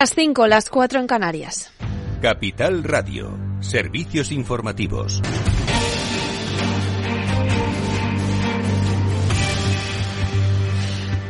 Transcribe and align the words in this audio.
Las 0.00 0.14
5, 0.14 0.46
las 0.46 0.70
4 0.70 1.00
en 1.00 1.08
Canarias. 1.08 1.72
Capital 2.22 2.84
Radio, 2.84 3.36
servicios 3.58 4.30
informativos. 4.30 5.20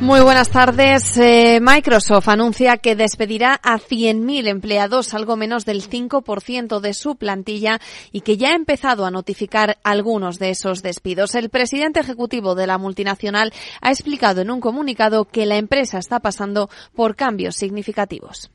Muy 0.00 0.20
buenas 0.20 0.50
tardes. 0.50 1.16
Eh, 1.16 1.60
Microsoft 1.62 2.28
anuncia 2.28 2.76
que 2.76 2.94
despedirá 2.94 3.54
a 3.54 3.78
100.000 3.78 4.46
empleados, 4.48 5.14
algo 5.14 5.36
menos 5.36 5.64
del 5.64 5.82
5% 5.88 6.80
de 6.80 6.92
su 6.92 7.16
plantilla, 7.16 7.80
y 8.12 8.20
que 8.20 8.36
ya 8.36 8.50
ha 8.50 8.54
empezado 8.54 9.06
a 9.06 9.10
notificar 9.10 9.78
algunos 9.82 10.38
de 10.38 10.50
esos 10.50 10.82
despidos. 10.82 11.34
El 11.34 11.48
presidente 11.48 12.00
ejecutivo 12.00 12.54
de 12.54 12.66
la 12.66 12.76
multinacional 12.76 13.54
ha 13.80 13.90
explicado 13.90 14.42
en 14.42 14.50
un 14.50 14.60
comunicado 14.60 15.24
que 15.24 15.46
la 15.46 15.56
empresa 15.56 15.96
está 15.96 16.20
pasando 16.20 16.68
por 16.94 17.16
cambios 17.16 17.56
significativos. 17.56 18.50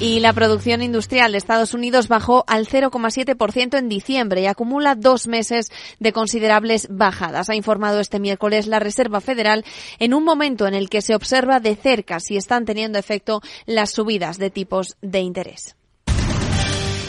Y 0.00 0.20
la 0.20 0.32
producción 0.32 0.80
industrial 0.80 1.32
de 1.32 1.38
Estados 1.38 1.74
Unidos 1.74 2.08
bajó 2.08 2.44
al 2.46 2.66
0,7% 2.66 3.76
en 3.76 3.90
diciembre 3.90 4.40
y 4.40 4.46
acumula 4.46 4.94
dos 4.94 5.26
meses 5.26 5.66
de 5.98 6.14
considerables 6.14 6.88
bajadas. 6.88 7.50
Ha 7.50 7.54
informado 7.54 8.00
este 8.00 8.18
miércoles 8.18 8.66
la 8.66 8.78
Reserva 8.78 9.20
Federal 9.20 9.62
en 9.98 10.14
un 10.14 10.24
momento 10.24 10.66
en 10.66 10.72
el 10.72 10.88
que 10.88 11.02
se 11.02 11.14
observa 11.14 11.60
de 11.60 11.76
cerca 11.76 12.18
si 12.18 12.38
están 12.38 12.64
teniendo 12.64 12.98
efecto 12.98 13.42
las 13.66 13.90
subidas 13.90 14.38
de 14.38 14.48
tipos 14.48 14.96
de 15.02 15.20
interés. 15.20 15.76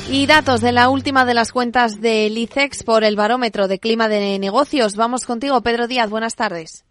Y 0.10 0.26
datos 0.26 0.60
de 0.60 0.73
la 0.73 0.90
última 0.90 1.23
de 1.23 1.34
las 1.34 1.54
cuentas 1.54 2.02
del 2.02 2.38
ICEX 2.38 2.84
por 2.84 3.05
el 3.05 3.16
barómetro 3.16 3.70
de 3.70 3.80
clima 3.80 4.10
de 4.10 4.38
negocios. 4.38 4.98
Vamos 4.98 5.26
contigo, 5.26 5.62
Pedro 5.62 5.88
Díaz. 5.88 6.10
Buenas 6.10 6.35
tardes. 6.35 6.84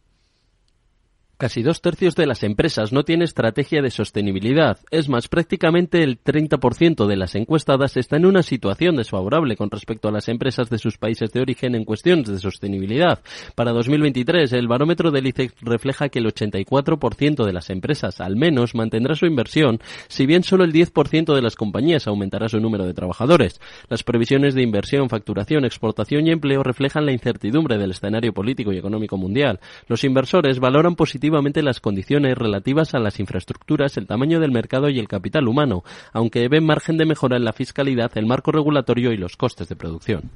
Casi 1.40 1.62
dos 1.62 1.80
tercios 1.80 2.16
de 2.16 2.26
las 2.26 2.42
empresas 2.42 2.92
no 2.92 3.02
tiene 3.02 3.24
estrategia 3.24 3.80
de 3.80 3.88
sostenibilidad. 3.88 4.76
Es 4.90 5.08
más, 5.08 5.26
prácticamente 5.26 6.02
el 6.02 6.22
30% 6.22 7.06
de 7.06 7.16
las 7.16 7.34
encuestadas 7.34 7.96
está 7.96 8.18
en 8.18 8.26
una 8.26 8.42
situación 8.42 8.96
desfavorable 8.96 9.56
con 9.56 9.70
respecto 9.70 10.08
a 10.08 10.12
las 10.12 10.28
empresas 10.28 10.68
de 10.68 10.76
sus 10.76 10.98
países 10.98 11.32
de 11.32 11.40
origen 11.40 11.74
en 11.74 11.86
cuestiones 11.86 12.28
de 12.28 12.38
sostenibilidad. 12.38 13.20
Para 13.54 13.72
2023, 13.72 14.52
el 14.52 14.68
barómetro 14.68 15.10
del 15.10 15.28
ICEX 15.28 15.54
refleja 15.62 16.10
que 16.10 16.18
el 16.18 16.26
84% 16.26 17.46
de 17.46 17.52
las 17.54 17.70
empresas 17.70 18.20
al 18.20 18.36
menos 18.36 18.74
mantendrá 18.74 19.14
su 19.14 19.24
inversión, 19.24 19.80
si 20.08 20.26
bien 20.26 20.42
solo 20.42 20.64
el 20.64 20.74
10% 20.74 21.34
de 21.34 21.40
las 21.40 21.56
compañías 21.56 22.06
aumentará 22.06 22.50
su 22.50 22.60
número 22.60 22.84
de 22.84 22.92
trabajadores. 22.92 23.62
Las 23.88 24.02
previsiones 24.02 24.54
de 24.54 24.60
inversión, 24.60 25.08
facturación, 25.08 25.64
exportación 25.64 26.26
y 26.26 26.32
empleo 26.32 26.62
reflejan 26.62 27.06
la 27.06 27.12
incertidumbre 27.12 27.78
del 27.78 27.92
escenario 27.92 28.34
político 28.34 28.74
y 28.74 28.76
económico 28.76 29.16
mundial. 29.16 29.58
Los 29.88 30.04
inversores 30.04 30.60
valoran 30.60 30.96
positivamente 30.96 31.29
las 31.62 31.80
condiciones 31.80 32.36
relativas 32.36 32.94
a 32.94 32.98
las 32.98 33.20
infraestructuras, 33.20 33.96
el 33.96 34.06
tamaño 34.06 34.40
del 34.40 34.52
mercado 34.52 34.90
y 34.90 34.98
el 34.98 35.08
capital 35.08 35.48
humano, 35.48 35.84
aunque 36.12 36.48
ven 36.48 36.64
margen 36.64 36.96
de 36.96 37.06
mejora 37.06 37.36
en 37.36 37.44
la 37.44 37.52
fiscalidad, 37.52 38.10
el 38.16 38.26
marco 38.26 38.52
regulatorio 38.52 39.12
y 39.12 39.16
los 39.16 39.36
costes 39.36 39.68
de 39.68 39.76
producción. 39.76 40.30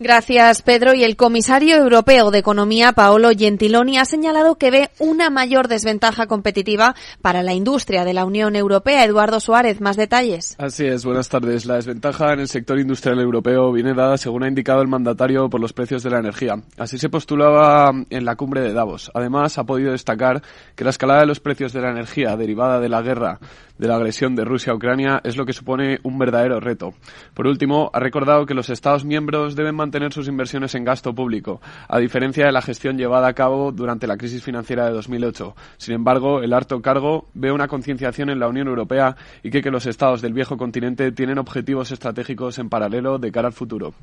Gracias, 0.00 0.62
Pedro. 0.62 0.94
Y 0.94 1.02
el 1.02 1.16
comisario 1.16 1.76
europeo 1.76 2.30
de 2.30 2.38
Economía, 2.38 2.92
Paolo 2.92 3.30
Gentiloni, 3.36 3.98
ha 3.98 4.04
señalado 4.04 4.54
que 4.54 4.70
ve 4.70 4.90
una 5.00 5.28
mayor 5.28 5.66
desventaja 5.66 6.28
competitiva 6.28 6.94
para 7.20 7.42
la 7.42 7.52
industria 7.52 8.04
de 8.04 8.14
la 8.14 8.24
Unión 8.24 8.54
Europea. 8.54 9.04
Eduardo 9.04 9.40
Suárez, 9.40 9.80
más 9.80 9.96
detalles. 9.96 10.54
Así 10.58 10.86
es, 10.86 11.04
buenas 11.04 11.28
tardes. 11.28 11.66
La 11.66 11.74
desventaja 11.74 12.32
en 12.32 12.38
el 12.38 12.48
sector 12.48 12.78
industrial 12.78 13.18
europeo 13.18 13.72
viene 13.72 13.92
dada, 13.92 14.16
según 14.18 14.44
ha 14.44 14.48
indicado 14.48 14.82
el 14.82 14.88
mandatario, 14.88 15.50
por 15.50 15.60
los 15.60 15.72
precios 15.72 16.04
de 16.04 16.10
la 16.10 16.20
energía. 16.20 16.62
Así 16.76 16.96
se 16.96 17.08
postulaba 17.08 17.90
en 18.08 18.24
la 18.24 18.36
cumbre 18.36 18.60
de 18.60 18.72
Davos. 18.72 19.10
Además, 19.14 19.58
ha 19.58 19.64
podido 19.64 19.90
destacar 19.90 20.42
que 20.76 20.84
la 20.84 20.90
escalada 20.90 21.22
de 21.22 21.26
los 21.26 21.40
precios 21.40 21.72
de 21.72 21.80
la 21.80 21.90
energía 21.90 22.36
derivada 22.36 22.78
de 22.78 22.88
la 22.88 23.02
guerra 23.02 23.40
de 23.78 23.88
la 23.88 23.96
agresión 23.96 24.34
de 24.34 24.44
Rusia 24.44 24.72
a 24.72 24.76
Ucrania 24.76 25.20
es 25.24 25.36
lo 25.36 25.46
que 25.46 25.52
supone 25.52 25.98
un 26.02 26.18
verdadero 26.18 26.60
reto. 26.60 26.94
Por 27.34 27.46
último, 27.46 27.90
ha 27.92 28.00
recordado 28.00 28.46
que 28.46 28.54
los 28.54 28.70
Estados 28.70 29.04
miembros 29.04 29.56
deben 29.56 29.74
mantener 29.74 30.12
sus 30.12 30.28
inversiones 30.28 30.74
en 30.74 30.84
gasto 30.84 31.14
público, 31.14 31.60
a 31.88 31.98
diferencia 31.98 32.46
de 32.46 32.52
la 32.52 32.62
gestión 32.62 32.98
llevada 32.98 33.28
a 33.28 33.34
cabo 33.34 33.72
durante 33.72 34.06
la 34.06 34.16
crisis 34.16 34.42
financiera 34.42 34.86
de 34.86 34.92
2008. 34.92 35.54
Sin 35.76 35.94
embargo, 35.94 36.42
el 36.42 36.52
harto 36.52 36.80
cargo 36.82 37.28
ve 37.34 37.52
una 37.52 37.68
concienciación 37.68 38.30
en 38.30 38.40
la 38.40 38.48
Unión 38.48 38.68
Europea 38.68 39.16
y 39.42 39.50
que, 39.50 39.62
que 39.62 39.70
los 39.70 39.86
Estados 39.86 40.22
del 40.22 40.32
viejo 40.32 40.56
continente 40.56 41.12
tienen 41.12 41.38
objetivos 41.38 41.90
estratégicos 41.92 42.58
en 42.58 42.68
paralelo 42.68 43.18
de 43.18 43.32
cara 43.32 43.48
al 43.48 43.54
futuro. 43.54 43.94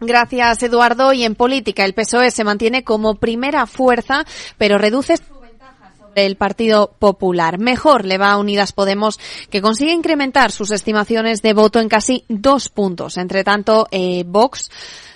Gracias, 0.00 0.62
Eduardo. 0.62 1.12
Y 1.12 1.24
en 1.24 1.34
política, 1.34 1.84
el 1.84 1.94
PSOE 1.94 2.30
se 2.30 2.44
mantiene 2.44 2.84
como 2.84 3.16
primera 3.16 3.66
fuerza, 3.66 4.24
pero 4.58 4.78
reduce 4.78 5.14
el 6.14 6.36
Partido 6.36 6.92
Popular. 6.98 7.58
Mejor 7.58 8.04
le 8.04 8.18
va 8.18 8.32
a 8.32 8.38
Unidas 8.38 8.72
Podemos, 8.72 9.18
que 9.50 9.62
consigue 9.62 9.92
incrementar 9.92 10.52
sus 10.52 10.70
estimaciones 10.70 11.42
de 11.42 11.54
voto 11.54 11.80
en 11.80 11.88
casi 11.88 12.24
dos 12.28 12.68
puntos. 12.68 13.16
Entre 13.16 13.44
tanto, 13.44 13.88
eh, 13.90 14.24
Vox 14.26 14.70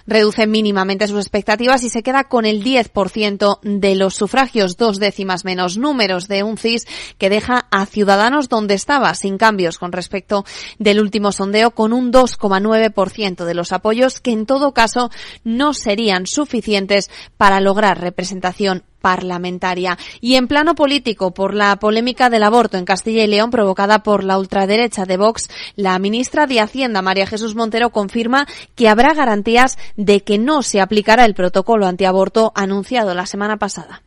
reduce 0.07 0.47
mínimamente 0.47 1.07
sus 1.09 1.19
expectativas 1.19 1.83
y 1.83 1.91
se 1.91 2.03
queda 2.03 2.25
con 2.25 2.47
el 2.47 2.63
10% 2.63 3.61
de 3.63 3.95
los 3.95 4.15
sufragios, 4.15 4.77
dos 4.77 4.99
décimas 4.99 5.45
menos 5.45 5.77
números 5.77 6.29
de 6.29 6.43
un 6.43 6.59
CIS 6.59 6.87
que 7.19 7.31
deja 7.31 7.67
a 7.71 7.87
Ciudadanos 7.87 8.49
donde 8.49 8.75
estaba, 8.75 9.15
sin 9.15 9.39
cambios 9.39 9.79
con 9.79 9.93
respecto 9.93 10.45
del 10.79 11.01
último 11.01 11.33
sondeo, 11.33 11.73
con 11.73 11.93
un 11.93 12.13
2,9% 12.13 13.45
de 13.45 13.55
los 13.55 13.73
apoyos 13.73 14.21
que 14.21 14.33
en 14.33 14.47
todo 14.47 14.73
caso 14.73 15.11
no 15.45 15.75
serían 15.75 16.27
suficientes 16.27 17.11
para 17.37 17.61
lograr 17.61 18.01
representación 18.01 18.85
parlamentaria. 19.07 19.97
Y 20.21 20.35
en 20.35 20.49
plano 20.49 20.75
político, 20.75 21.33
por 21.33 21.55
la 21.55 21.77
polémica 21.77 22.29
del 22.29 22.43
aborto 22.43 22.77
en 22.77 22.85
Castilla 22.85 23.23
y 23.23 23.29
León 23.29 23.51
provocada 23.51 24.03
por 24.03 24.25
la 24.25 24.37
ultraderecha 24.37 25.05
de 25.05 25.17
Vox, 25.17 25.49
la 25.77 25.97
ministra 26.01 26.47
de 26.47 26.59
Hacienda, 26.59 27.03
María 27.03 27.29
Jesús 27.29 27.55
Montero, 27.55 27.91
confirma 27.91 28.49
que 28.75 28.89
habrá 28.89 29.15
garantías 29.15 29.79
de 29.97 30.23
que 30.23 30.39
no 30.39 30.63
se 30.63 30.81
aplicará 30.81 31.25
el 31.25 31.35
protocolo 31.35 31.87
antiaborto 31.87 32.53
anunciado 32.55 33.15
la 33.15 33.27
semana 33.27 33.57
pasada 33.59 34.03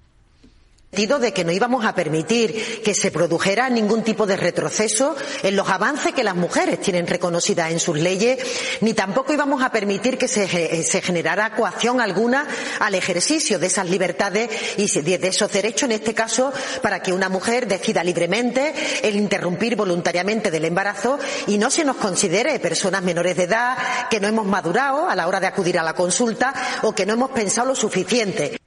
sentido 0.92 1.20
de 1.20 1.34
que 1.34 1.46
no 1.46 1.52
íbamos 1.52 1.86
a 1.86 1.94
permitir 1.94 2.82
que 2.84 2.96
se 2.96 3.12
produjera 3.12 3.70
ningún 3.70 4.04
tipo 4.04 4.26
de 4.26 4.36
retroceso 4.36 5.16
en 5.44 5.56
los 5.56 5.70
avances 5.70 6.16
que 6.16 6.24
las 6.24 6.36
mujeres 6.36 6.82
tienen 6.82 7.06
reconocidas 7.06 7.72
en 7.72 7.80
sus 7.80 8.00
leyes, 8.00 8.40
ni 8.82 8.96
tampoco 8.96 9.32
íbamos 9.32 9.62
a 9.62 9.72
permitir 9.72 10.18
que 10.18 10.28
se, 10.28 10.84
se 10.84 11.02
generara 11.02 11.54
coacción 11.56 12.02
alguna 12.02 12.48
al 12.80 12.96
ejercicio 12.96 13.60
de 13.60 13.68
esas 13.68 13.88
libertades 13.88 14.50
y 14.78 14.88
de 15.00 15.28
esos 15.28 15.52
derechos, 15.52 15.84
en 15.84 15.92
este 15.92 16.16
caso, 16.16 16.52
para 16.82 17.04
que 17.04 17.14
una 17.14 17.30
mujer 17.30 17.68
decida 17.68 18.04
libremente 18.04 18.74
el 19.04 19.16
interrumpir 19.16 19.76
voluntariamente 19.76 20.50
del 20.50 20.66
embarazo 20.66 21.20
y 21.46 21.60
no 21.60 21.70
se 21.70 21.86
nos 21.86 21.98
considere 21.98 22.60
personas 22.60 23.04
menores 23.04 23.38
de 23.38 23.44
edad 23.44 23.78
que 24.10 24.20
no 24.20 24.28
hemos 24.28 24.48
madurado 24.48 25.08
a 25.08 25.16
la 25.16 25.28
hora 25.28 25.40
de 25.40 25.48
acudir 25.48 25.78
a 25.78 25.84
la 25.84 25.94
consulta 25.94 26.52
o 26.82 26.96
que 26.96 27.06
no 27.06 27.14
hemos 27.14 27.30
pensado 27.30 27.68
lo 27.68 27.76
suficiente. 27.76 28.60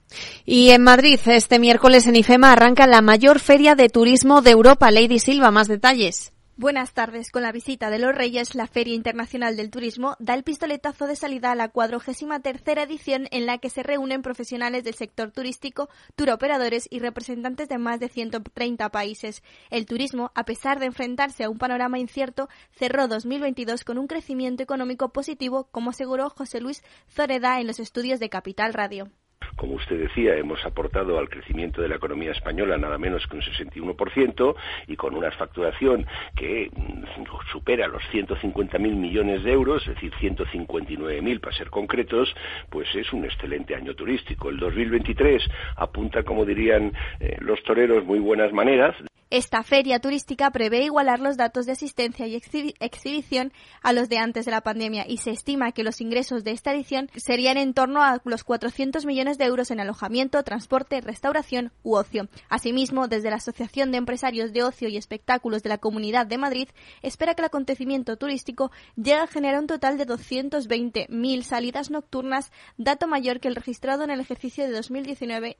Y 0.45 0.71
en 0.71 0.83
Madrid, 0.83 1.19
este 1.25 1.59
miércoles 1.59 2.07
en 2.07 2.15
IFEMA 2.15 2.51
arranca 2.51 2.87
la 2.87 3.01
mayor 3.01 3.39
feria 3.39 3.75
de 3.75 3.89
turismo 3.89 4.41
de 4.41 4.51
Europa. 4.51 4.91
Lady 4.91 5.19
Silva, 5.19 5.51
más 5.51 5.67
detalles. 5.67 6.33
Buenas 6.55 6.93
tardes. 6.93 7.31
Con 7.31 7.41
la 7.41 7.51
visita 7.51 7.89
de 7.89 7.97
los 7.97 8.13
Reyes, 8.13 8.53
la 8.53 8.67
Feria 8.67 8.93
Internacional 8.93 9.57
del 9.57 9.71
Turismo 9.71 10.15
da 10.19 10.35
el 10.35 10.43
pistoletazo 10.43 11.07
de 11.07 11.15
salida 11.15 11.51
a 11.51 11.55
la 11.55 11.69
cuadragésima 11.69 12.41
tercera 12.41 12.83
edición 12.83 13.27
en 13.31 13.47
la 13.47 13.57
que 13.57 13.71
se 13.71 13.81
reúnen 13.81 14.21
profesionales 14.21 14.83
del 14.83 14.93
sector 14.93 15.31
turístico, 15.31 15.89
turoperadores 16.15 16.87
y 16.91 16.99
representantes 16.99 17.69
de 17.69 17.79
más 17.79 17.99
de 17.99 18.07
130 18.07 18.87
países. 18.89 19.41
El 19.71 19.87
turismo, 19.87 20.31
a 20.35 20.45
pesar 20.45 20.79
de 20.79 20.85
enfrentarse 20.85 21.43
a 21.43 21.49
un 21.49 21.57
panorama 21.57 21.97
incierto, 21.97 22.49
cerró 22.71 23.07
2022 23.07 23.83
con 23.83 23.97
un 23.97 24.05
crecimiento 24.05 24.61
económico 24.61 25.11
positivo, 25.11 25.69
como 25.71 25.89
aseguró 25.89 26.29
José 26.29 26.61
Luis 26.61 26.83
Zoreda 27.09 27.61
en 27.61 27.65
los 27.65 27.79
estudios 27.79 28.19
de 28.19 28.29
Capital 28.29 28.75
Radio. 28.75 29.09
Como 29.55 29.73
usted 29.75 29.99
decía, 29.99 30.35
hemos 30.35 30.63
aportado 30.65 31.17
al 31.17 31.29
crecimiento 31.29 31.81
de 31.81 31.89
la 31.89 31.95
economía 31.95 32.31
española 32.31 32.77
nada 32.77 32.97
menos 32.97 33.25
que 33.27 33.37
un 33.37 33.41
61% 33.41 34.55
y 34.87 34.95
con 34.95 35.15
una 35.15 35.31
facturación 35.31 36.05
que 36.35 36.69
mm, 36.75 37.23
supera 37.51 37.87
los 37.87 38.03
150.000 38.11 38.79
millones 38.79 39.43
de 39.43 39.51
euros, 39.51 39.81
es 39.87 39.95
decir, 39.95 40.13
159.000 40.19 41.39
para 41.39 41.55
ser 41.55 41.69
concretos, 41.69 42.33
pues 42.69 42.87
es 42.95 43.11
un 43.13 43.25
excelente 43.25 43.75
año 43.75 43.95
turístico. 43.95 44.49
El 44.49 44.57
2023 44.57 45.43
apunta, 45.77 46.23
como 46.23 46.45
dirían 46.45 46.93
eh, 47.19 47.37
los 47.39 47.61
toreros, 47.63 48.05
muy 48.05 48.19
buenas 48.19 48.51
maneras. 48.53 48.95
Esta 49.33 49.63
feria 49.63 49.97
turística 49.97 50.51
prevé 50.51 50.83
igualar 50.83 51.19
los 51.19 51.37
datos 51.37 51.65
de 51.65 51.71
asistencia 51.71 52.27
y 52.27 52.35
exhibición 52.35 53.51
a 53.81 53.91
los 53.91 54.07
de 54.07 54.19
antes 54.19 54.45
de 54.45 54.51
la 54.51 54.61
pandemia 54.61 55.05
y 55.07 55.17
se 55.17 55.31
estima 55.31 55.71
que 55.71 55.81
los 55.81 56.01
ingresos 56.01 56.43
de 56.43 56.51
esta 56.51 56.71
edición 56.71 57.09
serían 57.15 57.57
en 57.57 57.73
torno 57.73 58.03
a 58.03 58.21
los 58.25 58.43
400 58.43 59.07
millones 59.07 59.39
de 59.39 59.45
euros 59.45 59.71
en 59.71 59.79
alojamiento, 59.79 60.43
transporte, 60.43 61.01
restauración 61.01 61.71
u 61.81 61.95
ocio. 61.95 62.29
Asimismo, 62.47 63.07
desde 63.07 63.31
la 63.31 63.37
Asociación 63.37 63.89
de 63.91 63.97
Empresarios 63.97 64.53
de 64.53 64.61
Ocio 64.61 64.87
y 64.87 64.97
Espectáculos 64.97 65.63
de 65.63 65.69
la 65.69 65.79
Comunidad 65.79 66.27
de 66.27 66.37
Madrid, 66.37 66.69
espera 67.01 67.33
que 67.33 67.41
el 67.41 67.47
acontecimiento 67.47 68.17
turístico 68.17 68.69
llegue 68.97 69.15
a 69.15 69.25
generar 69.25 69.61
un 69.61 69.65
total 69.65 69.97
de 69.97 70.05
220.000 70.05 71.41
salidas 71.41 71.89
nocturnas, 71.89 72.51
dato 72.77 73.07
mayor 73.07 73.39
que 73.39 73.47
el 73.47 73.55
registrado 73.55 74.03
en 74.03 74.11
el 74.11 74.19
ejercicio 74.19 74.63
de 74.63 74.73
2019 74.73 75.57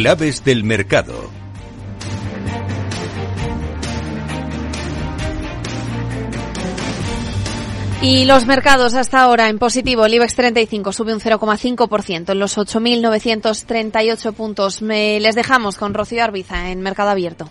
Claves 0.00 0.44
del 0.44 0.62
mercado. 0.62 1.28
Y 8.00 8.24
los 8.26 8.46
mercados 8.46 8.94
hasta 8.94 9.20
ahora 9.20 9.48
en 9.48 9.58
positivo. 9.58 10.06
El 10.06 10.14
IBEX 10.14 10.36
35 10.36 10.92
sube 10.92 11.12
un 11.12 11.18
0,5% 11.18 12.30
en 12.30 12.38
los 12.38 12.56
8.938 12.58 14.32
puntos. 14.34 14.82
Les 14.82 15.34
dejamos 15.34 15.76
con 15.76 15.94
Rocío 15.94 16.22
Arbiza 16.22 16.70
en 16.70 16.80
Mercado 16.80 17.10
Abierto. 17.10 17.50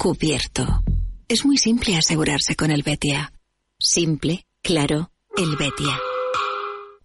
Cubierto. 0.00 0.82
Es 1.28 1.44
muy 1.44 1.58
simple 1.58 1.94
asegurarse 1.94 2.56
con 2.56 2.70
el 2.70 2.82
Betia. 2.82 3.34
Simple, 3.78 4.46
claro, 4.62 5.10
el 5.36 5.56
Betia. 5.56 5.94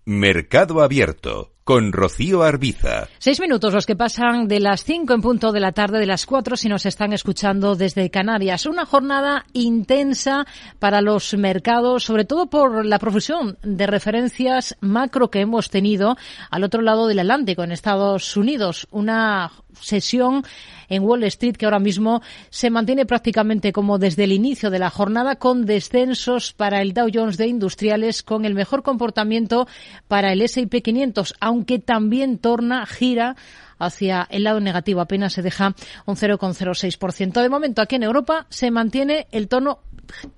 Mercado 0.06 0.82
Abierto 0.82 1.56
con 1.66 1.92
Rocío 1.92 2.44
Arbiza. 2.44 3.08
Seis 3.18 3.42
minutos 3.42 3.74
los 3.74 3.88
que 3.88 3.96
pasan 3.96 4.48
de 4.48 4.60
las 4.60 4.84
cinco 4.84 5.14
en 5.14 5.22
punto 5.22 5.52
de 5.52 5.60
la 5.60 5.72
tarde, 5.72 6.00
de 6.00 6.06
las 6.06 6.28
cuatro 6.28 6.56
si 6.56 6.70
nos 6.70 6.86
están 6.86 7.12
escuchando 7.12 7.76
desde 7.76 8.12
Canarias. 8.12 8.68
Una 8.68 8.86
jornada 8.86 9.46
intensa 9.52 10.46
para 10.78 11.02
los 11.02 11.34
mercados, 11.34 12.04
sobre 12.04 12.24
todo 12.24 12.46
por 12.46 12.86
la 12.86 13.00
profusión 13.00 13.58
de 13.64 13.88
referencias 13.88 14.78
macro 14.80 15.32
que 15.32 15.42
hemos 15.42 15.72
tenido 15.72 16.16
al 16.52 16.64
otro 16.64 16.84
lado 16.84 17.08
del 17.08 17.20
Atlántico, 17.20 17.64
en 17.64 17.72
Estados 17.72 18.38
Unidos. 18.38 18.88
Una 18.92 19.52
sesión 19.80 20.44
en 20.90 21.04
Wall 21.04 21.24
Street 21.24 21.56
que 21.56 21.66
ahora 21.66 21.80
mismo 21.80 22.22
se 22.50 22.70
mantiene 22.70 23.06
prácticamente 23.06 23.72
como 23.72 23.98
desde 23.98 24.26
el 24.26 24.32
inicio 24.32 24.70
de 24.70 24.80
la 24.80 24.90
jornada 24.90 25.36
con 25.36 25.66
descensos 25.66 26.54
para 26.54 26.82
el 26.82 26.94
Dow 26.94 27.10
Jones 27.14 27.38
de 27.38 27.48
Industriales 27.48 28.24
con 28.24 28.46
el 28.46 28.54
mejor 28.54 28.84
comportamiento 28.84 29.68
para 30.08 30.32
el 30.32 30.42
S&P 30.42 30.82
500, 30.82 31.36
aunque 31.40 31.80
también 31.80 32.38
torna, 32.38 32.86
gira 32.86 33.36
hacia 33.78 34.28
el 34.30 34.44
lado 34.44 34.60
negativo, 34.60 35.02
apenas 35.02 35.34
se 35.34 35.42
deja 35.42 35.76
un 36.06 36.16
0,06%. 36.16 37.42
De 37.42 37.50
momento, 37.50 37.82
aquí 37.82 37.96
en 37.96 38.04
Europa 38.04 38.46
se 38.50 38.72
mantiene 38.72 39.28
el 39.32 39.48
tono 39.48 39.80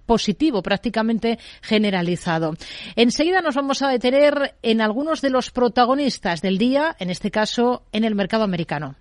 positivo 0.06 0.62
prácticamente 0.62 1.40
generalizado. 1.62 2.54
Enseguida 2.96 3.42
nos 3.42 3.56
vamos 3.56 3.82
a 3.82 3.90
detener 3.90 4.56
en 4.62 4.82
algunos 4.82 5.22
de 5.22 5.30
los 5.30 5.52
protagonistas 5.52 6.42
del 6.42 6.58
día, 6.58 6.96
en 7.00 7.10
este 7.10 7.32
caso 7.32 7.84
en 7.92 8.04
el 8.04 8.16
mercado 8.16 8.44
americano. 8.44 8.96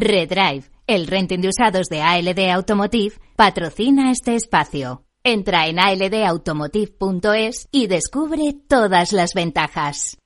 Redrive, 0.00 0.64
el 0.86 1.06
renting 1.06 1.40
de 1.40 1.48
usados 1.48 1.88
de 1.88 2.02
ALD 2.02 2.50
Automotive, 2.50 3.14
patrocina 3.36 4.10
este 4.10 4.34
espacio. 4.34 5.04
Entra 5.24 5.66
en 5.66 5.78
aldautomotive.es 5.78 7.68
y 7.72 7.86
descubre 7.86 8.54
todas 8.68 9.12
las 9.12 9.34
ventajas. 9.34 10.18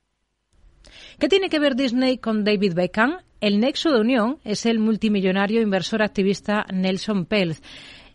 ¿Qué 1.19 1.27
tiene 1.27 1.49
que 1.49 1.59
ver 1.59 1.75
Disney 1.75 2.17
con 2.17 2.43
David 2.43 2.73
Beckham? 2.73 3.17
El 3.39 3.59
nexo 3.59 3.91
de 3.91 4.01
unión 4.01 4.39
es 4.43 4.65
el 4.65 4.79
multimillonario 4.79 5.61
inversor 5.61 6.03
activista 6.03 6.65
Nelson 6.71 7.25
Peltz 7.25 7.61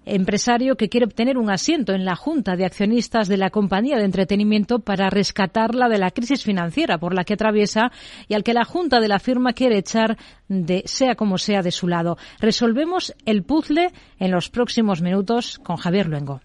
empresario 0.07 0.77
que 0.77 0.89
quiere 0.89 1.07
obtener 1.07 1.37
un 1.37 1.51
asiento 1.51 1.93
en 1.93 2.05
la 2.05 2.17
Junta 2.17 2.57
de 2.57 2.65
Accionistas 2.65 3.29
de 3.29 3.37
la 3.37 3.51
compañía 3.51 3.99
de 3.99 4.05
entretenimiento 4.05 4.79
para 4.79 5.11
rescatarla 5.11 5.89
de 5.89 5.99
la 5.99 6.13
crisis 6.13 6.45
financiera 6.45 6.99
por 6.99 7.13
la 7.13 7.25
que 7.25 7.35
atraviesa 7.35 7.91
y 8.29 8.35
al 8.35 8.45
que 8.45 8.55
la 8.55 8.65
Junta 8.65 9.01
de 9.01 9.09
la 9.09 9.19
firma 9.19 9.53
quiere 9.53 9.79
echar 9.79 10.17
de 10.49 10.83
sea 10.87 11.17
como 11.17 11.39
sea 11.39 11.63
de 11.63 11.73
su 11.73 11.89
lado. 11.89 12.17
Resolvemos 12.41 13.15
el 13.27 13.43
puzzle 13.43 13.91
en 14.19 14.31
los 14.31 14.49
próximos 14.49 15.03
minutos 15.03 15.59
con 15.59 15.77
Javier 15.77 16.07
Luengo. 16.07 16.41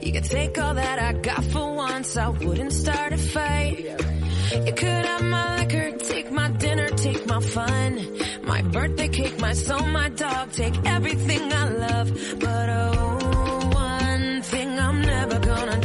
You 0.00 0.14
could 0.14 0.24
have 4.50 5.22
my 5.24 5.56
liquor, 5.58 5.90
take 5.98 6.30
my 6.32 6.48
dinner, 6.50 6.88
take 6.88 7.26
my 7.26 7.40
fun, 7.40 8.18
my 8.42 8.62
birthday 8.62 9.08
cake, 9.08 9.38
my 9.40 9.52
soul, 9.52 9.86
my 9.86 10.08
dog, 10.10 10.52
take 10.52 10.74
everything 10.86 11.52
I 11.52 11.68
love. 11.68 12.08
But 12.40 12.68
oh, 12.70 13.70
one 13.74 14.42
thing 14.42 14.78
I'm 14.78 15.02
never 15.02 15.38
gonna 15.38 15.77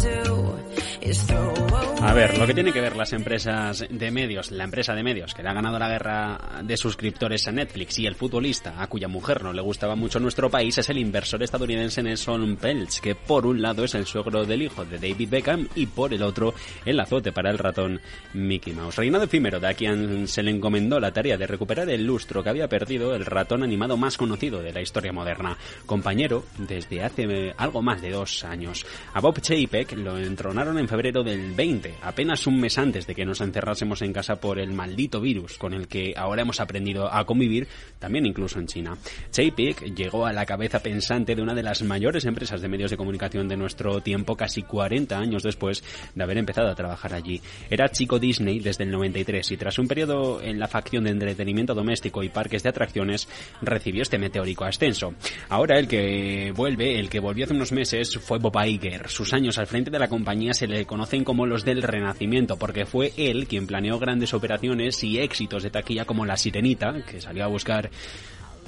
A 2.05 2.13
ver, 2.13 2.37
lo 2.37 2.45
que 2.45 2.53
tiene 2.53 2.73
que 2.73 2.81
ver 2.81 2.97
las 2.97 3.13
empresas 3.13 3.85
de 3.89 4.11
medios, 4.11 4.51
la 4.51 4.65
empresa 4.65 4.93
de 4.93 5.03
medios 5.03 5.33
que 5.33 5.41
le 5.41 5.47
ha 5.47 5.53
ganado 5.53 5.79
la 5.79 5.87
guerra 5.87 6.37
de 6.61 6.75
suscriptores 6.75 7.47
a 7.47 7.53
Netflix 7.53 7.97
y 7.97 8.05
el 8.05 8.15
futbolista 8.15 8.83
a 8.83 8.87
cuya 8.87 9.07
mujer 9.07 9.41
no 9.41 9.53
le 9.53 9.61
gustaba 9.61 9.95
mucho 9.95 10.19
nuestro 10.19 10.49
país 10.49 10.77
es 10.77 10.89
el 10.89 10.97
inversor 10.97 11.41
estadounidense 11.41 12.03
Nelson 12.03 12.57
Peltz, 12.57 12.99
que 12.99 13.15
por 13.15 13.45
un 13.47 13.61
lado 13.61 13.85
es 13.85 13.95
el 13.95 14.05
suegro 14.05 14.45
del 14.45 14.63
hijo 14.63 14.83
de 14.83 14.99
David 14.99 15.29
Beckham 15.29 15.69
y 15.75 15.85
por 15.85 16.13
el 16.13 16.23
otro 16.23 16.53
el 16.85 16.99
azote 16.99 17.31
para 17.31 17.49
el 17.49 17.57
ratón 17.57 18.01
Mickey 18.33 18.73
Mouse. 18.73 18.97
Reinado 18.97 19.23
efímero 19.23 19.61
de 19.61 19.73
quien 19.73 20.27
se 20.27 20.43
le 20.43 20.51
encomendó 20.51 20.99
la 20.99 21.13
tarea 21.13 21.37
de 21.37 21.47
recuperar 21.47 21.89
el 21.89 22.05
lustro 22.05 22.43
que 22.43 22.49
había 22.49 22.67
perdido 22.67 23.15
el 23.15 23.25
ratón 23.25 23.63
animado 23.63 23.95
más 23.95 24.17
conocido 24.17 24.61
de 24.61 24.73
la 24.73 24.81
historia 24.81 25.13
moderna, 25.13 25.57
compañero 25.85 26.43
desde 26.57 27.01
hace 27.01 27.53
algo 27.57 27.81
más 27.81 28.01
de 28.01 28.11
dos 28.11 28.43
años. 28.43 28.85
A 29.13 29.21
Bob 29.21 29.39
Chapek 29.39 29.93
lo 29.93 30.17
entronaron 30.17 30.77
en 30.77 30.89
febrero 30.89 31.23
del 31.23 31.53
20 31.53 31.92
apenas 32.01 32.47
un 32.47 32.59
mes 32.59 32.77
antes 32.77 33.07
de 33.07 33.15
que 33.15 33.25
nos 33.25 33.41
encerrásemos 33.41 34.01
en 34.01 34.13
casa 34.13 34.35
por 34.35 34.59
el 34.59 34.73
maldito 34.73 35.21
virus 35.21 35.57
con 35.57 35.73
el 35.73 35.87
que 35.87 36.13
ahora 36.15 36.41
hemos 36.41 36.59
aprendido 36.59 37.13
a 37.13 37.25
convivir, 37.25 37.67
también 37.99 38.25
incluso 38.25 38.59
en 38.59 38.67
China. 38.67 38.97
Chapek 39.31 39.93
llegó 39.95 40.25
a 40.25 40.33
la 40.33 40.45
cabeza 40.45 40.79
pensante 40.79 41.35
de 41.35 41.41
una 41.41 41.53
de 41.53 41.63
las 41.63 41.83
mayores 41.83 42.25
empresas 42.25 42.61
de 42.61 42.67
medios 42.67 42.91
de 42.91 42.97
comunicación 42.97 43.47
de 43.47 43.57
nuestro 43.57 44.01
tiempo 44.01 44.35
casi 44.35 44.63
40 44.63 45.17
años 45.17 45.43
después 45.43 45.83
de 46.15 46.23
haber 46.23 46.37
empezado 46.37 46.69
a 46.69 46.75
trabajar 46.75 47.13
allí. 47.13 47.41
Era 47.69 47.89
chico 47.89 48.19
Disney 48.19 48.59
desde 48.59 48.83
el 48.83 48.91
93 48.91 49.51
y 49.51 49.57
tras 49.57 49.79
un 49.79 49.87
periodo 49.87 50.41
en 50.41 50.59
la 50.59 50.67
facción 50.67 51.03
de 51.03 51.11
entretenimiento 51.11 51.73
doméstico 51.73 52.23
y 52.23 52.29
parques 52.29 52.63
de 52.63 52.69
atracciones 52.69 53.27
recibió 53.61 54.01
este 54.01 54.17
meteórico 54.17 54.65
ascenso. 54.65 55.13
Ahora 55.49 55.77
el 55.77 55.87
que 55.87 56.51
vuelve, 56.55 56.99
el 56.99 57.09
que 57.09 57.19
volvió 57.19 57.45
hace 57.45 57.53
unos 57.53 57.71
meses 57.71 58.17
fue 58.17 58.39
Bob 58.39 58.57
Iger. 58.65 59.09
Sus 59.09 59.33
años 59.33 59.57
al 59.57 59.67
frente 59.67 59.91
de 59.91 59.99
la 59.99 60.07
compañía 60.07 60.53
se 60.53 60.67
le 60.67 60.85
conocen 60.85 61.23
como 61.23 61.45
los 61.45 61.63
del 61.63 61.82
Renacimiento, 61.87 62.57
porque 62.57 62.85
fue 62.85 63.13
él 63.17 63.47
quien 63.47 63.67
planeó 63.67 63.99
grandes 63.99 64.33
operaciones 64.33 65.03
y 65.03 65.19
éxitos 65.19 65.63
de 65.63 65.69
taquilla 65.69 66.05
como 66.05 66.25
La 66.25 66.37
Sirenita, 66.37 67.03
que 67.05 67.21
salió 67.21 67.43
a 67.43 67.47
buscar 67.47 67.89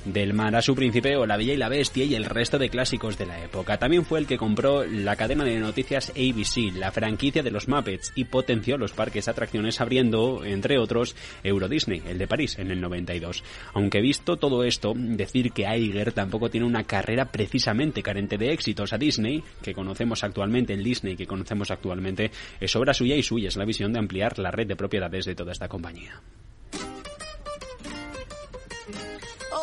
del 0.05 0.33
mar 0.33 0.55
a 0.55 0.61
su 0.61 0.75
príncipe 0.75 1.15
o 1.17 1.25
La 1.25 1.37
Bella 1.37 1.53
y 1.53 1.57
la 1.57 1.69
Bestia 1.69 2.05
y 2.05 2.15
el 2.15 2.25
resto 2.25 2.57
de 2.57 2.69
clásicos 2.69 3.17
de 3.17 3.25
la 3.25 3.43
época. 3.43 3.77
También 3.77 4.05
fue 4.05 4.19
el 4.19 4.27
que 4.27 4.37
compró 4.37 4.85
la 4.85 5.15
cadena 5.15 5.43
de 5.43 5.59
noticias 5.59 6.11
ABC, 6.11 6.73
la 6.75 6.91
franquicia 6.91 7.43
de 7.43 7.51
los 7.51 7.67
Muppets 7.67 8.13
y 8.15 8.25
potenció 8.25 8.77
los 8.77 8.93
parques 8.93 9.27
atracciones 9.27 9.81
abriendo, 9.81 10.43
entre 10.45 10.77
otros, 10.77 11.15
Euro 11.43 11.67
Disney, 11.67 12.01
el 12.07 12.17
de 12.17 12.27
París, 12.27 12.57
en 12.59 12.71
el 12.71 12.81
92. 12.81 13.43
Aunque 13.73 14.01
visto 14.01 14.37
todo 14.37 14.63
esto, 14.63 14.93
decir 14.95 15.51
que 15.51 15.63
Iger 15.63 16.13
tampoco 16.13 16.49
tiene 16.49 16.67
una 16.67 16.83
carrera 16.83 17.25
precisamente 17.25 18.03
carente 18.03 18.37
de 18.37 18.51
éxitos 18.51 18.93
a 18.93 18.97
Disney, 18.97 19.43
que 19.61 19.73
conocemos 19.73 20.23
actualmente, 20.23 20.73
el 20.73 20.83
Disney 20.83 21.15
que 21.15 21.27
conocemos 21.27 21.71
actualmente, 21.71 22.31
es 22.59 22.75
obra 22.75 22.93
suya 22.93 23.15
y 23.15 23.23
suya 23.23 23.47
es 23.47 23.57
la 23.57 23.65
visión 23.65 23.91
de 23.93 23.99
ampliar 23.99 24.39
la 24.39 24.51
red 24.51 24.67
de 24.67 24.75
propiedades 24.75 25.25
de 25.25 25.35
toda 25.35 25.51
esta 25.51 25.67
compañía. 25.67 26.21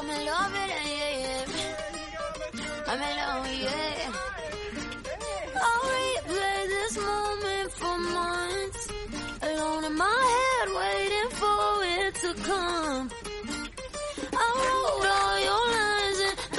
I'm 0.02 0.11
in 0.11 0.26
love 0.26 0.50
with 0.50 0.68
it, 0.68 0.85
yeah, 0.99 1.12
yeah. 1.23 1.47
I'm 2.88 3.00
in 3.09 3.16
love, 3.23 3.47
yeah. 3.62 4.12
I'll 5.62 5.85
replay 5.94 6.61
this 6.75 6.94
moment 6.99 7.73
for 7.80 7.99
months. 7.99 8.82
Alone 9.42 9.85
in 9.85 9.97
my 9.97 10.21
head, 10.35 10.68
waiting 10.82 11.30
for 11.40 11.85
it 11.85 12.14
to 12.16 12.35
come. 12.42 13.11
I 14.32 14.47
wrote 14.59 15.06
all 15.18 15.31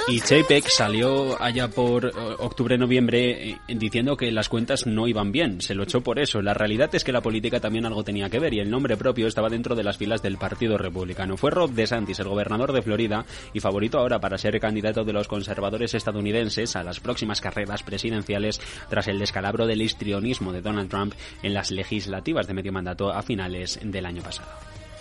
Y 0.06 0.20
Chapek 0.20 0.68
salió 0.68 1.40
allá 1.42 1.68
por 1.68 2.04
eh, 2.04 2.10
octubre-noviembre 2.38 3.52
eh, 3.52 3.58
diciendo 3.68 4.18
que 4.18 4.30
las 4.30 4.50
cuentas 4.50 4.86
no 4.86 5.08
iban 5.08 5.32
bien. 5.32 5.62
Se 5.62 5.74
lo 5.74 5.84
echó 5.84 6.02
por 6.02 6.18
eso. 6.18 6.42
La 6.42 6.52
realidad 6.52 6.94
es 6.94 7.04
que 7.04 7.12
la 7.12 7.22
política 7.22 7.58
también 7.58 7.86
algo 7.86 8.04
tenía 8.04 8.28
que 8.28 8.38
ver 8.38 8.52
y 8.52 8.60
el 8.60 8.70
nombre 8.70 8.98
propio 8.98 9.26
estaba 9.26 9.48
dentro 9.48 9.74
de 9.74 9.82
las 9.82 9.96
filas 9.96 10.20
del 10.20 10.36
Partido 10.36 10.76
Republicano. 10.76 11.38
Fue 11.38 11.50
Rob 11.50 11.70
DeSantis, 11.70 12.18
el 12.18 12.28
gobernador 12.28 12.72
de 12.72 12.82
Florida 12.82 13.24
y 13.54 13.60
favorito 13.60 13.98
ahora 13.98 14.20
para 14.20 14.36
ser 14.36 14.60
candidato 14.60 15.04
de 15.04 15.14
los 15.14 15.26
conservadores 15.26 15.94
estadounidenses 15.94 16.76
a 16.76 16.84
las 16.84 17.00
próximas 17.00 17.40
carreras 17.40 17.82
presidenciales 17.82 18.60
tras 18.90 19.08
el 19.08 19.18
descalabro 19.18 19.66
del 19.66 19.80
histrionismo 19.80 20.52
de 20.52 20.60
Donald 20.60 20.90
Trump 20.90 21.14
en 21.42 21.54
las 21.54 21.70
legislativas 21.70 22.46
de 22.46 22.52
medio 22.52 22.72
mandato 22.72 23.10
a 23.10 23.22
finales 23.22 23.80
del 23.82 24.04
año 24.04 24.22
pasado. 24.22 24.50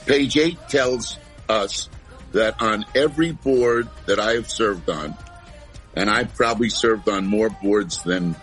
Page 0.08 0.40
8 0.40 0.58
tells 0.70 1.20
us 1.50 1.90
that 2.34 2.62
on 2.62 2.86
every 2.96 3.32
board 3.32 3.88
that 4.06 4.20
I 4.20 4.34
have 4.34 4.50
served 4.50 4.90
on, 4.90 5.16
and 5.96 6.10
I've 6.10 6.34
probably 6.36 6.70
served 6.70 7.08
on 7.08 7.26
more 7.26 7.50
boards 7.50 8.04
than 8.04 8.36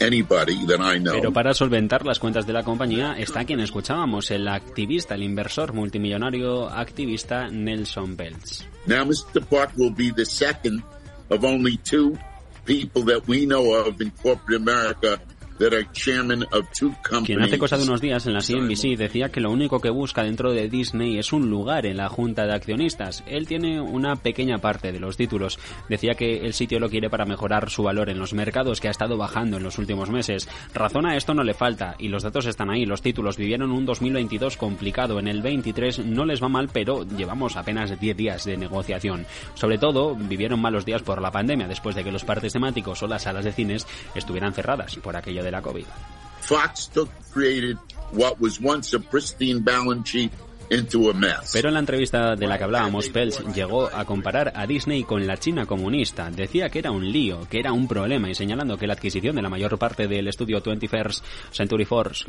anybody 0.00 0.66
that 0.66 0.80
I 0.80 0.98
know. 0.98 1.14
Pero 1.14 1.32
para 1.32 1.54
solventar 1.54 2.04
las 2.04 2.18
cuentas 2.18 2.46
de 2.46 2.52
la 2.52 2.62
compañía 2.62 3.16
está 3.18 3.44
quien 3.44 3.60
escuchábamos, 3.60 4.30
el 4.30 4.48
activista, 4.48 5.14
el 5.14 5.22
inversor 5.22 5.72
multimillonario 5.72 6.68
activista 6.68 7.48
Nelson 7.48 8.16
Peltz. 8.16 8.66
Now, 8.86 9.04
Mr. 9.04 9.44
Park 9.44 9.72
will 9.76 9.94
be 9.94 10.10
the 10.10 10.24
second 10.24 10.82
of 11.30 11.44
only 11.44 11.76
two 11.78 12.18
people 12.64 13.04
that 13.04 13.26
we 13.26 13.46
know 13.46 13.74
of 13.74 14.00
in 14.00 14.10
corporate 14.22 14.60
America 14.60 15.20
Quien 17.24 17.42
hace 17.42 17.58
cosa 17.58 17.78
de 17.78 17.84
unos 17.84 18.00
días 18.00 18.26
en 18.26 18.34
la 18.34 18.40
CNBC 18.40 18.98
decía 18.98 19.30
que 19.30 19.40
lo 19.40 19.50
único 19.50 19.80
que 19.80 19.90
busca 19.90 20.22
dentro 20.22 20.52
de 20.52 20.68
Disney 20.68 21.18
es 21.18 21.32
un 21.32 21.48
lugar 21.48 21.86
en 21.86 21.96
la 21.96 22.08
junta 22.08 22.46
de 22.46 22.54
accionistas. 22.54 23.24
Él 23.26 23.46
tiene 23.46 23.80
una 23.80 24.16
pequeña 24.16 24.58
parte 24.58 24.92
de 24.92 25.00
los 25.00 25.16
títulos. 25.16 25.58
Decía 25.88 26.14
que 26.14 26.38
el 26.44 26.52
sitio 26.52 26.78
lo 26.78 26.90
quiere 26.90 27.08
para 27.08 27.24
mejorar 27.24 27.70
su 27.70 27.82
valor 27.82 28.10
en 28.10 28.18
los 28.18 28.34
mercados 28.34 28.80
que 28.80 28.88
ha 28.88 28.90
estado 28.90 29.16
bajando 29.16 29.56
en 29.56 29.62
los 29.62 29.78
últimos 29.78 30.10
meses. 30.10 30.48
Razón 30.74 31.06
a 31.06 31.16
esto 31.16 31.34
no 31.34 31.42
le 31.42 31.54
falta 31.54 31.96
y 31.98 32.08
los 32.08 32.22
datos 32.22 32.46
están 32.46 32.70
ahí. 32.70 32.84
Los 32.84 33.02
títulos 33.02 33.36
vivieron 33.36 33.72
un 33.72 33.86
2022 33.86 34.56
complicado. 34.56 35.18
En 35.18 35.28
el 35.28 35.42
23 35.42 36.00
no 36.00 36.24
les 36.24 36.42
va 36.42 36.48
mal, 36.48 36.68
pero 36.72 37.04
llevamos 37.04 37.56
apenas 37.56 37.98
10 37.98 38.16
días 38.16 38.44
de 38.44 38.56
negociación. 38.56 39.26
Sobre 39.54 39.78
todo, 39.78 40.14
vivieron 40.14 40.60
malos 40.60 40.84
días 40.84 41.02
por 41.02 41.22
la 41.22 41.30
pandemia 41.30 41.66
después 41.66 41.96
de 41.96 42.04
que 42.04 42.12
los 42.12 42.24
parques 42.24 42.52
temáticos 42.52 43.02
o 43.02 43.06
las 43.06 43.22
salas 43.22 43.44
de 43.44 43.52
cines 43.52 43.86
estuvieran 44.14 44.52
cerradas 44.52 44.96
por 44.96 45.16
aquello 45.16 45.45
de 45.46 45.52
la 45.52 45.62
COVID. 45.62 45.86
Fox 46.40 46.86
took 46.86 47.08
created 47.30 47.78
what 48.10 48.40
was 48.40 48.60
once 48.60 48.92
a 48.92 49.00
pristine 49.00 49.60
balance 49.60 50.08
sheet. 50.08 50.32
Pero 51.52 51.68
en 51.68 51.74
la 51.74 51.80
entrevista 51.80 52.34
de 52.34 52.46
la 52.46 52.58
que 52.58 52.64
hablábamos, 52.64 53.08
Peltz 53.08 53.42
llegó 53.54 53.86
a 53.86 54.04
comparar 54.04 54.52
a 54.54 54.66
Disney 54.66 55.04
con 55.04 55.26
la 55.26 55.36
China 55.36 55.66
comunista. 55.66 56.30
Decía 56.30 56.68
que 56.68 56.80
era 56.80 56.90
un 56.90 57.10
lío, 57.10 57.46
que 57.48 57.58
era 57.58 57.72
un 57.72 57.86
problema 57.86 58.28
y 58.28 58.34
señalando 58.34 58.76
que 58.76 58.86
la 58.86 58.94
adquisición 58.94 59.36
de 59.36 59.42
la 59.42 59.48
mayor 59.48 59.78
parte 59.78 60.06
del 60.08 60.28
estudio 60.28 60.62
21st 60.62 61.22
Century 61.52 61.84
Fox, 61.84 62.26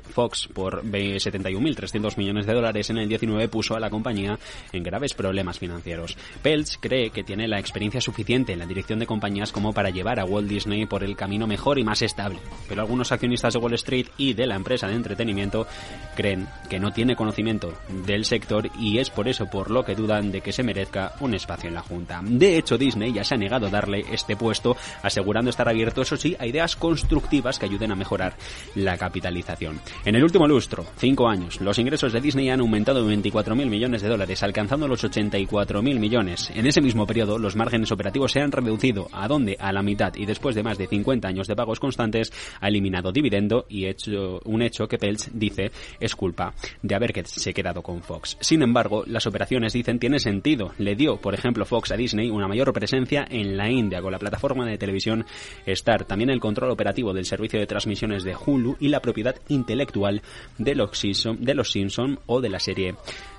por 0.53 0.83
71.300 0.83 2.17
millones 2.17 2.45
de 2.45 2.53
dólares 2.53 2.89
en 2.89 2.97
el 2.97 3.09
19 3.09 3.47
puso 3.49 3.75
a 3.75 3.79
la 3.79 3.89
compañía 3.89 4.37
en 4.71 4.83
graves 4.83 5.13
problemas 5.13 5.59
financieros. 5.59 6.17
Peltz 6.41 6.77
cree 6.79 7.09
que 7.09 7.23
tiene 7.23 7.47
la 7.47 7.59
experiencia 7.59 8.01
suficiente 8.01 8.53
en 8.53 8.59
la 8.59 8.65
dirección 8.65 8.99
de 8.99 9.07
compañías 9.07 9.51
como 9.51 9.73
para 9.73 9.89
llevar 9.89 10.19
a 10.19 10.25
Walt 10.25 10.47
Disney 10.47 10.85
por 10.85 11.03
el 11.03 11.15
camino 11.15 11.47
mejor 11.47 11.79
y 11.79 11.83
más 11.83 12.01
estable. 12.01 12.39
Pero 12.69 12.81
algunos 12.81 13.11
accionistas 13.11 13.53
de 13.53 13.59
Wall 13.59 13.73
Street 13.73 14.07
y 14.17 14.33
de 14.33 14.47
la 14.47 14.55
empresa 14.55 14.87
de 14.87 14.95
entretenimiento 14.95 15.67
creen 16.15 16.47
que 16.69 16.79
no 16.79 16.91
tiene 16.91 17.15
conocimiento 17.15 17.73
del 18.05 18.25
sector 18.27 18.69
y 18.79 18.99
es 18.99 19.09
por 19.09 19.27
eso 19.27 19.47
por 19.47 19.71
lo 19.71 19.83
que 19.83 19.95
dudan 19.95 20.31
de 20.31 20.41
que 20.41 20.51
se 20.51 20.63
merezca 20.63 21.13
un 21.19 21.33
espacio 21.33 21.69
en 21.69 21.75
la 21.75 21.81
Junta. 21.81 22.21
De 22.23 22.57
hecho, 22.57 22.77
Disney 22.77 23.13
ya 23.13 23.23
se 23.23 23.35
ha 23.35 23.37
negado 23.37 23.67
a 23.67 23.69
darle 23.69 24.05
este 24.11 24.35
puesto, 24.35 24.75
asegurando 25.01 25.49
estar 25.49 25.67
abierto, 25.67 26.01
eso 26.01 26.17
sí, 26.17 26.35
a 26.39 26.45
ideas 26.45 26.75
constructivas 26.75 27.57
que 27.57 27.65
ayuden 27.65 27.91
a 27.91 27.95
mejorar 27.95 28.35
la 28.75 28.97
capitalización. 28.97 29.79
En 30.05 30.15
el 30.15 30.23
último 30.23 30.47
lustro, 30.47 30.85
cinco 30.97 31.27
años, 31.27 31.59
los 31.61 31.79
ingresos 31.79 32.13
de 32.13 32.21
Disney 32.21 32.49
han 32.49 32.59
aumentado 32.59 32.99
en 32.99 33.23
24.000 33.23 33.65
millones 33.65 34.01
de 34.01 34.09
dólares, 34.09 34.43
alcanzando 34.43 34.87
los 34.87 35.03
84.000 35.03 35.99
millones. 35.99 36.51
En 36.53 36.65
ese 36.65 36.81
mismo 36.81 37.05
periodo, 37.05 37.37
los 37.37 37.55
márgenes 37.55 37.91
operativos 37.91 38.31
se 38.31 38.41
han 38.41 38.51
reducido 38.51 39.07
a 39.11 39.27
donde 39.27 39.57
a 39.59 39.71
la 39.71 39.81
mitad 39.81 40.13
y 40.15 40.25
después 40.25 40.55
de 40.55 40.63
más 40.63 40.77
de 40.77 40.87
50 40.87 41.27
años 41.27 41.47
de 41.47 41.55
pagos 41.55 41.79
constantes, 41.79 42.31
ha 42.61 42.67
eliminado 42.67 43.11
dividendo 43.11 43.65
y 43.69 43.85
hecho 43.85 44.39
un 44.45 44.61
hecho 44.61 44.87
que 44.87 44.97
Peltz 44.97 45.29
dice 45.33 45.71
es 45.99 46.15
culpa 46.15 46.53
de 46.81 46.95
haberse 46.95 47.53
quedado 47.53 47.81
con. 47.81 47.97
Sin 48.25 48.61
embargo, 48.61 49.03
las 49.05 49.27
operaciones 49.27 49.73
dicen 49.73 49.99
tiene 49.99 50.19
sentido. 50.19 50.73
Le 50.77 50.95
dio, 50.95 51.17
por 51.17 51.33
ejemplo, 51.33 51.65
Fox 51.65 51.91
a 51.91 51.97
Disney 51.97 52.29
una 52.29 52.47
mayor 52.47 52.71
presencia 52.73 53.25
en 53.29 53.57
la 53.57 53.69
India 53.69 54.01
con 54.01 54.11
la 54.11 54.19
plataforma 54.19 54.65
de 54.65 54.77
televisión 54.77 55.25
Star, 55.65 56.05
también 56.05 56.29
el 56.29 56.39
control 56.39 56.71
operativo 56.71 57.13
del 57.13 57.25
servicio 57.25 57.59
de 57.59 57.67
transmisiones 57.67 58.23
de 58.23 58.35
Hulu 58.35 58.77
y 58.79 58.89
la 58.89 59.01
propiedad 59.01 59.35
intelectual 59.47 60.21
de 60.57 60.75
los 60.75 61.01
de 61.39 61.53
los 61.53 61.71
Simpson 61.71 62.19
o 62.25 62.41
de 62.41 62.49
la 62.49 62.59
serie 62.59 62.95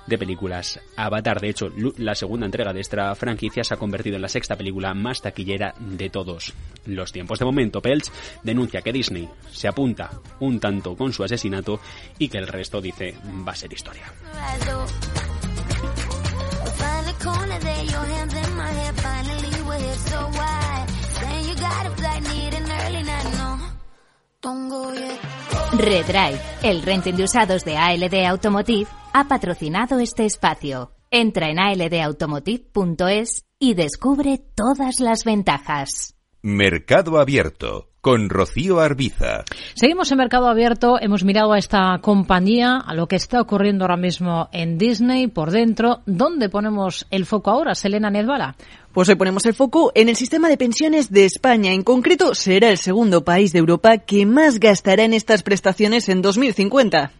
de 0.09 0.17
películas 0.17 0.79
Avatar. 0.97 1.39
De 1.39 1.49
hecho, 1.49 1.69
la 1.97 2.15
segunda 2.15 2.45
entrega 2.45 2.73
de 2.73 2.81
esta 2.81 3.13
franquicia 3.15 3.63
se 3.63 3.73
ha 3.73 3.77
convertido 3.77 4.15
en 4.15 4.23
la 4.23 4.27
sexta 4.27 4.57
película 4.57 4.93
más 4.93 5.21
taquillera 5.21 5.73
de 5.79 6.09
todos 6.09 6.53
los 6.85 7.11
tiempos. 7.11 7.39
De 7.39 7.45
momento, 7.45 7.81
Peltz 7.81 8.11
denuncia 8.43 8.81
que 8.81 8.91
Disney 8.91 9.29
se 9.51 9.67
apunta 9.67 10.09
un 10.39 10.59
tanto 10.59 10.95
con 10.95 11.13
su 11.13 11.23
asesinato 11.23 11.79
y 12.17 12.27
que 12.27 12.39
el 12.39 12.47
resto 12.47 12.81
dice 12.81 13.15
va 13.47 13.53
a 13.53 13.55
ser 13.55 13.71
historia. 13.71 14.11
Redrive, 25.79 26.39
el 26.63 26.81
renting 26.81 27.15
de 27.15 27.23
usados 27.23 27.63
de 27.63 27.77
ALD 27.77 28.25
Automotive, 28.25 28.87
ha 29.19 29.27
patrocinado 29.27 29.99
este 29.99 30.25
espacio. 30.25 30.93
Entra 31.11 31.49
en 31.49 31.59
aldautomotive.es 31.59 33.45
y 33.59 33.73
descubre 33.73 34.39
todas 34.55 35.01
las 35.01 35.25
ventajas. 35.25 36.15
Mercado 36.41 37.19
Abierto 37.19 37.89
con 37.99 38.29
Rocío 38.29 38.79
Arbiza. 38.79 39.43
Seguimos 39.73 40.09
en 40.13 40.19
Mercado 40.19 40.47
Abierto, 40.47 40.97
hemos 41.01 41.25
mirado 41.25 41.51
a 41.51 41.57
esta 41.57 41.99
compañía, 42.01 42.77
a 42.77 42.93
lo 42.93 43.09
que 43.09 43.17
está 43.17 43.41
ocurriendo 43.41 43.83
ahora 43.83 43.97
mismo 43.97 44.47
en 44.53 44.77
Disney 44.77 45.27
por 45.27 45.51
dentro. 45.51 45.99
¿Dónde 46.05 46.47
ponemos 46.47 47.05
el 47.11 47.25
foco 47.25 47.51
ahora, 47.51 47.75
Selena 47.75 48.09
Nedbala? 48.09 48.55
Pues 48.93 49.09
hoy 49.09 49.15
ponemos 49.15 49.45
el 49.45 49.53
foco 49.53 49.91
en 49.95 50.07
el 50.07 50.15
sistema 50.15 50.47
de 50.47 50.55
pensiones 50.55 51.11
de 51.11 51.25
España. 51.25 51.73
En 51.73 51.83
concreto, 51.83 52.33
será 52.35 52.69
el 52.69 52.77
segundo 52.77 53.25
país 53.25 53.51
de 53.51 53.59
Europa 53.59 53.97
que 53.97 54.25
más 54.25 54.61
gastará 54.61 55.03
en 55.03 55.13
estas 55.13 55.43
prestaciones 55.43 56.07
en 56.07 56.21
2050. 56.21 57.11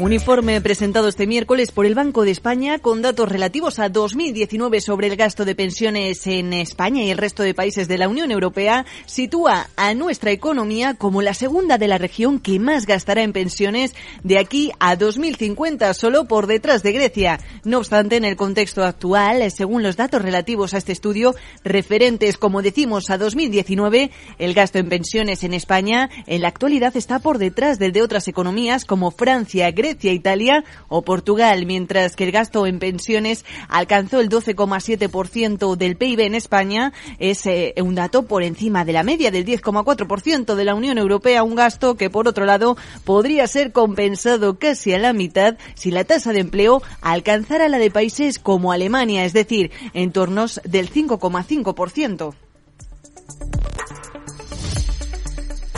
Un 0.00 0.12
informe 0.12 0.60
presentado 0.60 1.08
este 1.08 1.26
miércoles 1.26 1.72
por 1.72 1.84
el 1.84 1.96
Banco 1.96 2.22
de 2.22 2.30
España 2.30 2.78
con 2.78 3.02
datos 3.02 3.28
relativos 3.28 3.80
a 3.80 3.88
2019 3.88 4.80
sobre 4.80 5.08
el 5.08 5.16
gasto 5.16 5.44
de 5.44 5.56
pensiones 5.56 6.24
en 6.28 6.52
España 6.52 7.02
y 7.02 7.10
el 7.10 7.18
resto 7.18 7.42
de 7.42 7.52
países 7.52 7.88
de 7.88 7.98
la 7.98 8.06
Unión 8.06 8.30
Europea 8.30 8.86
sitúa 9.06 9.68
a 9.74 9.94
nuestra 9.94 10.30
economía 10.30 10.94
como 10.94 11.20
la 11.20 11.34
segunda 11.34 11.78
de 11.78 11.88
la 11.88 11.98
región 11.98 12.38
que 12.38 12.60
más 12.60 12.86
gastará 12.86 13.24
en 13.24 13.32
pensiones 13.32 13.92
de 14.22 14.38
aquí 14.38 14.70
a 14.78 14.94
2050, 14.94 15.92
solo 15.94 16.26
por 16.26 16.46
detrás 16.46 16.84
de 16.84 16.92
Grecia. 16.92 17.40
No 17.64 17.78
obstante, 17.78 18.14
en 18.14 18.24
el 18.24 18.36
contexto 18.36 18.84
actual, 18.84 19.50
según 19.50 19.82
los 19.82 19.96
datos 19.96 20.22
relativos 20.22 20.74
a 20.74 20.78
este 20.78 20.92
estudio, 20.92 21.34
referentes, 21.64 22.36
como 22.36 22.62
decimos, 22.62 23.10
a 23.10 23.18
2019, 23.18 24.12
el 24.38 24.54
gasto 24.54 24.78
en 24.78 24.90
pensiones 24.90 25.42
en 25.42 25.54
España 25.54 26.08
en 26.28 26.42
la 26.42 26.48
actualidad 26.48 26.96
está 26.96 27.18
por 27.18 27.38
detrás 27.38 27.80
del 27.80 27.90
de 27.90 28.02
otras 28.02 28.28
economías 28.28 28.84
como 28.84 29.10
Francia, 29.10 29.72
Grecia, 29.72 29.87
Grecia, 29.88 30.12
Italia 30.12 30.64
o 30.88 31.02
Portugal, 31.02 31.64
mientras 31.64 32.14
que 32.14 32.24
el 32.24 32.32
gasto 32.32 32.66
en 32.66 32.78
pensiones 32.78 33.46
alcanzó 33.68 34.20
el 34.20 34.28
12,7% 34.28 35.76
del 35.76 35.96
PIB 35.96 36.20
en 36.20 36.34
España. 36.34 36.92
Es 37.18 37.46
eh, 37.46 37.74
un 37.80 37.94
dato 37.94 38.26
por 38.26 38.42
encima 38.42 38.84
de 38.84 38.92
la 38.92 39.02
media 39.02 39.30
del 39.30 39.46
10,4% 39.46 40.54
de 40.54 40.64
la 40.64 40.74
Unión 40.74 40.98
Europea, 40.98 41.42
un 41.42 41.54
gasto 41.54 41.96
que, 41.96 42.10
por 42.10 42.28
otro 42.28 42.44
lado, 42.44 42.76
podría 43.04 43.46
ser 43.46 43.72
compensado 43.72 44.58
casi 44.58 44.92
a 44.92 44.98
la 44.98 45.14
mitad 45.14 45.56
si 45.74 45.90
la 45.90 46.04
tasa 46.04 46.32
de 46.32 46.40
empleo 46.40 46.82
alcanzara 47.00 47.68
la 47.68 47.78
de 47.78 47.90
países 47.90 48.38
como 48.38 48.72
Alemania, 48.72 49.24
es 49.24 49.32
decir, 49.32 49.70
en 49.94 50.12
tornos 50.12 50.60
del 50.64 50.92
5,5%. 50.92 52.34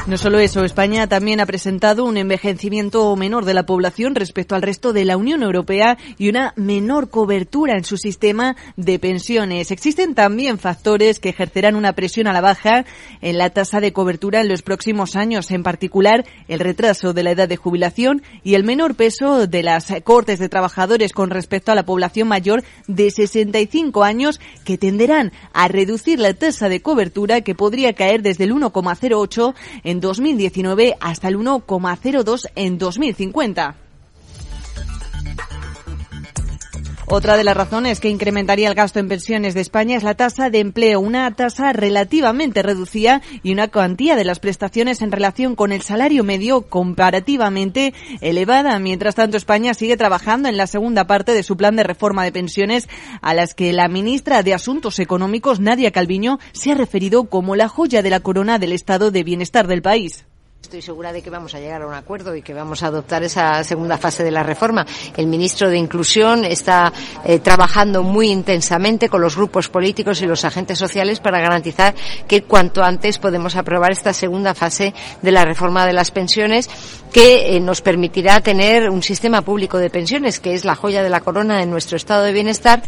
No 0.06 0.16
solo 0.16 0.38
eso, 0.38 0.64
España 0.64 1.06
también 1.06 1.40
ha 1.40 1.46
presentado 1.46 2.04
un 2.04 2.16
envejecimiento 2.16 3.14
menor 3.16 3.44
de 3.44 3.54
la 3.54 3.66
población 3.66 4.14
respecto 4.14 4.54
al 4.54 4.62
resto 4.62 4.92
de 4.92 5.04
la 5.04 5.18
Unión 5.18 5.42
Europea 5.42 5.98
y 6.16 6.30
una 6.30 6.54
menor 6.56 7.10
cobertura 7.10 7.76
en 7.76 7.84
su 7.84 7.98
sistema 7.98 8.56
de 8.76 8.98
pensiones. 8.98 9.70
Existen 9.70 10.14
también 10.14 10.58
factores 10.58 11.20
que 11.20 11.28
ejercerán 11.28 11.76
una 11.76 11.92
presión 11.92 12.26
a 12.26 12.32
la 12.32 12.40
baja 12.40 12.86
en 13.20 13.36
la 13.36 13.50
tasa 13.50 13.80
de 13.80 13.92
cobertura 13.92 14.40
en 14.40 14.48
los 14.48 14.62
próximos 14.62 15.16
años, 15.16 15.50
en 15.50 15.62
particular 15.62 16.24
el 16.48 16.60
retraso 16.60 17.12
de 17.12 17.22
la 17.22 17.32
edad 17.32 17.48
de 17.48 17.56
jubilación 17.56 18.22
y 18.42 18.54
el 18.54 18.64
menor 18.64 18.94
peso 18.94 19.46
de 19.46 19.62
las 19.62 19.92
cortes 20.02 20.38
de 20.38 20.48
trabajadores 20.48 21.12
con 21.12 21.28
respecto 21.28 21.72
a 21.72 21.76
la 21.76 21.84
población 21.84 22.26
mayor 22.26 22.64
de 22.88 23.10
65 23.10 24.02
años 24.02 24.40
que 24.64 24.78
tenderán 24.78 25.30
a 25.52 25.68
reducir 25.68 26.18
la 26.18 26.32
tasa 26.32 26.70
de 26.70 26.80
cobertura 26.80 27.42
que 27.42 27.54
podría 27.54 27.92
caer 27.92 28.22
desde 28.22 28.44
el 28.44 28.54
1,08 28.54 29.54
en 29.84 29.89
2019 29.98 30.96
hasta 31.00 31.26
el 31.26 31.36
1,02 31.36 32.46
en 32.54 32.78
2050. 32.78 33.89
Otra 37.12 37.36
de 37.36 37.42
las 37.42 37.56
razones 37.56 37.98
que 37.98 38.08
incrementaría 38.08 38.68
el 38.68 38.76
gasto 38.76 39.00
en 39.00 39.08
pensiones 39.08 39.54
de 39.54 39.60
España 39.60 39.96
es 39.96 40.04
la 40.04 40.14
tasa 40.14 40.48
de 40.48 40.60
empleo, 40.60 41.00
una 41.00 41.28
tasa 41.34 41.72
relativamente 41.72 42.62
reducida 42.62 43.20
y 43.42 43.52
una 43.52 43.66
cuantía 43.66 44.14
de 44.14 44.24
las 44.24 44.38
prestaciones 44.38 45.02
en 45.02 45.10
relación 45.10 45.56
con 45.56 45.72
el 45.72 45.82
salario 45.82 46.22
medio 46.22 46.62
comparativamente 46.68 47.94
elevada. 48.20 48.78
Mientras 48.78 49.16
tanto, 49.16 49.36
España 49.36 49.74
sigue 49.74 49.96
trabajando 49.96 50.48
en 50.48 50.56
la 50.56 50.68
segunda 50.68 51.08
parte 51.08 51.34
de 51.34 51.42
su 51.42 51.56
plan 51.56 51.74
de 51.74 51.82
reforma 51.82 52.22
de 52.22 52.30
pensiones 52.30 52.88
a 53.22 53.34
las 53.34 53.56
que 53.56 53.72
la 53.72 53.88
ministra 53.88 54.44
de 54.44 54.54
Asuntos 54.54 55.00
Económicos, 55.00 55.58
Nadia 55.58 55.90
Calviño, 55.90 56.38
se 56.52 56.70
ha 56.70 56.76
referido 56.76 57.24
como 57.24 57.56
la 57.56 57.66
joya 57.66 58.02
de 58.02 58.10
la 58.10 58.20
corona 58.20 58.60
del 58.60 58.72
estado 58.72 59.10
de 59.10 59.24
bienestar 59.24 59.66
del 59.66 59.82
país. 59.82 60.26
Estoy 60.62 60.82
segura 60.82 61.12
de 61.12 61.22
que 61.22 61.30
vamos 61.30 61.54
a 61.54 61.58
llegar 61.58 61.80
a 61.82 61.86
un 61.86 61.94
acuerdo 61.94 62.36
y 62.36 62.42
que 62.42 62.52
vamos 62.52 62.82
a 62.82 62.88
adoptar 62.88 63.22
esa 63.22 63.64
segunda 63.64 63.96
fase 63.96 64.22
de 64.22 64.30
la 64.30 64.42
reforma. 64.42 64.86
El 65.16 65.26
ministro 65.26 65.70
de 65.70 65.78
Inclusión 65.78 66.44
está 66.44 66.92
eh, 67.24 67.38
trabajando 67.38 68.02
muy 68.02 68.28
intensamente 68.28 69.08
con 69.08 69.22
los 69.22 69.36
grupos 69.36 69.70
políticos 69.70 70.20
y 70.20 70.26
los 70.26 70.44
agentes 70.44 70.78
sociales 70.78 71.18
para 71.18 71.40
garantizar 71.40 71.94
que 72.28 72.42
cuanto 72.42 72.82
antes 72.82 73.18
podemos 73.18 73.56
aprobar 73.56 73.90
esta 73.90 74.12
segunda 74.12 74.54
fase 74.54 74.92
de 75.22 75.32
la 75.32 75.46
reforma 75.46 75.86
de 75.86 75.94
las 75.94 76.10
pensiones 76.10 76.68
que 77.10 77.56
eh, 77.56 77.60
nos 77.60 77.80
permitirá 77.80 78.40
tener 78.40 78.90
un 78.90 79.02
sistema 79.02 79.40
público 79.40 79.78
de 79.78 79.88
pensiones 79.88 80.40
que 80.40 80.52
es 80.52 80.66
la 80.66 80.76
joya 80.76 81.02
de 81.02 81.10
la 81.10 81.20
corona 81.20 81.58
de 81.58 81.66
nuestro 81.66 81.96
estado 81.96 82.22
de 82.22 82.32
bienestar. 82.32 82.82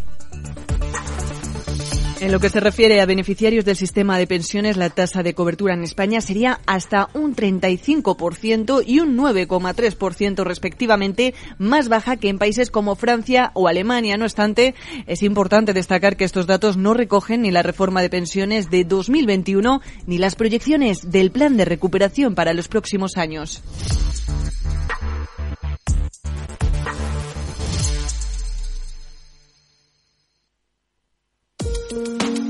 En 2.23 2.31
lo 2.31 2.39
que 2.39 2.51
se 2.51 2.61
refiere 2.61 3.01
a 3.01 3.05
beneficiarios 3.05 3.65
del 3.65 3.75
sistema 3.75 4.17
de 4.17 4.29
pensiones, 4.29 4.77
la 4.77 4.91
tasa 4.91 5.25
de 5.25 5.35
cobertura 5.35 5.75
en 5.75 5.83
España 5.83 6.21
sería 6.21 6.61
hasta 6.67 7.09
un 7.15 7.35
35% 7.35 8.85
y 8.87 9.01
un 9.01 9.19
9,3% 9.19 10.45
respectivamente, 10.45 11.35
más 11.59 11.89
baja 11.89 12.17
que 12.19 12.29
en 12.29 12.39
países 12.39 12.71
como 12.71 12.95
Francia 12.95 13.51
o 13.55 13.67
Alemania. 13.67 14.17
No 14.19 14.25
obstante, 14.25 14.77
es 15.09 15.25
importante 15.25 15.73
destacar 15.73 16.17
que 16.17 16.23
estos 16.23 16.47
datos 16.47 16.77
no 16.77 16.95
recogen 16.95 17.43
ni 17.43 17.51
la 17.51 17.65
reforma 17.65 18.03
de 18.03 18.11
pensiones 18.11 18.71
de 18.71 18.85
2021 18.85 19.81
ni 20.07 20.19
las 20.19 20.37
proyecciones 20.37 21.11
del 21.11 21.33
plan 21.33 21.57
de 21.57 21.65
recuperación 21.65 22.37
para 22.37 22.55
los 22.55 22.69
próximos 22.69 23.17
años. 23.17 23.65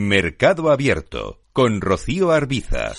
Mercado 0.00 0.70
Abierto 0.70 1.40
con 1.52 1.80
Rocío 1.80 2.30
Arbiza. 2.30 2.92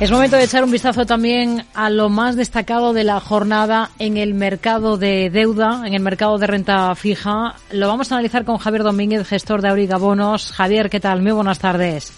Es 0.00 0.10
momento 0.10 0.36
de 0.36 0.42
echar 0.42 0.64
un 0.64 0.72
vistazo 0.72 1.06
también 1.06 1.64
a 1.74 1.90
lo 1.90 2.08
más 2.08 2.34
destacado 2.34 2.92
de 2.92 3.04
la 3.04 3.20
jornada 3.20 3.90
en 4.00 4.16
el 4.16 4.34
mercado 4.34 4.96
de 4.96 5.30
deuda, 5.30 5.86
en 5.86 5.94
el 5.94 6.02
mercado 6.02 6.38
de 6.38 6.48
renta 6.48 6.92
fija. 6.96 7.54
Lo 7.70 7.86
vamos 7.86 8.10
a 8.10 8.16
analizar 8.16 8.44
con 8.44 8.58
Javier 8.58 8.82
Domínguez, 8.82 9.28
gestor 9.28 9.62
de 9.62 9.68
Auriga 9.68 9.96
Bonos. 9.96 10.50
Javier, 10.50 10.90
¿qué 10.90 10.98
tal? 10.98 11.22
Muy 11.22 11.30
buenas 11.30 11.60
tardes. 11.60 12.12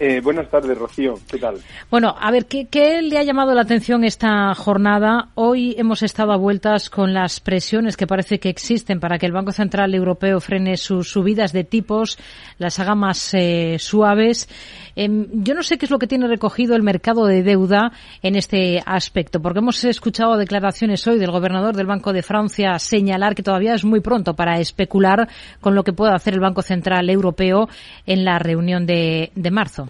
Eh, 0.00 0.20
buenas 0.20 0.48
tardes, 0.48 0.78
Rocío. 0.78 1.14
¿Qué 1.28 1.38
tal? 1.38 1.56
Bueno, 1.90 2.14
a 2.20 2.30
ver, 2.30 2.46
¿qué, 2.46 2.66
¿qué, 2.66 3.02
le 3.02 3.18
ha 3.18 3.24
llamado 3.24 3.52
la 3.52 3.62
atención 3.62 4.04
esta 4.04 4.54
jornada? 4.54 5.30
Hoy 5.34 5.74
hemos 5.76 6.04
estado 6.04 6.30
a 6.30 6.36
vueltas 6.36 6.88
con 6.88 7.12
las 7.12 7.40
presiones 7.40 7.96
que 7.96 8.06
parece 8.06 8.38
que 8.38 8.48
existen 8.48 9.00
para 9.00 9.18
que 9.18 9.26
el 9.26 9.32
Banco 9.32 9.50
Central 9.50 9.92
Europeo 9.94 10.38
frene 10.40 10.76
sus 10.76 11.10
subidas 11.10 11.52
de 11.52 11.64
tipos, 11.64 12.16
las 12.58 12.78
haga 12.78 12.94
más 12.94 13.34
eh, 13.34 13.76
suaves. 13.80 14.48
Eh, 14.94 15.08
yo 15.32 15.54
no 15.54 15.64
sé 15.64 15.78
qué 15.78 15.86
es 15.86 15.90
lo 15.90 15.98
que 15.98 16.06
tiene 16.06 16.28
recogido 16.28 16.76
el 16.76 16.84
mercado 16.84 17.26
de 17.26 17.42
deuda 17.42 17.90
en 18.22 18.36
este 18.36 18.80
aspecto, 18.86 19.42
porque 19.42 19.58
hemos 19.58 19.82
escuchado 19.84 20.36
declaraciones 20.36 21.04
hoy 21.08 21.18
del 21.18 21.32
gobernador 21.32 21.74
del 21.74 21.86
Banco 21.86 22.12
de 22.12 22.22
Francia 22.22 22.78
señalar 22.78 23.34
que 23.34 23.42
todavía 23.42 23.74
es 23.74 23.84
muy 23.84 24.00
pronto 24.00 24.34
para 24.34 24.60
especular 24.60 25.28
con 25.60 25.74
lo 25.74 25.82
que 25.82 25.92
pueda 25.92 26.14
hacer 26.14 26.34
el 26.34 26.40
Banco 26.40 26.62
Central 26.62 27.10
Europeo 27.10 27.68
en 28.06 28.24
la 28.24 28.38
reunión 28.38 28.86
de 28.86 29.30
marzo. 29.50 29.87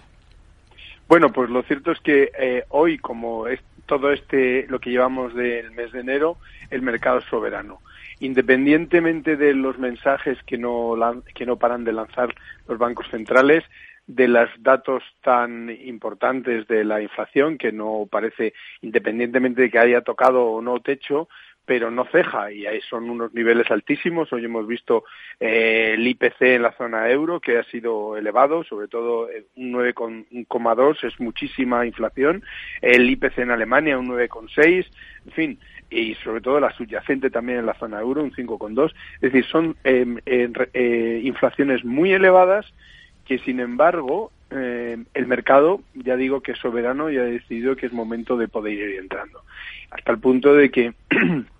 Bueno, 1.09 1.33
pues 1.33 1.49
lo 1.49 1.63
cierto 1.63 1.91
es 1.91 1.99
que 2.01 2.31
eh, 2.37 2.65
hoy, 2.69 2.99
como 2.99 3.47
es 3.47 3.59
todo 3.87 4.11
este 4.11 4.67
lo 4.67 4.79
que 4.79 4.91
llevamos 4.91 5.33
del 5.33 5.71
mes 5.71 5.91
de 5.91 6.01
enero, 6.01 6.37
el 6.69 6.83
mercado 6.83 7.17
es 7.17 7.25
soberano. 7.25 7.79
Independientemente 8.19 9.35
de 9.35 9.55
los 9.55 9.79
mensajes 9.79 10.37
que 10.43 10.59
no 10.59 10.95
que 11.33 11.47
no 11.47 11.57
paran 11.57 11.83
de 11.83 11.93
lanzar 11.93 12.35
los 12.67 12.77
bancos 12.77 13.07
centrales, 13.09 13.63
de 14.05 14.27
los 14.27 14.49
datos 14.59 15.01
tan 15.23 15.71
importantes 15.83 16.67
de 16.67 16.83
la 16.83 17.01
inflación, 17.01 17.57
que 17.57 17.71
no 17.71 18.07
parece, 18.09 18.53
independientemente 18.83 19.63
de 19.63 19.71
que 19.71 19.79
haya 19.79 20.01
tocado 20.01 20.45
o 20.45 20.61
no 20.61 20.79
techo, 20.79 21.27
pero 21.69 21.91
no 21.91 22.05
ceja 22.05 22.51
y 22.51 22.65
ahí 22.65 22.81
son 22.81 23.11
unos 23.11 23.31
niveles 23.31 23.69
altísimos. 23.69 24.33
Hoy 24.33 24.43
hemos 24.43 24.65
visto 24.65 25.03
eh, 25.39 25.91
el 25.93 26.07
IPC 26.07 26.41
en 26.41 26.63
la 26.63 26.71
zona 26.71 27.07
euro 27.11 27.39
que 27.39 27.59
ha 27.59 27.63
sido 27.65 28.17
elevado, 28.17 28.63
sobre 28.63 28.87
todo 28.87 29.29
eh, 29.29 29.45
un 29.55 29.73
9,2 29.73 31.03
es 31.03 31.19
muchísima 31.19 31.85
inflación. 31.85 32.43
El 32.81 33.07
IPC 33.07 33.37
en 33.37 33.51
Alemania 33.51 33.99
un 33.99 34.07
9,6, 34.07 34.87
en 35.27 35.31
fin, 35.31 35.59
y 35.91 36.15
sobre 36.15 36.41
todo 36.41 36.59
la 36.59 36.71
subyacente 36.71 37.29
también 37.29 37.59
en 37.59 37.67
la 37.67 37.75
zona 37.75 37.99
euro 37.99 38.23
un 38.23 38.31
5,2. 38.31 38.91
Es 39.17 39.31
decir, 39.31 39.45
son 39.45 39.75
em, 39.83 40.17
eh, 40.25 41.21
inflaciones 41.23 41.85
muy 41.85 42.13
elevadas 42.13 42.65
que 43.25 43.37
sin 43.37 43.59
embargo 43.59 44.31
el 44.51 45.27
mercado, 45.27 45.81
ya 45.93 46.15
digo 46.15 46.41
que 46.41 46.53
es 46.53 46.57
soberano 46.57 47.11
y 47.11 47.17
ha 47.17 47.23
decidido 47.23 47.75
que 47.75 47.85
es 47.85 47.93
momento 47.93 48.35
de 48.35 48.47
poder 48.47 48.73
ir 48.73 48.97
entrando. 48.97 49.43
Hasta 49.91 50.11
el 50.11 50.17
punto 50.17 50.55
de 50.55 50.71
que 50.71 50.95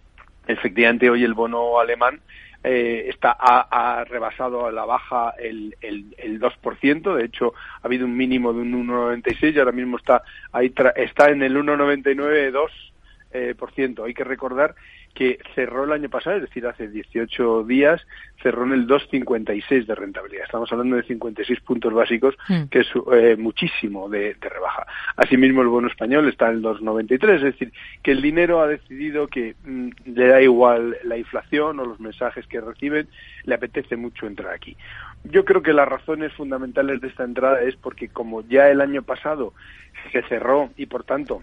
efectivamente 0.50 1.10
hoy 1.10 1.24
el 1.24 1.34
bono 1.34 1.80
alemán 1.80 2.20
eh, 2.64 3.06
está 3.08 3.38
ha, 3.40 4.04
rebasado 4.04 4.66
a 4.66 4.72
la 4.72 4.84
baja 4.84 5.34
el, 5.40 5.76
el, 5.82 6.14
el 6.18 6.42
2%, 6.42 7.16
de 7.16 7.26
hecho 7.26 7.54
ha 7.82 7.88
habido 7.88 8.06
un 8.06 8.18
mínimo 8.18 8.52
de 8.52 8.60
un 8.60 8.88
1,96 8.88 9.54
y 9.54 9.60
ahora 9.60 9.72
mismo 9.72 9.98
está 9.98 10.24
ahí 10.52 10.74
está 10.96 11.30
en 11.30 11.42
el 11.42 11.56
1,99,2%. 11.56 12.90
Eh, 13.32 13.54
por 13.56 13.72
ciento. 13.74 14.06
Hay 14.06 14.16
que 14.16 14.24
recordar 14.24 14.74
que 15.13 15.39
cerró 15.56 15.84
el 15.84 15.91
año 15.91 16.10
pasado, 16.10 16.38
es 16.38 16.43
decir, 16.43 16.65
hace 16.65 16.88
18 16.88 17.63
días, 17.63 18.02
cerró 18.41 18.63
en 18.63 18.74
el 18.74 18.88
2,56 18.88 19.86
de 19.86 19.95
rentabilidad. 19.95 20.45
Estamos 20.45 20.72
hablando 20.72 20.95
de 20.95 21.04
56 21.04 21.60
puntos 21.62 21.93
básicos, 21.93 22.36
Hmm. 22.48 22.63
que 22.69 22.80
es 22.80 22.88
eh, 23.13 23.36
muchísimo 23.38 24.10
de, 24.10 24.36
de 24.36 24.50
rebaja. 24.50 24.86
Asimismo, 25.15 25.62
el 25.62 25.67
bono 25.67 25.88
español 25.88 26.28
está 26.28 26.50
en 26.50 26.58
el 26.58 26.62
2,93, 26.63 27.36
es 27.36 27.41
decir, 27.43 27.72
que 28.02 28.12
el 28.12 28.22
dinero 28.22 28.62
ha 28.62 28.67
decidido 28.67 29.28
que 29.28 29.56
mm, 29.63 29.89
le 30.06 30.28
da 30.28 30.41
igual 30.41 30.98
la 31.04 31.17
inflación 31.17 31.80
o 31.80 31.86
los 31.86 32.00
mensajes 32.00 32.48
que 32.48 32.62
reciben, 32.62 33.08
le 33.43 33.56
apetece 33.56 33.95
mucho 33.98 34.26
entrar 34.26 34.54
aquí. 34.54 34.76
Yo 35.26 35.45
creo 35.45 35.62
que 35.62 35.74
las 35.74 35.88
razones 35.88 36.34
fundamentales 36.34 37.02
de 37.02 37.10
esta 37.10 37.24
entrada 37.24 37.62
es 37.62 37.76
porque 37.76 38.08
como 38.10 38.41
ya 38.48 38.69
el 38.69 38.82
año 38.82 39.04
pasado 39.04 39.54
se 40.12 40.22
cerró 40.24 40.69
y 40.78 40.86
por 40.86 41.04
tanto 41.04 41.39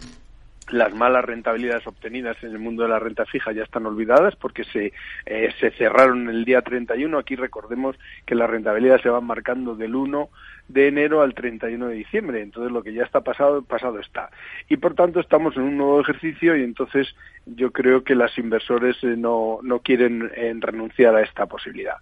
las 0.70 0.94
malas 0.94 1.24
rentabilidades 1.24 1.86
obtenidas 1.86 2.36
en 2.42 2.50
el 2.50 2.58
mundo 2.58 2.82
de 2.82 2.88
la 2.88 2.98
renta 2.98 3.24
fija 3.24 3.52
ya 3.52 3.62
están 3.62 3.86
olvidadas 3.86 4.34
porque 4.36 4.64
se, 4.64 4.92
eh, 5.24 5.54
se 5.60 5.70
cerraron 5.72 6.28
el 6.28 6.44
día 6.44 6.62
31. 6.62 7.18
Aquí 7.18 7.36
recordemos 7.36 7.96
que 8.24 8.34
las 8.34 8.50
rentabilidades 8.50 9.02
se 9.02 9.08
van 9.08 9.24
marcando 9.24 9.76
del 9.76 9.94
1 9.94 10.28
de 10.68 10.88
enero 10.88 11.22
al 11.22 11.34
31 11.34 11.88
de 11.88 11.94
diciembre. 11.94 12.42
Entonces 12.42 12.72
lo 12.72 12.82
que 12.82 12.92
ya 12.92 13.04
está 13.04 13.20
pasado, 13.20 13.62
pasado 13.62 13.98
está. 14.00 14.30
Y 14.68 14.76
por 14.76 14.94
tanto 14.94 15.20
estamos 15.20 15.56
en 15.56 15.62
un 15.62 15.76
nuevo 15.76 16.00
ejercicio 16.00 16.56
y 16.56 16.62
entonces 16.62 17.14
yo 17.46 17.70
creo 17.72 18.02
que 18.02 18.14
los 18.14 18.36
inversores 18.38 18.96
eh, 19.02 19.14
no, 19.16 19.60
no 19.62 19.80
quieren 19.80 20.30
eh, 20.34 20.52
renunciar 20.58 21.14
a 21.14 21.22
esta 21.22 21.46
posibilidad. 21.46 21.96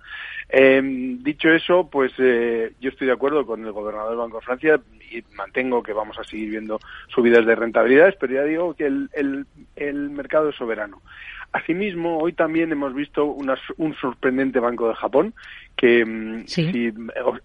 Eh, 0.49 0.81
dicho 1.21 1.49
eso, 1.51 1.89
pues 1.91 2.13
eh, 2.19 2.73
yo 2.81 2.91
estoy 2.91 3.07
de 3.07 3.13
acuerdo 3.13 3.47
con 3.47 3.65
el 3.65 3.73
gobernador 3.73 4.11
del 4.11 4.19
Banco 4.19 4.39
de 4.39 4.45
Francia 4.45 4.81
y 5.11 5.23
mantengo 5.35 5.83
que 5.83 5.93
vamos 5.93 6.19
a 6.19 6.25
seguir 6.25 6.51
viendo 6.51 6.81
subidas 7.09 7.47
de 7.47 7.55
rentabilidades, 7.55 8.17
pero 8.19 8.35
ya 8.35 8.43
digo 8.43 8.75
que 8.75 8.87
el, 8.87 9.11
el, 9.15 9.47
el 9.77 10.11
mercado 10.11 10.51
es 10.51 10.57
soberano. 10.57 11.03
Asimismo, 11.55 12.19
hoy 12.19 12.33
también 12.33 12.73
hemos 12.73 12.93
visto 12.95 13.27
una, 13.27 13.55
un 13.77 13.95
sorprendente 13.95 14.59
Banco 14.59 14.89
de 14.89 14.97
Japón 14.97 15.35
que 15.77 16.05
mm, 16.05 16.47
Sí. 16.47 16.73
si 16.73 16.93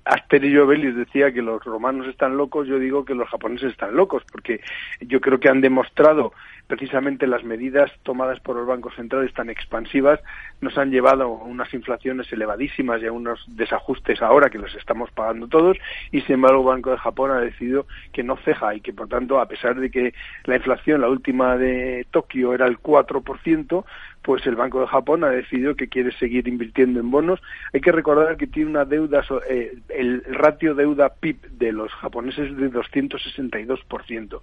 Asterio 0.03 0.65
Bellis 0.65 0.95
decía 0.95 1.31
que 1.31 1.43
los 1.43 1.63
romanos 1.63 2.07
están 2.07 2.35
locos, 2.35 2.67
yo 2.67 2.79
digo 2.79 3.05
que 3.05 3.13
los 3.13 3.29
japoneses 3.29 3.71
están 3.71 3.95
locos, 3.95 4.23
porque 4.31 4.61
yo 5.01 5.21
creo 5.21 5.39
que 5.39 5.49
han 5.49 5.61
demostrado 5.61 6.33
precisamente 6.69 7.25
las 7.25 7.43
medidas 7.43 7.91
tomadas 8.03 8.39
por 8.41 8.55
los 8.55 8.67
bancos 8.67 8.93
centrales 8.95 9.33
tan 9.33 9.49
expansivas 9.49 10.19
nos 10.61 10.77
han 10.77 10.91
llevado 10.91 11.23
a 11.23 11.43
unas 11.45 11.73
inflaciones 11.73 12.31
elevadísimas 12.31 13.01
y 13.01 13.07
a 13.07 13.11
unos 13.11 13.43
desajustes 13.47 14.21
ahora 14.21 14.51
que 14.51 14.59
los 14.59 14.75
estamos 14.75 15.09
pagando 15.09 15.47
todos 15.47 15.77
y 16.11 16.21
sin 16.21 16.35
embargo 16.35 16.59
el 16.59 16.75
Banco 16.75 16.91
de 16.91 16.97
Japón 16.99 17.31
ha 17.31 17.39
decidido 17.39 17.87
que 18.13 18.21
no 18.21 18.37
ceja 18.37 18.75
y 18.75 18.81
que 18.81 18.93
por 18.93 19.07
tanto 19.07 19.39
a 19.39 19.47
pesar 19.47 19.79
de 19.79 19.89
que 19.89 20.13
la 20.43 20.57
inflación 20.57 21.01
la 21.01 21.09
última 21.09 21.57
de 21.57 22.05
Tokio 22.11 22.53
era 22.53 22.67
el 22.67 22.77
4%, 22.77 23.83
pues 24.21 24.45
el 24.45 24.55
Banco 24.55 24.81
de 24.81 24.87
Japón 24.87 25.23
ha 25.23 25.29
decidido 25.29 25.75
que 25.75 25.87
quiere 25.87 26.11
seguir 26.17 26.47
invirtiendo 26.47 26.99
en 26.99 27.11
bonos. 27.11 27.41
Hay 27.73 27.81
que 27.81 27.91
recordar 27.91 28.37
que 28.37 28.47
tiene 28.47 28.69
una 28.69 28.85
deuda, 28.85 29.23
eh, 29.49 29.77
el 29.89 30.23
ratio 30.25 30.75
deuda 30.75 31.09
PIB 31.09 31.37
de 31.51 31.71
los 31.71 31.91
japoneses 31.93 32.51
es 32.51 32.57
de 32.57 32.71
262% 32.71 34.41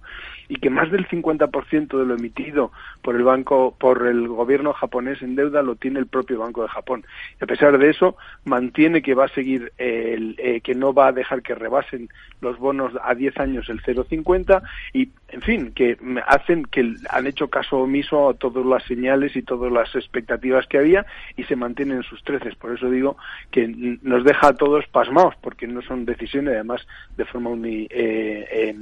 y 0.49 0.55
que 0.55 0.69
más 0.69 0.91
del 0.91 1.07
50% 1.07 1.97
de 1.97 2.05
lo 2.05 2.15
emitido 2.15 2.71
por 3.01 3.15
el 3.15 3.23
banco, 3.23 3.75
por 3.79 4.07
el 4.07 4.27
gobierno 4.27 4.73
japonés 4.73 5.21
en 5.21 5.35
deuda 5.35 5.61
lo 5.61 5.75
tiene 5.75 5.99
el 5.99 6.07
propio 6.07 6.39
Banco 6.39 6.63
de 6.63 6.69
Japón. 6.69 7.05
Y 7.39 7.43
a 7.43 7.47
pesar 7.47 7.77
de 7.77 7.89
eso, 7.89 8.17
mantiene 8.45 9.01
que 9.01 9.13
va 9.13 9.25
a 9.25 9.29
seguir, 9.29 9.71
el, 9.77 10.35
eh, 10.37 10.61
que 10.61 10.75
no 10.75 10.93
va 10.93 11.07
a 11.07 11.11
dejar 11.11 11.41
que 11.41 11.55
rebasen 11.55 12.09
los 12.41 12.57
bonos 12.57 12.93
a 13.03 13.15
10 13.15 13.37
años 13.37 13.69
el 13.69 13.81
0,50 13.81 14.61
y, 14.93 15.09
en 15.29 15.41
fin, 15.41 15.73
que 15.73 15.97
hacen 16.25 16.63
que 16.65 16.95
han 17.09 17.27
hecho 17.27 17.49
caso 17.49 17.79
omiso 17.79 18.29
a 18.29 18.33
todas 18.33 18.65
las 18.65 18.83
señales 18.83 19.35
y 19.35 19.41
todas 19.41 19.71
las 19.71 19.93
expectativas 19.95 20.65
que 20.67 20.77
había 20.77 21.05
y 21.35 21.43
se 21.43 21.55
mantienen 21.55 21.97
en 21.97 22.03
sus 22.03 22.23
treces. 22.23 22.55
Por 22.55 22.73
eso 22.73 22.89
digo 22.89 23.17
que 23.51 23.67
nos 24.01 24.23
deja 24.23 24.47
a 24.47 24.55
todos 24.55 24.87
pasmados, 24.87 25.35
porque 25.41 25.67
no 25.67 25.81
son 25.81 26.05
decisiones, 26.05 26.53
además, 26.53 26.87
de 27.17 27.25
forma 27.25 27.49
uni- 27.49 27.87
eh, 27.89 28.47
eh, 28.51 28.75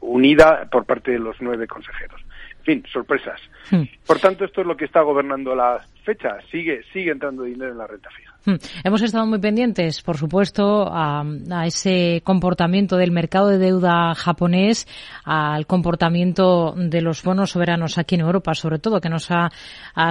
unida 0.00 0.68
por 0.70 0.84
parte 0.86 1.10
de 1.12 1.18
los 1.18 1.36
nueve 1.40 1.66
consejeros. 1.66 2.20
En 2.60 2.64
fin, 2.64 2.84
sorpresas. 2.90 3.40
Hmm. 3.70 3.82
Por 4.06 4.18
tanto, 4.18 4.44
esto 4.44 4.60
es 4.62 4.66
lo 4.66 4.76
que 4.76 4.84
está 4.86 5.02
gobernando 5.02 5.54
la 5.54 5.80
fecha. 6.04 6.38
Sigue, 6.50 6.82
sigue 6.92 7.10
entrando 7.10 7.42
dinero 7.44 7.72
en 7.72 7.78
la 7.78 7.86
renta 7.86 8.10
fija. 8.10 8.29
Hmm. 8.44 8.54
Hemos 8.84 9.02
estado 9.02 9.26
muy 9.26 9.38
pendientes, 9.38 10.00
por 10.00 10.16
supuesto, 10.16 10.88
a, 10.90 11.24
ese 11.66 12.22
comportamiento 12.24 12.96
del 12.96 13.10
mercado 13.10 13.48
de 13.48 13.58
deuda 13.58 14.14
japonés, 14.14 14.86
al 15.24 15.66
comportamiento 15.66 16.74
de 16.76 17.02
los 17.02 17.22
bonos 17.22 17.50
soberanos 17.50 17.98
aquí 17.98 18.14
en 18.14 18.22
Europa, 18.22 18.54
sobre 18.54 18.78
todo, 18.78 19.00
que 19.00 19.10
nos 19.10 19.30
ha, 19.30 19.50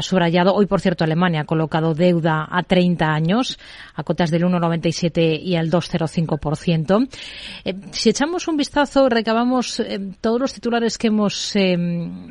subrayado. 0.02 0.54
Hoy, 0.54 0.68
por 0.68 0.82
cierto, 0.82 1.04
Alemania 1.04 1.42
ha 1.42 1.46
colocado 1.46 1.96
deuda 1.96 2.48
a 2.50 2.62
30 2.62 3.06
años, 3.06 3.58
a 3.96 4.04
cotas 4.04 4.30
del 4.30 4.44
1,97 4.44 5.39
y 5.42 5.56
al 5.56 5.72
2,05%. 5.72 7.10
Eh, 7.65 7.74
si 7.92 8.10
echamos 8.10 8.48
un 8.48 8.58
vistazo, 8.58 9.10
recabamos 9.10 9.80
eh, 9.80 10.00
todos 10.22 10.39
los 10.39 10.54
titulares 10.54 10.98
que 10.98 11.08
hemos 11.08 11.56
eh, 11.56 11.78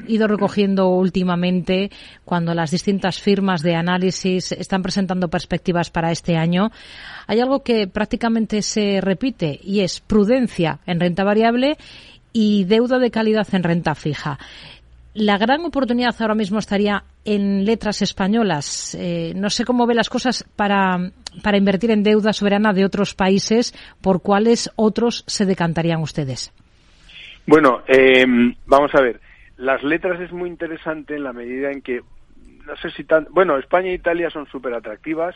ido 0.07 0.29
recogiendo 0.29 0.89
últimamente 0.89 1.91
cuando 2.25 2.55
las 2.55 2.71
distintas 2.71 3.21
firmas 3.21 3.63
de 3.63 3.75
análisis 3.75 4.53
están 4.53 4.83
presentando 4.83 5.29
perspectivas 5.29 5.88
para 5.90 6.11
este 6.11 6.37
año. 6.37 6.70
Hay 7.27 7.40
algo 7.40 7.62
que 7.62 7.87
prácticamente 7.87 8.62
se 8.62 9.01
repite 9.01 9.59
y 9.62 9.81
es 9.81 10.01
prudencia 10.01 10.79
en 10.87 11.01
renta 11.01 11.24
variable 11.24 11.77
y 12.33 12.64
deuda 12.64 12.98
de 12.98 13.11
calidad 13.11 13.46
en 13.53 13.62
renta 13.62 13.94
fija. 13.94 14.38
La 15.14 15.37
gran 15.37 15.64
oportunidad 15.64 16.14
ahora 16.20 16.35
mismo 16.35 16.59
estaría 16.59 17.03
en 17.24 17.64
letras 17.64 18.03
españolas. 18.03 18.94
Eh, 18.94 19.33
no 19.35 19.51
sé 19.51 19.64
cómo 19.64 19.87
ve 19.87 19.94
las 19.94 20.09
cosas 20.09 20.44
para, 20.55 21.11
para 21.42 21.59
invertir 21.59 21.90
en 21.90 22.03
deuda 22.03 22.33
soberana 22.33 22.72
de 22.72 22.85
otros 22.85 23.14
países, 23.14 23.74
por 24.01 24.22
cuáles 24.22 24.70
otros 24.77 25.24
se 25.27 25.44
decantarían 25.44 26.01
ustedes. 26.01 26.53
Bueno, 27.46 27.83
eh, 27.88 28.24
vamos 28.66 28.94
a 28.94 29.01
ver. 29.01 29.20
Las 29.57 29.83
letras 29.83 30.20
es 30.20 30.31
muy 30.31 30.48
interesante 30.48 31.16
en 31.16 31.24
la 31.24 31.33
medida 31.33 31.72
en 31.72 31.83
que, 31.83 32.03
no 32.66 32.77
sé 32.77 32.90
si 32.90 33.03
tan. 33.03 33.27
Bueno, 33.31 33.59
España 33.59 33.88
e 33.88 33.94
Italia 33.94 34.31
son 34.31 34.46
súper 34.46 34.74
atractivas, 34.74 35.35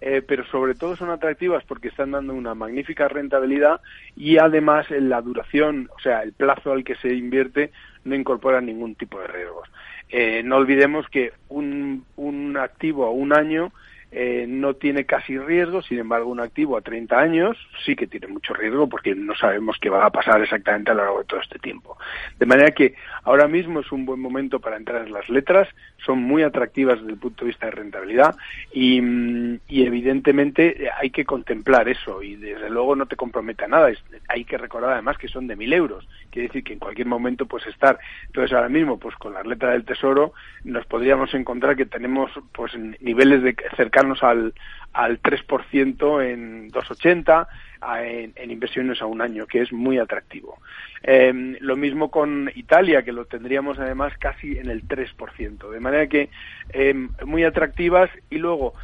eh, 0.00 0.22
pero 0.26 0.44
sobre 0.46 0.74
todo 0.74 0.96
son 0.96 1.10
atractivas 1.10 1.64
porque 1.64 1.88
están 1.88 2.12
dando 2.12 2.34
una 2.34 2.54
magnífica 2.54 3.08
rentabilidad 3.08 3.80
y 4.16 4.38
además 4.38 4.90
en 4.90 5.08
la 5.08 5.20
duración, 5.20 5.90
o 5.96 6.00
sea, 6.00 6.22
el 6.22 6.32
plazo 6.32 6.72
al 6.72 6.84
que 6.84 6.94
se 6.96 7.14
invierte 7.14 7.72
no 8.04 8.14
incorpora 8.14 8.60
ningún 8.60 8.94
tipo 8.94 9.20
de 9.20 9.26
riesgos. 9.26 9.68
Eh, 10.08 10.42
no 10.44 10.56
olvidemos 10.56 11.08
que 11.08 11.32
un, 11.48 12.04
un 12.16 12.56
activo 12.56 13.06
a 13.06 13.10
un 13.10 13.32
año 13.32 13.72
eh, 14.10 14.46
no 14.48 14.74
tiene 14.74 15.04
casi 15.04 15.38
riesgo, 15.38 15.82
sin 15.82 15.98
embargo 15.98 16.30
un 16.30 16.40
activo 16.40 16.78
a 16.78 16.80
30 16.80 17.18
años 17.18 17.58
sí 17.84 17.94
que 17.94 18.06
tiene 18.06 18.26
mucho 18.26 18.54
riesgo 18.54 18.88
porque 18.88 19.14
no 19.14 19.34
sabemos 19.34 19.76
qué 19.78 19.90
va 19.90 20.06
a 20.06 20.10
pasar 20.10 20.40
exactamente 20.40 20.90
a 20.90 20.94
lo 20.94 21.02
largo 21.02 21.18
de 21.18 21.24
todo 21.26 21.40
este 21.40 21.58
tiempo. 21.58 21.98
De 22.38 22.46
manera 22.46 22.70
que 22.70 22.94
ahora 23.24 23.46
mismo 23.48 23.80
es 23.80 23.92
un 23.92 24.06
buen 24.06 24.18
momento 24.18 24.60
para 24.60 24.78
entrar 24.78 25.06
en 25.06 25.12
las 25.12 25.28
letras, 25.28 25.68
son 26.04 26.22
muy 26.22 26.42
atractivas 26.42 27.00
desde 27.00 27.12
el 27.12 27.18
punto 27.18 27.44
de 27.44 27.50
vista 27.50 27.66
de 27.66 27.72
rentabilidad 27.72 28.34
y, 28.72 29.00
mm, 29.00 29.60
evidentemente 29.68 30.86
eh, 30.86 30.90
hay 30.98 31.10
que 31.10 31.26
contemplar 31.26 31.86
eso 31.88 32.22
y 32.22 32.36
desde 32.36 32.70
luego 32.70 32.96
no 32.96 33.06
te 33.06 33.16
compromete 33.16 33.64
a 33.64 33.68
nada. 33.68 33.90
Hay 34.28 34.44
que 34.44 34.56
recordar 34.56 34.92
además 34.92 35.18
que 35.18 35.28
son 35.28 35.46
de 35.46 35.56
mil 35.56 35.72
euros, 35.72 36.08
quiere 36.30 36.48
decir 36.48 36.64
que 36.64 36.72
en 36.72 36.78
cualquier 36.78 37.06
momento 37.06 37.44
pues 37.44 37.66
estar. 37.66 37.98
Entonces 38.26 38.54
ahora 38.54 38.70
mismo 38.70 38.98
pues 38.98 39.14
con 39.16 39.34
las 39.34 39.46
letras 39.46 39.72
del 39.72 39.84
tesoro 39.84 40.32
nos 40.64 40.86
podríamos 40.86 41.34
encontrar 41.34 41.76
que 41.76 41.84
tenemos 41.84 42.30
pues 42.52 42.72
niveles 43.00 43.42
de 43.42 43.54
cercanos 43.98 44.22
al, 44.22 44.54
al 44.92 45.20
3% 45.20 46.22
en 46.24 46.68
280 46.68 47.48
a- 47.80 48.04
en, 48.04 48.32
en 48.36 48.50
inversiones 48.50 49.00
a 49.02 49.06
un 49.06 49.20
año, 49.20 49.46
que 49.46 49.60
es 49.62 49.72
muy 49.72 49.98
atractivo. 49.98 50.58
Eh, 51.02 51.56
lo 51.60 51.76
mismo 51.76 52.10
con 52.10 52.50
Italia, 52.54 53.02
que 53.02 53.12
lo 53.12 53.24
tendríamos 53.24 53.78
además 53.78 54.12
casi 54.18 54.58
en 54.58 54.70
el 54.70 54.82
3%. 54.86 55.70
De 55.70 55.80
manera 55.80 56.06
que 56.06 56.28
eh, 56.70 56.94
muy 57.26 57.44
atractivas 57.44 58.10
y 58.30 58.38
luego 58.38 58.74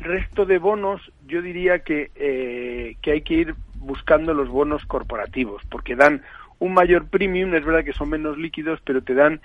resto 0.00 0.44
de 0.44 0.58
bonos, 0.58 1.00
yo 1.26 1.40
diría 1.42 1.80
que, 1.80 2.10
eh, 2.16 2.96
que 3.02 3.12
hay 3.12 3.20
que 3.22 3.34
ir 3.34 3.54
buscando 3.76 4.32
los 4.34 4.48
bonos 4.48 4.84
corporativos, 4.86 5.62
porque 5.70 5.94
dan 5.94 6.22
un 6.58 6.72
mayor 6.72 7.06
premium, 7.08 7.54
es 7.54 7.64
verdad 7.64 7.84
que 7.84 7.92
son 7.92 8.08
menos 8.10 8.38
líquidos, 8.38 8.80
pero 8.84 9.02
te 9.02 9.14
dan, 9.14 9.40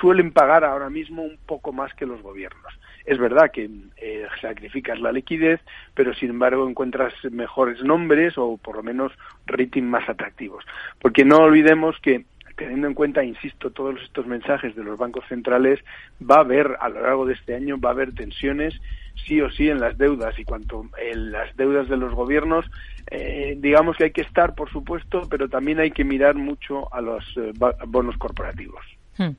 suelen 0.00 0.32
pagar 0.32 0.64
ahora 0.64 0.90
mismo 0.90 1.22
un 1.22 1.38
poco 1.46 1.72
más 1.72 1.92
que 1.94 2.06
los 2.06 2.22
gobiernos. 2.22 2.72
Es 3.04 3.18
verdad 3.18 3.50
que 3.50 3.68
eh, 3.96 4.26
sacrificas 4.40 5.00
la 5.00 5.10
liquidez, 5.10 5.60
pero 5.94 6.14
sin 6.14 6.30
embargo 6.30 6.68
encuentras 6.68 7.12
mejores 7.30 7.82
nombres 7.82 8.38
o 8.38 8.56
por 8.58 8.76
lo 8.76 8.82
menos 8.82 9.12
rating 9.46 9.82
más 9.82 10.08
atractivos. 10.08 10.64
Porque 11.00 11.24
no 11.24 11.38
olvidemos 11.38 11.98
que 12.00 12.24
teniendo 12.56 12.86
en 12.86 12.94
cuenta, 12.94 13.24
insisto, 13.24 13.70
todos 13.70 14.00
estos 14.02 14.26
mensajes 14.26 14.76
de 14.76 14.84
los 14.84 14.98
bancos 14.98 15.24
centrales, 15.28 15.80
va 16.20 16.36
a 16.36 16.40
haber, 16.40 16.76
a 16.80 16.88
lo 16.88 17.00
largo 17.00 17.26
de 17.26 17.34
este 17.34 17.54
año, 17.54 17.80
va 17.80 17.88
a 17.88 17.92
haber 17.92 18.14
tensiones 18.14 18.78
sí 19.26 19.40
o 19.40 19.50
sí 19.50 19.68
en 19.68 19.80
las 19.80 19.98
deudas 19.98 20.38
y 20.38 20.44
cuanto 20.44 20.86
en 20.98 21.32
las 21.32 21.54
deudas 21.56 21.88
de 21.88 21.96
los 21.96 22.14
gobiernos, 22.14 22.70
eh, 23.10 23.56
digamos 23.58 23.96
que 23.96 24.04
hay 24.04 24.10
que 24.10 24.22
estar, 24.22 24.54
por 24.54 24.70
supuesto, 24.70 25.22
pero 25.28 25.48
también 25.48 25.80
hay 25.80 25.90
que 25.90 26.04
mirar 26.04 26.34
mucho 26.34 26.92
a 26.94 27.00
los 27.00 27.24
eh, 27.36 27.52
bonos 27.86 28.16
corporativos. 28.16 28.84
Hmm. 29.18 29.32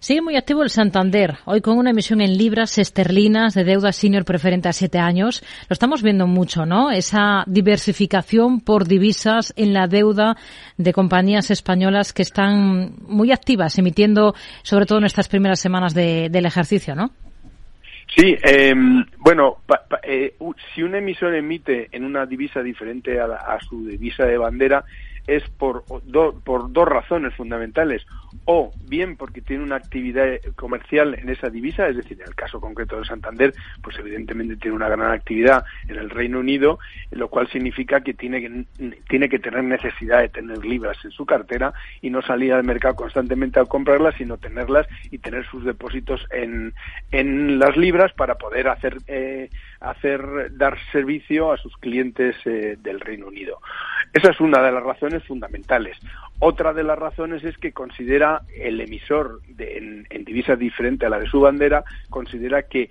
Sigue 0.00 0.20
muy 0.22 0.36
activo 0.36 0.62
el 0.62 0.70
Santander, 0.70 1.38
hoy 1.46 1.60
con 1.60 1.76
una 1.78 1.90
emisión 1.90 2.20
en 2.20 2.36
libras 2.36 2.78
esterlinas 2.78 3.54
de 3.54 3.64
deuda 3.64 3.90
senior 3.90 4.24
preferente 4.24 4.68
a 4.68 4.72
siete 4.72 4.98
años. 4.98 5.42
Lo 5.68 5.72
estamos 5.74 6.02
viendo 6.02 6.26
mucho, 6.26 6.66
¿no? 6.66 6.90
Esa 6.90 7.42
diversificación 7.46 8.60
por 8.60 8.86
divisas 8.86 9.52
en 9.56 9.72
la 9.72 9.86
deuda 9.88 10.36
de 10.76 10.92
compañías 10.92 11.50
españolas 11.50 12.12
que 12.12 12.22
están 12.22 12.92
muy 13.08 13.32
activas, 13.32 13.78
emitiendo 13.78 14.34
sobre 14.62 14.86
todo 14.86 14.98
en 14.98 15.06
estas 15.06 15.28
primeras 15.28 15.58
semanas 15.58 15.94
de- 15.94 16.28
del 16.30 16.46
ejercicio, 16.46 16.94
¿no? 16.94 17.10
Sí, 18.14 18.36
eh, 18.42 18.74
bueno, 19.18 19.56
pa- 19.66 19.82
pa- 19.88 20.00
eh, 20.02 20.34
si 20.74 20.82
un 20.82 20.94
emisor 20.94 21.34
emite 21.34 21.88
en 21.92 22.04
una 22.04 22.24
divisa 22.24 22.62
diferente 22.62 23.20
a, 23.20 23.26
la- 23.26 23.36
a 23.36 23.58
su 23.60 23.84
divisa 23.86 24.24
de 24.24 24.38
bandera, 24.38 24.84
es 25.28 25.48
por, 25.50 25.84
do- 26.04 26.40
por 26.44 26.72
dos 26.72 26.88
razones 26.88 27.34
fundamentales. 27.36 28.04
O 28.44 28.72
bien 28.88 29.16
porque 29.16 29.42
tiene 29.42 29.62
una 29.62 29.76
actividad 29.76 30.26
comercial 30.56 31.14
en 31.14 31.28
esa 31.28 31.50
divisa, 31.50 31.86
es 31.86 31.96
decir, 31.96 32.18
en 32.20 32.28
el 32.28 32.34
caso 32.34 32.60
concreto 32.60 32.98
de 32.98 33.04
Santander, 33.04 33.54
pues 33.82 33.98
evidentemente 33.98 34.56
tiene 34.56 34.74
una 34.76 34.88
gran 34.88 35.12
actividad 35.12 35.64
en 35.86 35.96
el 35.96 36.08
Reino 36.10 36.40
Unido, 36.40 36.78
lo 37.10 37.28
cual 37.28 37.48
significa 37.48 38.00
que 38.00 38.14
tiene 38.14 38.40
que, 38.40 38.64
tiene 39.08 39.28
que 39.28 39.38
tener 39.38 39.62
necesidad 39.64 40.20
de 40.20 40.30
tener 40.30 40.64
libras 40.64 40.96
en 41.04 41.10
su 41.10 41.26
cartera 41.26 41.72
y 42.00 42.08
no 42.10 42.22
salir 42.22 42.52
al 42.54 42.64
mercado 42.64 42.96
constantemente 42.96 43.60
a 43.60 43.66
comprarlas, 43.66 44.14
sino 44.16 44.38
tenerlas 44.38 44.86
y 45.10 45.18
tener 45.18 45.46
sus 45.46 45.64
depósitos 45.64 46.26
en, 46.30 46.74
en 47.10 47.58
las 47.58 47.76
libras 47.76 48.12
para 48.14 48.36
poder 48.36 48.68
hacer, 48.68 48.96
eh, 49.06 49.50
hacer 49.80 50.56
dar 50.56 50.76
servicio 50.92 51.52
a 51.52 51.56
sus 51.56 51.76
clientes 51.76 52.36
eh, 52.44 52.76
del 52.80 53.00
Reino 53.00 53.28
Unido. 53.28 53.58
Esa 54.12 54.30
es 54.30 54.40
una 54.40 54.62
de 54.62 54.72
las 54.72 54.82
razones 54.82 55.22
fundamentales. 55.24 55.96
Otra 56.40 56.72
de 56.72 56.84
las 56.84 56.98
razones 56.98 57.44
es 57.44 57.56
que 57.58 57.72
considera 57.72 58.42
el 58.56 58.80
emisor 58.80 59.40
de, 59.48 59.78
en, 59.78 60.06
en 60.10 60.24
divisa 60.24 60.56
diferente 60.56 61.06
a 61.06 61.10
la 61.10 61.18
de 61.18 61.28
su 61.28 61.40
bandera, 61.40 61.84
considera 62.10 62.62
que 62.62 62.90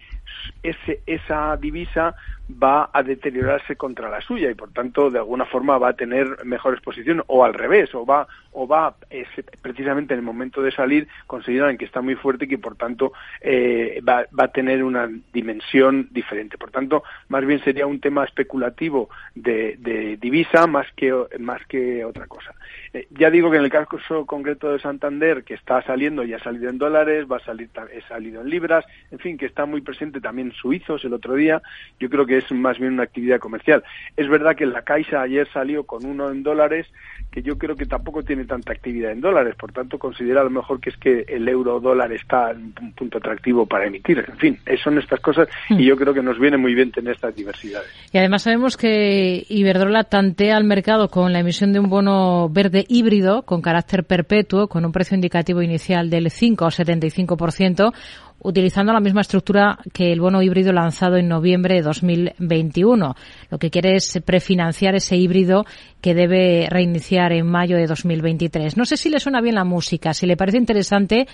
ese, 0.63 1.01
esa 1.05 1.57
divisa 1.57 2.15
va 2.51 2.89
a 2.93 3.03
deteriorarse 3.03 3.75
contra 3.75 4.09
la 4.09 4.21
suya 4.21 4.49
y 4.49 4.55
por 4.55 4.71
tanto 4.71 5.09
de 5.09 5.19
alguna 5.19 5.45
forma 5.45 5.77
va 5.77 5.89
a 5.89 5.93
tener 5.93 6.45
mejor 6.45 6.73
exposición 6.73 7.23
o 7.27 7.43
al 7.43 7.53
revés 7.53 7.93
o 7.93 8.05
va 8.05 8.27
o 8.53 8.65
va 8.65 8.95
es, 9.09 9.27
precisamente 9.61 10.13
en 10.13 10.19
el 10.19 10.25
momento 10.25 10.61
de 10.61 10.71
salir 10.71 11.07
consideran 11.27 11.77
que 11.77 11.85
está 11.85 12.01
muy 12.01 12.15
fuerte 12.15 12.45
y 12.45 12.47
que 12.47 12.57
por 12.57 12.75
tanto 12.75 13.11
eh, 13.41 14.01
va, 14.07 14.25
va 14.37 14.45
a 14.45 14.51
tener 14.51 14.83
una 14.83 15.09
dimensión 15.33 16.07
diferente. 16.11 16.57
Por 16.57 16.71
tanto 16.71 17.03
más 17.27 17.45
bien 17.45 17.61
sería 17.63 17.85
un 17.85 17.99
tema 17.99 18.23
especulativo 18.23 19.09
de, 19.35 19.75
de 19.79 20.17
divisa 20.17 20.67
más 20.67 20.87
que 20.95 21.13
más 21.39 21.65
que 21.67 22.05
otra 22.05 22.27
cosa 22.27 22.55
eh, 22.93 23.07
ya 23.11 23.29
digo 23.29 23.49
que 23.51 23.57
en 23.57 23.63
el 23.63 23.69
caso 23.69 24.25
concreto 24.25 24.71
de 24.71 24.79
Santander 24.79 25.43
que 25.43 25.53
está 25.53 25.81
saliendo 25.83 26.23
ya 26.23 26.37
ha 26.37 26.43
salido 26.43 26.69
en 26.69 26.77
dólares 26.77 27.25
va 27.31 27.37
a 27.37 27.45
salir 27.45 27.69
ha 27.75 28.07
salido 28.07 28.41
en 28.41 28.49
libras 28.49 28.85
en 29.11 29.19
fin 29.19 29.37
que 29.37 29.45
está 29.45 29.65
muy 29.65 29.81
presente 29.81 30.21
también 30.21 30.51
suizos 30.51 31.03
el 31.05 31.13
otro 31.13 31.35
día 31.35 31.61
yo 31.99 32.09
creo 32.09 32.25
que 32.25 32.37
es 32.37 32.51
más 32.51 32.77
bien 32.79 32.93
una 32.93 33.03
actividad 33.03 33.39
comercial. 33.39 33.83
Es 34.15 34.27
verdad 34.27 34.55
que 34.55 34.65
la 34.65 34.83
Caixa 34.83 35.21
ayer 35.21 35.47
salió 35.51 35.83
con 35.83 36.05
uno 36.05 36.29
en 36.29 36.43
dólares, 36.43 36.87
que 37.31 37.41
yo 37.41 37.57
creo 37.57 37.75
que 37.75 37.85
tampoco 37.85 38.23
tiene 38.23 38.45
tanta 38.45 38.71
actividad 38.71 39.11
en 39.11 39.21
dólares, 39.21 39.55
por 39.55 39.71
tanto 39.71 39.97
considera 39.97 40.41
a 40.41 40.43
lo 40.43 40.49
mejor 40.49 40.79
que 40.79 40.89
es 40.89 40.97
que 40.97 41.25
el 41.27 41.47
euro 41.47 41.79
dólar 41.79 42.11
está 42.11 42.51
en 42.51 42.73
un 42.81 42.93
punto 42.93 43.17
atractivo 43.17 43.65
para 43.65 43.87
emitir. 43.87 44.23
En 44.27 44.37
fin, 44.37 44.59
eh, 44.65 44.77
son 44.77 44.97
estas 44.97 45.19
cosas 45.19 45.47
y 45.69 45.85
yo 45.85 45.95
creo 45.95 46.13
que 46.13 46.21
nos 46.21 46.39
viene 46.39 46.57
muy 46.57 46.73
bien 46.73 46.91
tener 46.91 47.15
estas 47.15 47.35
diversidades. 47.35 47.89
Y 48.11 48.17
además 48.17 48.43
sabemos 48.43 48.77
que 48.77 49.45
Iberdrola 49.49 50.03
tantea 50.03 50.57
al 50.57 50.63
mercado 50.63 51.09
con 51.09 51.33
la 51.33 51.39
emisión 51.39 51.73
de 51.73 51.79
un 51.79 51.89
bono 51.89 52.49
verde 52.49 52.76
híbrido 52.87 53.43
con 53.43 53.61
carácter 53.61 54.03
perpetuo, 54.03 54.67
con 54.67 54.85
un 54.85 54.91
precio 54.91 55.15
indicativo 55.15 55.61
inicial 55.61 56.09
del 56.09 56.29
5 56.29 56.65
o 56.65 56.69
75%, 56.69 57.93
utilizando 58.39 58.93
la 58.93 58.99
misma 58.99 59.21
estructura 59.21 59.79
que 59.93 60.11
el 60.11 60.21
bono 60.21 60.41
híbrido 60.41 60.71
lanzado 60.71 61.17
en 61.17 61.27
noviembre 61.27 61.75
de 61.75 61.81
2021. 61.81 63.15
Lo 63.49 63.57
que 63.57 63.69
quiere 63.69 63.95
es 63.95 64.19
prefinanciar 64.23 64.95
ese 64.95 65.17
híbrido 65.17 65.65
que 66.01 66.13
debe 66.13 66.67
reiniciar 66.69 67.33
en 67.33 67.47
mayo 67.47 67.77
de 67.77 67.87
2023. 67.87 68.77
No 68.77 68.85
sé 68.85 68.97
si 68.97 69.09
le 69.09 69.19
suena 69.19 69.41
bien 69.41 69.55
la 69.55 69.63
música, 69.63 70.13
si 70.13 70.25
le 70.25 70.37
parece 70.37 70.57
interesante 70.57 71.27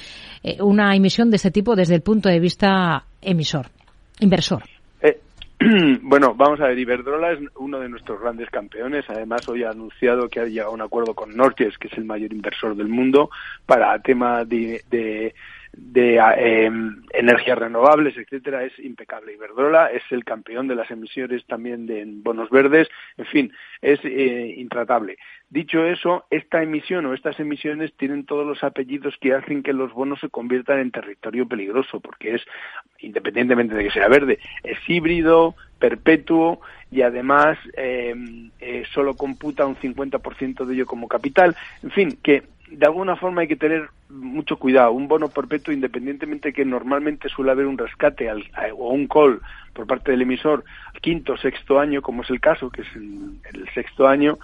eh, 0.44 0.58
una 0.62 0.96
emisión 0.96 1.30
de 1.30 1.38
este 1.38 1.52
tipo 1.52 1.76
desde 1.76 1.96
el 1.96 2.02
punto 2.02 2.30
de 2.30 2.40
vista 2.40 3.06
emisor, 3.22 3.70
inversor. 4.20 4.64
Bueno, 6.02 6.34
vamos 6.36 6.60
a 6.60 6.68
ver, 6.68 6.78
Iberdrola 6.78 7.32
es 7.32 7.40
uno 7.56 7.80
de 7.80 7.90
nuestros 7.90 8.20
grandes 8.20 8.50
campeones. 8.50 9.06
Además, 9.10 9.48
hoy 9.48 9.64
ha 9.64 9.70
anunciado 9.70 10.30
que 10.30 10.40
ha 10.40 10.46
llegado 10.46 10.72
a 10.72 10.74
un 10.74 10.82
acuerdo 10.82 11.14
con 11.14 11.36
Norges, 11.36 11.78
que 11.78 11.88
es 11.88 11.98
el 11.98 12.06
mayor 12.06 12.34
inversor 12.34 12.76
del 12.76 12.88
mundo, 12.88 13.30
para 13.66 13.98
tema 14.00 14.44
de, 14.46 14.84
de, 14.90 15.34
de 15.74 16.18
eh, 16.38 16.72
energías 17.14 17.58
renovables, 17.58 18.16
etcétera. 18.18 18.64
Es 18.64 18.78
impecable. 18.80 19.34
Iberdrola 19.34 19.88
es 19.88 20.04
el 20.12 20.24
campeón 20.24 20.68
de 20.68 20.76
las 20.76 20.90
emisiones 20.92 21.46
también 21.46 21.86
de 21.88 22.04
bonos 22.08 22.50
verdes. 22.50 22.88
En 23.18 23.26
fin, 23.26 23.54
es 23.82 24.00
eh, 24.04 24.54
intratable. 24.58 25.18
Dicho 25.50 25.86
eso, 25.86 26.26
esta 26.30 26.64
emisión 26.64 27.06
o 27.06 27.14
estas 27.14 27.40
emisiones 27.40 27.94
tienen 27.94 28.26
todos 28.26 28.46
los 28.46 28.64
apellidos 28.64 29.16
que 29.20 29.34
hacen 29.34 29.62
que 29.62 29.74
los 29.74 29.94
bonos 29.94 30.20
se 30.20 30.30
conviertan 30.30 30.80
en 30.80 30.92
territorio 30.92 31.48
peligroso, 31.48 32.00
porque 32.00 32.36
es, 32.36 32.42
independientemente 33.00 33.76
de 33.76 33.84
que 33.84 33.92
sea 33.92 34.08
verde, 34.08 34.40
es 34.64 34.78
híbrido, 34.88 35.56
perpetuo 35.80 36.62
y 36.90 37.02
además 37.02 37.58
eh, 37.76 38.16
eh, 38.62 38.84
solo 38.94 39.16
computa 39.16 39.66
un 39.66 39.76
50% 39.76 40.66
de 40.66 40.74
ello 40.74 40.86
como 40.86 41.08
capital. 41.08 41.56
En 41.82 41.92
fin, 41.92 42.18
que 42.24 42.44
de 42.70 42.86
alguna 42.86 43.16
forma 43.16 43.42
hay 43.42 43.48
que 43.48 43.56
tener 43.56 43.90
mucho 44.10 44.58
cuidado. 44.58 44.92
Un 44.94 45.08
bono 45.08 45.30
perpetuo, 45.30 45.74
independientemente 45.74 46.50
de 46.50 46.54
que 46.54 46.66
normalmente 46.66 47.30
suele 47.30 47.52
haber 47.52 47.66
un 47.66 47.78
rescate 47.78 48.30
al, 48.30 48.44
a- 48.54 48.74
o 48.74 48.90
un 48.90 49.08
call 49.08 49.40
por 49.74 49.88
parte 49.88 50.12
del 50.12 50.22
emisor 50.22 50.64
al 50.94 51.02
quinto 51.02 51.34
o 51.34 51.38
sexto 51.38 51.80
año, 51.80 52.02
como 52.02 52.22
es 52.24 52.30
el 52.30 52.40
caso, 52.40 52.70
que 52.70 52.82
es 52.82 52.88
el 52.96 53.70
sexto 53.74 54.08
año, 54.08 54.38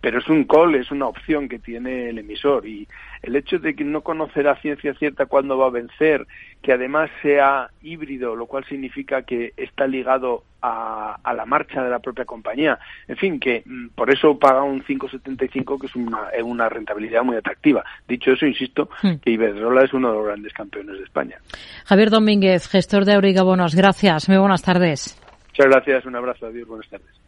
pero 0.00 0.18
es 0.18 0.28
un 0.28 0.44
call, 0.44 0.74
es 0.74 0.90
una 0.90 1.06
opción 1.06 1.48
que 1.48 1.58
tiene 1.58 2.10
el 2.10 2.18
emisor 2.18 2.66
y 2.66 2.86
el 3.22 3.36
hecho 3.36 3.58
de 3.58 3.74
que 3.74 3.84
no 3.84 4.02
conocer 4.02 4.48
a 4.48 4.60
ciencia 4.60 4.94
cierta 4.94 5.26
cuándo 5.26 5.56
va 5.56 5.66
a 5.66 5.70
vencer, 5.70 6.26
que 6.62 6.72
además 6.72 7.10
sea 7.22 7.70
híbrido, 7.82 8.36
lo 8.36 8.46
cual 8.46 8.64
significa 8.66 9.22
que 9.22 9.52
está 9.56 9.86
ligado 9.86 10.44
a, 10.62 11.18
a 11.22 11.34
la 11.34 11.44
marcha 11.44 11.82
de 11.82 11.90
la 11.90 11.98
propia 11.98 12.24
compañía, 12.24 12.78
en 13.08 13.16
fin, 13.16 13.40
que 13.40 13.62
mm, 13.64 13.88
por 13.94 14.10
eso 14.10 14.38
paga 14.38 14.62
un 14.62 14.82
5,75 14.82 15.80
que 15.80 15.86
es 15.86 15.96
una, 15.96 16.68
rentabilidad 16.68 17.22
muy 17.22 17.36
atractiva. 17.36 17.84
Dicho 18.08 18.32
eso, 18.32 18.46
insisto, 18.46 18.88
que 19.22 19.30
Iberdrola 19.30 19.84
es 19.84 19.92
uno 19.92 20.10
de 20.10 20.16
los 20.16 20.26
grandes 20.26 20.52
campeones 20.52 20.98
de 20.98 21.04
España. 21.04 21.36
Javier 21.84 22.10
Domínguez, 22.10 22.68
gestor 22.68 23.04
de 23.04 23.14
Auriga 23.14 23.42
Bonos. 23.42 23.74
Gracias. 23.74 24.28
Muy 24.28 24.38
buenas 24.38 24.62
tardes. 24.62 25.20
Muchas 25.48 25.66
gracias, 25.66 26.04
un 26.04 26.16
abrazo, 26.16 26.46
adiós, 26.46 26.66
buenas 26.66 26.88
tardes. 26.88 27.23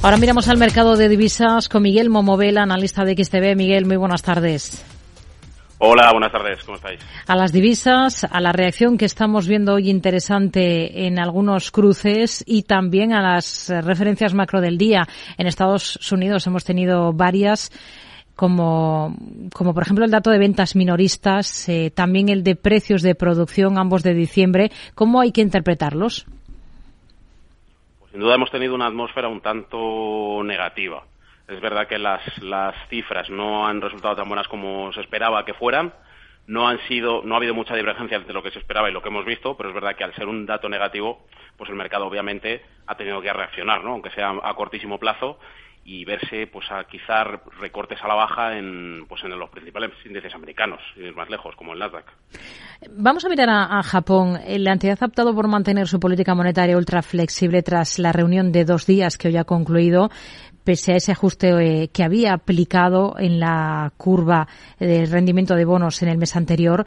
Ahora 0.00 0.16
miramos 0.16 0.48
al 0.48 0.58
mercado 0.58 0.96
de 0.96 1.08
divisas 1.08 1.68
con 1.68 1.82
Miguel 1.82 2.08
Momovela, 2.08 2.62
analista 2.62 3.04
de 3.04 3.16
XTB. 3.16 3.56
Miguel, 3.56 3.84
muy 3.84 3.96
buenas 3.96 4.22
tardes. 4.22 4.84
Hola, 5.78 6.12
buenas 6.12 6.30
tardes, 6.30 6.62
¿cómo 6.62 6.76
estáis? 6.76 7.00
A 7.26 7.34
las 7.34 7.52
divisas, 7.52 8.24
a 8.24 8.40
la 8.40 8.52
reacción 8.52 8.96
que 8.96 9.04
estamos 9.04 9.48
viendo 9.48 9.74
hoy 9.74 9.90
interesante 9.90 11.06
en 11.06 11.18
algunos 11.18 11.72
cruces 11.72 12.44
y 12.46 12.62
también 12.62 13.12
a 13.12 13.20
las 13.20 13.70
referencias 13.70 14.34
macro 14.34 14.60
del 14.60 14.78
día. 14.78 15.06
En 15.36 15.48
Estados 15.48 15.98
Unidos 16.12 16.46
hemos 16.46 16.64
tenido 16.64 17.12
varias 17.12 17.72
como, 18.36 19.16
como 19.52 19.74
por 19.74 19.82
ejemplo 19.82 20.04
el 20.04 20.12
dato 20.12 20.30
de 20.30 20.38
ventas 20.38 20.76
minoristas, 20.76 21.68
eh, 21.68 21.90
también 21.92 22.28
el 22.28 22.44
de 22.44 22.54
precios 22.54 23.02
de 23.02 23.16
producción, 23.16 23.78
ambos 23.78 24.04
de 24.04 24.14
diciembre. 24.14 24.70
¿Cómo 24.94 25.20
hay 25.20 25.32
que 25.32 25.40
interpretarlos? 25.40 26.24
Sin 28.10 28.20
duda 28.20 28.36
hemos 28.36 28.50
tenido 28.50 28.74
una 28.74 28.86
atmósfera 28.86 29.28
un 29.28 29.42
tanto 29.42 30.40
negativa. 30.42 31.04
Es 31.46 31.60
verdad 31.60 31.86
que 31.86 31.98
las, 31.98 32.22
las 32.42 32.74
cifras 32.88 33.28
no 33.28 33.66
han 33.66 33.80
resultado 33.80 34.16
tan 34.16 34.28
buenas 34.28 34.48
como 34.48 34.92
se 34.92 35.00
esperaba 35.00 35.44
que 35.44 35.54
fueran. 35.54 35.92
No 36.46 36.66
han 36.66 36.78
sido, 36.88 37.20
no 37.22 37.34
ha 37.34 37.36
habido 37.36 37.52
mucha 37.52 37.74
divergencia 37.74 38.16
entre 38.16 38.32
lo 38.32 38.42
que 38.42 38.50
se 38.50 38.58
esperaba 38.58 38.88
y 38.88 38.92
lo 38.92 39.02
que 39.02 39.08
hemos 39.08 39.26
visto, 39.26 39.56
pero 39.58 39.68
es 39.68 39.74
verdad 39.74 39.94
que 39.94 40.04
al 40.04 40.14
ser 40.14 40.26
un 40.26 40.46
dato 40.46 40.70
negativo, 40.70 41.26
pues 41.58 41.68
el 41.68 41.76
mercado 41.76 42.06
obviamente 42.06 42.62
ha 42.86 42.94
tenido 42.96 43.20
que 43.20 43.30
reaccionar, 43.30 43.84
¿no? 43.84 43.92
Aunque 43.92 44.10
sea 44.10 44.30
a 44.42 44.54
cortísimo 44.54 44.98
plazo 44.98 45.38
y 45.88 46.04
verse 46.04 46.46
pues 46.52 46.66
a 46.70 46.84
quizá 46.84 47.24
recortes 47.58 47.98
a 48.02 48.08
la 48.08 48.14
baja 48.14 48.58
en 48.58 49.06
pues 49.08 49.24
en 49.24 49.30
los 49.38 49.48
principales 49.48 49.90
índices 50.04 50.34
americanos, 50.34 50.80
más 51.16 51.30
lejos, 51.30 51.56
como 51.56 51.72
el 51.72 51.78
Nasdaq. 51.78 52.04
Vamos 52.90 53.24
a 53.24 53.30
mirar 53.30 53.48
a, 53.48 53.78
a 53.78 53.82
Japón. 53.82 54.38
La 54.46 54.72
entidad 54.72 54.98
ha 55.00 55.06
optado 55.06 55.34
por 55.34 55.48
mantener 55.48 55.88
su 55.88 55.98
política 55.98 56.34
monetaria 56.34 56.76
ultra 56.76 57.00
flexible 57.00 57.62
tras 57.62 57.98
la 57.98 58.12
reunión 58.12 58.52
de 58.52 58.66
dos 58.66 58.84
días 58.84 59.16
que 59.16 59.28
hoy 59.28 59.38
ha 59.38 59.44
concluido, 59.44 60.10
pese 60.62 60.92
a 60.92 60.96
ese 60.96 61.12
ajuste 61.12 61.48
eh, 61.84 61.88
que 61.88 62.04
había 62.04 62.34
aplicado 62.34 63.14
en 63.18 63.40
la 63.40 63.90
curva 63.96 64.46
de 64.78 65.06
rendimiento 65.06 65.54
de 65.54 65.64
bonos 65.64 66.02
en 66.02 66.10
el 66.10 66.18
mes 66.18 66.36
anterior. 66.36 66.84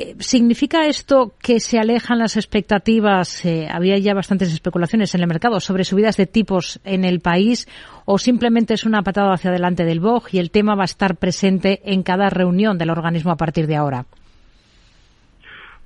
Eh, 0.00 0.14
¿Significa 0.20 0.86
esto 0.86 1.32
que 1.42 1.58
se 1.58 1.76
alejan 1.80 2.20
las 2.20 2.36
expectativas? 2.36 3.44
Eh, 3.44 3.66
había 3.68 3.98
ya 3.98 4.14
bastantes 4.14 4.52
especulaciones 4.52 5.12
en 5.16 5.22
el 5.22 5.26
mercado 5.26 5.58
sobre 5.58 5.82
subidas 5.82 6.16
de 6.16 6.26
tipos 6.26 6.78
en 6.84 7.04
el 7.04 7.18
país 7.18 7.66
o 8.04 8.16
simplemente 8.16 8.74
es 8.74 8.84
una 8.84 9.02
patada 9.02 9.34
hacia 9.34 9.50
adelante 9.50 9.84
del 9.84 9.98
BOG 9.98 10.34
y 10.34 10.38
el 10.38 10.52
tema 10.52 10.76
va 10.76 10.82
a 10.82 10.84
estar 10.84 11.16
presente 11.16 11.80
en 11.84 12.04
cada 12.04 12.30
reunión 12.30 12.78
del 12.78 12.90
organismo 12.90 13.32
a 13.32 13.36
partir 13.36 13.66
de 13.66 13.74
ahora? 13.74 14.04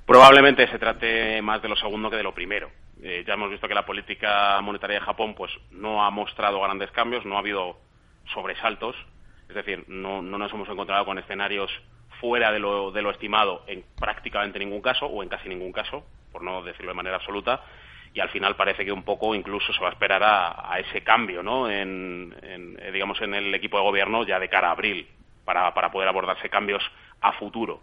Probablemente 0.05 0.67
se 0.67 0.77
trate 0.77 1.41
más 1.41 1.63
de 1.63 1.69
lo 1.69 1.75
segundo 1.75 2.11
que 2.11 2.17
de 2.17 2.23
lo 2.23 2.35
primero. 2.35 2.69
Eh, 3.01 3.23
ya 3.25 3.33
hemos 3.33 3.49
visto 3.49 3.67
que 3.67 3.73
la 3.73 3.85
política 3.87 4.61
monetaria 4.61 4.99
de 4.99 5.05
Japón 5.05 5.33
pues 5.33 5.51
no 5.71 6.05
ha 6.05 6.11
mostrado 6.11 6.61
grandes 6.61 6.91
cambios, 6.91 7.25
no 7.25 7.35
ha 7.35 7.39
habido 7.39 7.77
sobresaltos, 8.31 8.95
es 9.49 9.55
decir, 9.55 9.85
no, 9.87 10.21
no 10.21 10.37
nos 10.37 10.53
hemos 10.53 10.69
encontrado 10.69 11.03
con 11.03 11.17
escenarios 11.17 11.71
fuera 12.23 12.53
de 12.53 12.59
lo, 12.59 12.89
de 12.91 13.01
lo 13.01 13.11
estimado 13.11 13.63
en 13.67 13.83
prácticamente 13.99 14.57
ningún 14.57 14.81
caso 14.81 15.07
o 15.07 15.21
en 15.21 15.27
casi 15.27 15.49
ningún 15.49 15.73
caso, 15.73 16.05
por 16.31 16.41
no 16.41 16.63
decirlo 16.63 16.91
de 16.91 16.95
manera 16.95 17.17
absoluta. 17.17 17.59
y 18.13 18.21
al 18.21 18.29
final 18.29 18.55
parece 18.55 18.85
que 18.85 18.93
un 18.93 19.03
poco 19.03 19.35
incluso 19.35 19.73
se 19.73 19.81
va 19.81 19.89
a 19.89 19.91
esperar 19.91 20.21
a, 20.23 20.79
ese 20.79 21.03
cambio, 21.03 21.43
¿no? 21.43 21.69
En, 21.69 22.33
eh, 22.41 22.91
digamos, 22.93 23.19
en 23.21 23.33
el 23.33 23.53
equipo 23.53 23.77
de 23.77 23.83
gobierno 23.83 24.23
ya 24.23 24.39
de 24.39 24.47
cara 24.47 24.69
a 24.69 24.71
abril 24.71 25.05
para, 25.43 25.73
para 25.73 25.91
poder 25.91 26.07
abordarse 26.07 26.49
cambios 26.49 26.81
a 27.19 27.33
futuro. 27.33 27.81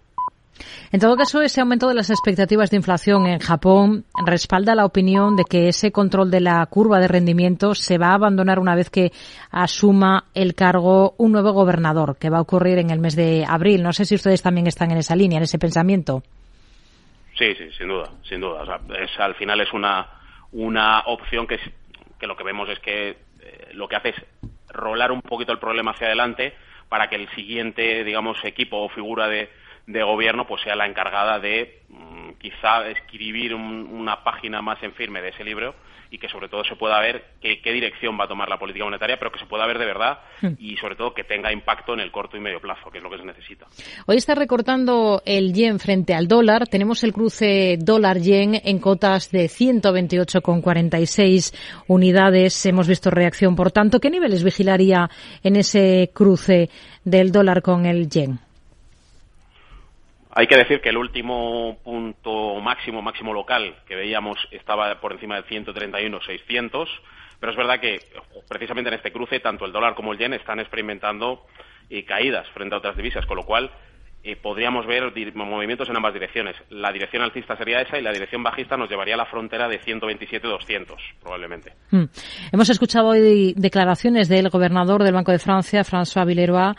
En 0.93 1.01
todo 1.01 1.17
caso, 1.17 1.41
ese 1.41 1.61
aumento 1.61 1.89
de 1.89 1.95
las 1.95 2.11
expectativas 2.11 2.71
de 2.71 2.77
inflación 2.77 3.27
en 3.27 3.39
Japón 3.39 4.05
respalda 4.27 4.75
la 4.75 4.85
opinión 4.85 5.37
de 5.37 5.45
que 5.49 5.69
ese 5.69 5.93
control 5.93 6.31
de 6.31 6.41
la 6.41 6.65
curva 6.67 6.99
de 6.99 7.09
rendimiento 7.09 7.75
se 7.75 7.99
va 7.99 8.09
a 8.09 8.15
abandonar 8.15 8.59
una 8.59 8.75
vez 8.75 8.91
que 8.91 9.13
asuma 9.51 10.25
el 10.35 10.55
cargo 10.55 11.15
un 11.19 11.33
nuevo 11.33 11.53
gobernador, 11.53 12.17
que 12.19 12.31
va 12.31 12.39
a 12.39 12.43
ocurrir 12.43 12.79
en 12.79 12.91
el 12.91 12.99
mes 12.99 13.17
de 13.17 13.45
abril. 13.49 13.83
No 13.83 13.93
sé 13.93 14.05
si 14.05 14.15
ustedes 14.15 14.43
también 14.43 14.67
están 14.67 14.91
en 14.91 14.99
esa 14.99 15.17
línea, 15.17 15.39
en 15.39 15.45
ese 15.45 15.59
pensamiento. 15.59 16.23
Sí, 17.39 17.55
sí, 17.57 17.71
sin 17.79 17.89
duda, 17.89 18.11
sin 18.29 18.41
duda. 18.41 18.81
es, 18.99 19.11
al 19.19 19.35
final 19.37 19.61
es 19.61 19.73
una, 19.73 20.07
una 20.53 21.01
opción 21.07 21.47
que, 21.47 21.59
que 22.19 22.27
lo 22.27 22.37
que 22.37 22.45
vemos 22.45 22.69
es 22.69 22.79
que 22.81 23.11
eh, 23.11 23.69
lo 23.73 23.89
que 23.89 23.97
hace 23.97 24.09
es 24.11 24.17
rolar 24.69 25.11
un 25.13 25.23
poquito 25.23 25.53
el 25.53 25.59
problema 25.59 25.93
hacia 25.93 26.09
adelante 26.09 26.55
para 26.89 27.09
que 27.09 27.17
el 27.17 27.31
siguiente, 27.31 28.05
digamos, 28.05 28.37
equipo 28.45 28.79
o 28.79 28.89
figura 28.89 29.29
de, 29.29 29.49
de 29.87 30.03
gobierno 30.03 30.47
pues 30.47 30.63
sea 30.63 30.77
la 30.77 30.87
encargada 30.87 31.39
de 31.39 31.83
mm, 31.89 32.31
quizá 32.39 32.89
escribir 32.89 33.55
una 33.55 34.23
página 34.23 34.63
más 34.63 34.83
en 34.83 34.95
firme 34.95 35.21
de 35.21 35.31
ese 35.31 35.45
libro 35.45 35.75
y 36.11 36.19
que 36.19 36.29
sobre 36.29 36.49
todo 36.49 36.65
se 36.65 36.75
pueda 36.75 36.99
ver 37.01 37.25
qué, 37.41 37.73
dirección 37.73 38.19
va 38.19 38.25
a 38.25 38.29
tomar 38.29 38.49
la 38.49 38.59
política 38.59 38.85
monetaria, 38.85 39.17
pero 39.19 39.31
que 39.31 39.39
se 39.39 39.47
pueda 39.47 39.65
ver 39.67 39.79
de 39.79 39.87
verdad 39.87 40.19
hmm. 40.43 40.55
y 40.59 40.77
sobre 40.77 40.97
todo 40.97 41.15
que 41.15 41.23
tenga 41.23 41.53
impacto 41.53 41.95
en 41.95 42.01
el 42.01 42.11
corto 42.11 42.37
y 42.37 42.41
medio 42.41 42.59
plazo, 42.61 42.91
que 42.91 42.99
es 42.99 43.05
lo 43.05 43.11
que 43.11 43.19
se 43.19 43.25
necesita. 43.25 43.69
Hoy 44.07 44.17
está 44.17 44.35
recortando 44.35 45.23
el 45.25 45.53
yen 45.53 45.79
frente 45.79 46.15
al 46.15 46.27
dólar. 46.27 46.67
Tenemos 46.67 47.05
el 47.05 47.13
cruce 47.13 47.77
dólar-yen 47.79 48.61
en 48.65 48.81
cotas 48.81 49.31
de 49.31 49.45
128,46 49.45 51.55
unidades. 51.87 52.67
Hemos 52.67 52.89
visto 52.89 53.11
reacción, 53.11 53.55
por 53.55 53.71
tanto. 53.71 54.01
¿Qué 54.01 54.11
niveles 54.11 54.43
vigilaría 54.43 55.09
en 55.45 55.55
ese 55.57 56.11
cruce 56.13 56.71
del 57.05 57.31
dólar 57.31 57.63
con 57.63 57.87
el 57.87 58.09
yen? 58.09 58.41
Hay 60.33 60.47
que 60.47 60.57
decir 60.57 60.81
que 60.81 60.91
el 60.91 60.97
último 60.97 61.79
punto 61.83 62.61
máximo, 62.61 63.03
máximo 63.03 63.33
local 63.33 63.75
que 63.87 63.97
veíamos 63.97 64.39
estaba 64.53 65.01
por 65.01 65.13
encima 65.13 65.37
del 65.37 65.45
131.600, 65.45 66.89
pero 67.41 67.53
es 67.53 67.59
verdad 67.59 67.81
que 67.81 68.01
precisamente 68.49 68.89
en 68.89 68.95
este 68.95 69.13
cruce 69.13 69.41
tanto 69.41 69.65
el 69.65 69.73
dólar 69.73 69.95
como 69.95 70.13
el 70.13 70.19
yen 70.19 70.35
están 70.35 70.61
experimentando 70.61 71.47
eh, 71.89 72.05
caídas 72.05 72.47
frente 72.51 72.75
a 72.75 72.79
otras 72.79 72.97
divisas, 72.97 73.27
con 73.27 73.39
lo 73.39 73.45
cual 73.45 73.71
eh, 74.23 74.37
podríamos 74.37 74.87
ver 74.87 75.13
movimientos 75.35 75.89
en 75.89 75.97
ambas 75.97 76.13
direcciones. 76.13 76.55
La 76.69 76.93
dirección 76.93 77.23
alcista 77.23 77.57
sería 77.57 77.81
esa 77.81 77.99
y 77.99 78.03
la 78.03 78.13
dirección 78.13 78.43
bajista 78.43 78.77
nos 78.77 78.91
llevaría 78.91 79.15
a 79.15 79.17
la 79.17 79.25
frontera 79.25 79.67
de 79.67 79.81
127-200, 79.81 80.97
probablemente. 81.23 81.73
Hmm. 81.91 82.05
Hemos 82.53 82.69
escuchado 82.69 83.09
hoy 83.09 83.55
declaraciones 83.57 84.29
del 84.29 84.51
gobernador 84.51 85.03
del 85.03 85.15
Banco 85.15 85.33
de 85.33 85.39
Francia, 85.39 85.83
François 85.85 86.27
Villeroy, 86.27 86.75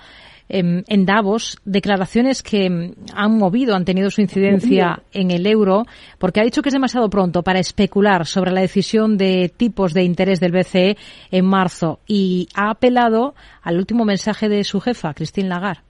Em, 0.50 0.84
en 0.88 1.06
Davos 1.06 1.58
declaraciones 1.64 2.44
que 2.44 2.66
em, 2.66 2.94
han 3.14 3.38
movido, 3.38 3.76
han 3.76 3.86
tenido 3.86 4.10
su 4.10 4.22
incidencia 4.22 5.02
en 5.14 5.32
el 5.32 5.48
euro, 5.48 5.86
porque 6.18 6.42
ha 6.42 6.44
dicho 6.44 6.62
que 6.62 6.70
es 6.70 6.74
demasiado 6.74 7.10
pronto 7.10 7.42
para 7.42 7.60
especular 7.60 8.26
sobre 8.26 8.52
la 8.52 8.62
decisión 8.62 9.18
de 9.18 9.52
tipos 9.56 9.94
de 9.94 10.04
interés 10.04 10.40
del 10.40 10.52
BCE 10.52 10.98
en 11.32 11.46
marzo 11.46 12.00
y 12.06 12.50
ha 12.54 12.70
apelado 12.70 13.34
al 13.62 13.78
último 13.78 14.04
mensaje 14.06 14.50
de 14.50 14.64
su 14.64 14.82
jefa, 14.82 15.14
Christine 15.14 15.50
Lagarde. 15.50 15.84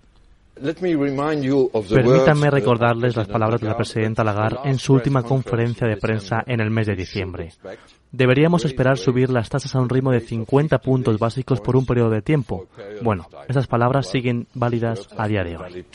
Permítanme 1.89 2.51
recordarles 2.51 3.15
las 3.15 3.27
palabras 3.27 3.61
de 3.61 3.67
la 3.67 3.77
presidenta 3.77 4.23
Lagarde 4.23 4.59
en 4.65 4.77
su 4.77 4.93
última 4.93 5.23
conferencia 5.23 5.87
de 5.87 5.97
prensa 5.97 6.43
en 6.45 6.59
el 6.59 6.69
mes 6.69 6.85
de 6.87 6.95
diciembre. 6.95 7.49
Deberíamos 8.11 8.65
esperar 8.65 8.97
subir 8.97 9.29
las 9.29 9.49
tasas 9.49 9.73
a 9.73 9.79
un 9.79 9.87
ritmo 9.87 10.11
de 10.11 10.19
50 10.19 10.79
puntos 10.79 11.17
básicos 11.17 11.61
por 11.61 11.77
un 11.77 11.85
periodo 11.85 12.09
de 12.09 12.21
tiempo. 12.21 12.67
Bueno, 13.01 13.27
esas 13.47 13.67
palabras 13.67 14.09
siguen 14.09 14.47
válidas 14.53 15.07
a 15.17 15.27
día 15.29 15.43
de 15.45 15.55
hoy. 15.55 15.85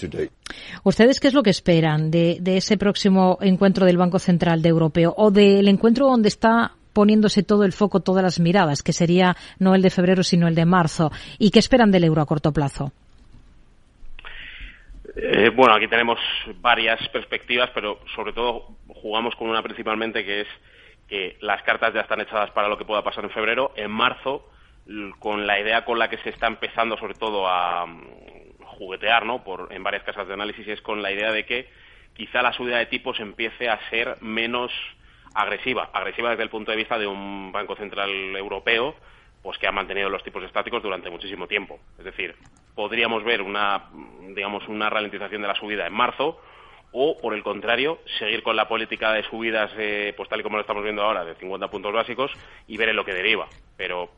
¿Ustedes 0.83 1.21
qué 1.21 1.29
es 1.29 1.35
lo 1.35 1.43
que 1.43 1.51
esperan 1.51 2.11
de, 2.11 2.41
ese 2.45 2.79
próximo 2.79 3.37
encuentro 3.43 3.85
del 3.85 3.99
Banco 3.99 4.19
Central 4.19 4.63
de 4.63 4.71
Europeo 4.71 5.13
o 5.15 5.31
del 5.31 5.69
encuentro 5.69 6.07
donde 6.07 6.29
está 6.29 6.73
poniéndose 6.95 7.43
todo 7.43 7.65
el 7.65 7.75
foco, 7.75 8.01
todas 8.01 8.25
las 8.25 8.41
miradas, 8.41 8.83
que 8.83 8.95
sería 8.95 9.37
no 9.59 9.75
el 9.75 9.83
de 9.83 9.91
febrero, 9.91 10.23
sino 10.23 10.49
el 10.49 10.55
de 10.55 10.65
marzo? 10.65 11.13
¿Y 11.39 11.51
qué 11.51 11.59
esperan 11.59 11.91
del 11.91 12.05
euro 12.05 12.23
a 12.23 12.27
corto 12.27 12.51
plazo? 12.51 12.93
Eh, 15.15 15.51
bueno, 15.51 15.75
aquí 15.75 15.87
tenemos 15.89 16.19
varias 16.63 17.07
perspectivas, 17.09 17.69
pero 17.75 18.01
sobre 18.15 18.33
todo 18.33 18.69
jugamos 18.89 19.35
con 19.37 19.51
una 19.51 19.63
principalmente 19.63 20.25
que 20.25 20.41
es 20.43 20.49
que 21.09 21.37
las 21.41 21.63
cartas 21.63 21.95
ya 21.95 22.01
están 22.01 22.21
echadas 22.21 22.51
para 22.51 22.69
lo 22.69 22.79
que 22.79 22.85
pueda 22.85 23.03
pasar 23.03 23.25
en 23.25 23.31
febrero. 23.31 23.73
En 23.77 23.91
marzo, 23.91 24.49
con 25.19 25.47
la 25.47 25.61
idea 25.61 25.85
con 25.85 25.99
la 25.99 26.09
que 26.09 26.19
se 26.19 26.31
está 26.31 26.47
empezando 26.47 26.97
sobre 26.97 27.15
todo 27.15 27.49
a 27.49 27.87
mm, 27.87 28.63
juguetear 28.65 29.25
¿no? 29.25 29.43
Por, 29.43 29.73
en 29.73 29.83
varias 29.83 30.05
casas 30.05 30.29
de 30.29 30.35
análisis 30.35 30.67
es 30.69 30.81
con 30.81 31.03
la 31.03 31.11
idea 31.11 31.33
de 31.33 31.45
que 31.45 31.69
quizá 32.15 32.43
la 32.43 32.53
subida 32.53 32.79
de 32.79 32.87
tipos 32.87 33.19
empiece 33.21 33.69
a 33.69 33.79
ser 33.91 34.17
menos 34.21 34.73
agresiva, 35.35 35.91
agresiva 35.93 36.31
desde 36.31 36.45
el 36.45 36.51
punto 36.51 36.71
de 36.71 36.77
vista 36.77 36.99
de 36.99 37.07
un 37.07 37.53
Banco 37.53 37.77
Central 37.77 38.11
Europeo 38.37 38.95
pues 39.43 39.59
que 39.59 39.67
ha 39.69 39.73
mantenido 39.73 40.09
los 40.09 40.25
tipos 40.25 40.43
estáticos 40.43 40.83
durante 40.83 41.11
muchísimo 41.11 41.47
tiempo. 41.47 41.79
Es 41.99 42.05
decir, 42.05 42.35
podríamos 42.75 43.23
ver 43.23 43.43
una 43.43 43.85
digamos 44.35 44.67
una 44.69 44.91
ralentización 44.91 45.43
de 45.43 45.49
la 45.49 45.55
subida 45.55 45.87
en 45.87 45.93
marzo 45.93 46.41
o, 46.99 47.19
por 47.19 47.35
el 47.35 47.43
contrario, 47.43 47.99
seguir 48.19 48.43
con 48.43 48.57
la 48.57 48.69
política 48.69 49.13
de 49.13 49.23
subidas, 49.25 49.71
eh, 49.77 50.15
pues 50.17 50.31
tal 50.31 50.41
y 50.41 50.43
como 50.43 50.57
lo 50.57 50.63
estamos 50.63 50.83
viendo 50.83 51.03
ahora, 51.03 51.27
de 51.27 51.35
50 51.35 51.69
puntos 51.69 51.93
básicos 51.93 52.33
y 52.67 52.79
ver 52.79 52.89
en 52.89 52.97
lo 52.97 53.05
que 53.05 53.13
deriva. 53.13 53.49
Pero 53.77 54.09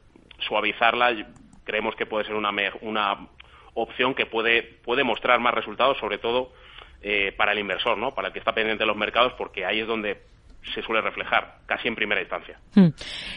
suavizarla 0.46 1.26
creemos 1.64 1.96
que 1.96 2.06
puede 2.06 2.24
ser 2.24 2.36
una, 2.36 2.52
una 2.82 3.26
opción 3.74 4.14
que 4.14 4.26
puede, 4.26 4.62
puede 4.62 5.02
mostrar 5.02 5.40
más 5.40 5.54
resultados, 5.54 5.98
sobre 5.98 6.18
todo 6.18 6.52
eh, 7.02 7.32
para 7.36 7.50
el 7.50 7.58
inversor, 7.58 7.98
¿no? 7.98 8.14
para 8.14 8.28
el 8.28 8.32
que 8.32 8.38
está 8.38 8.54
pendiente 8.54 8.84
de 8.84 8.86
los 8.86 8.96
mercados, 8.96 9.32
porque 9.32 9.66
ahí 9.66 9.80
es 9.80 9.86
donde 9.88 10.22
se 10.74 10.82
suele 10.82 11.00
reflejar, 11.00 11.58
casi 11.66 11.88
en 11.88 11.94
primera 11.94 12.20
instancia. 12.20 12.58
Hmm. 12.74 12.88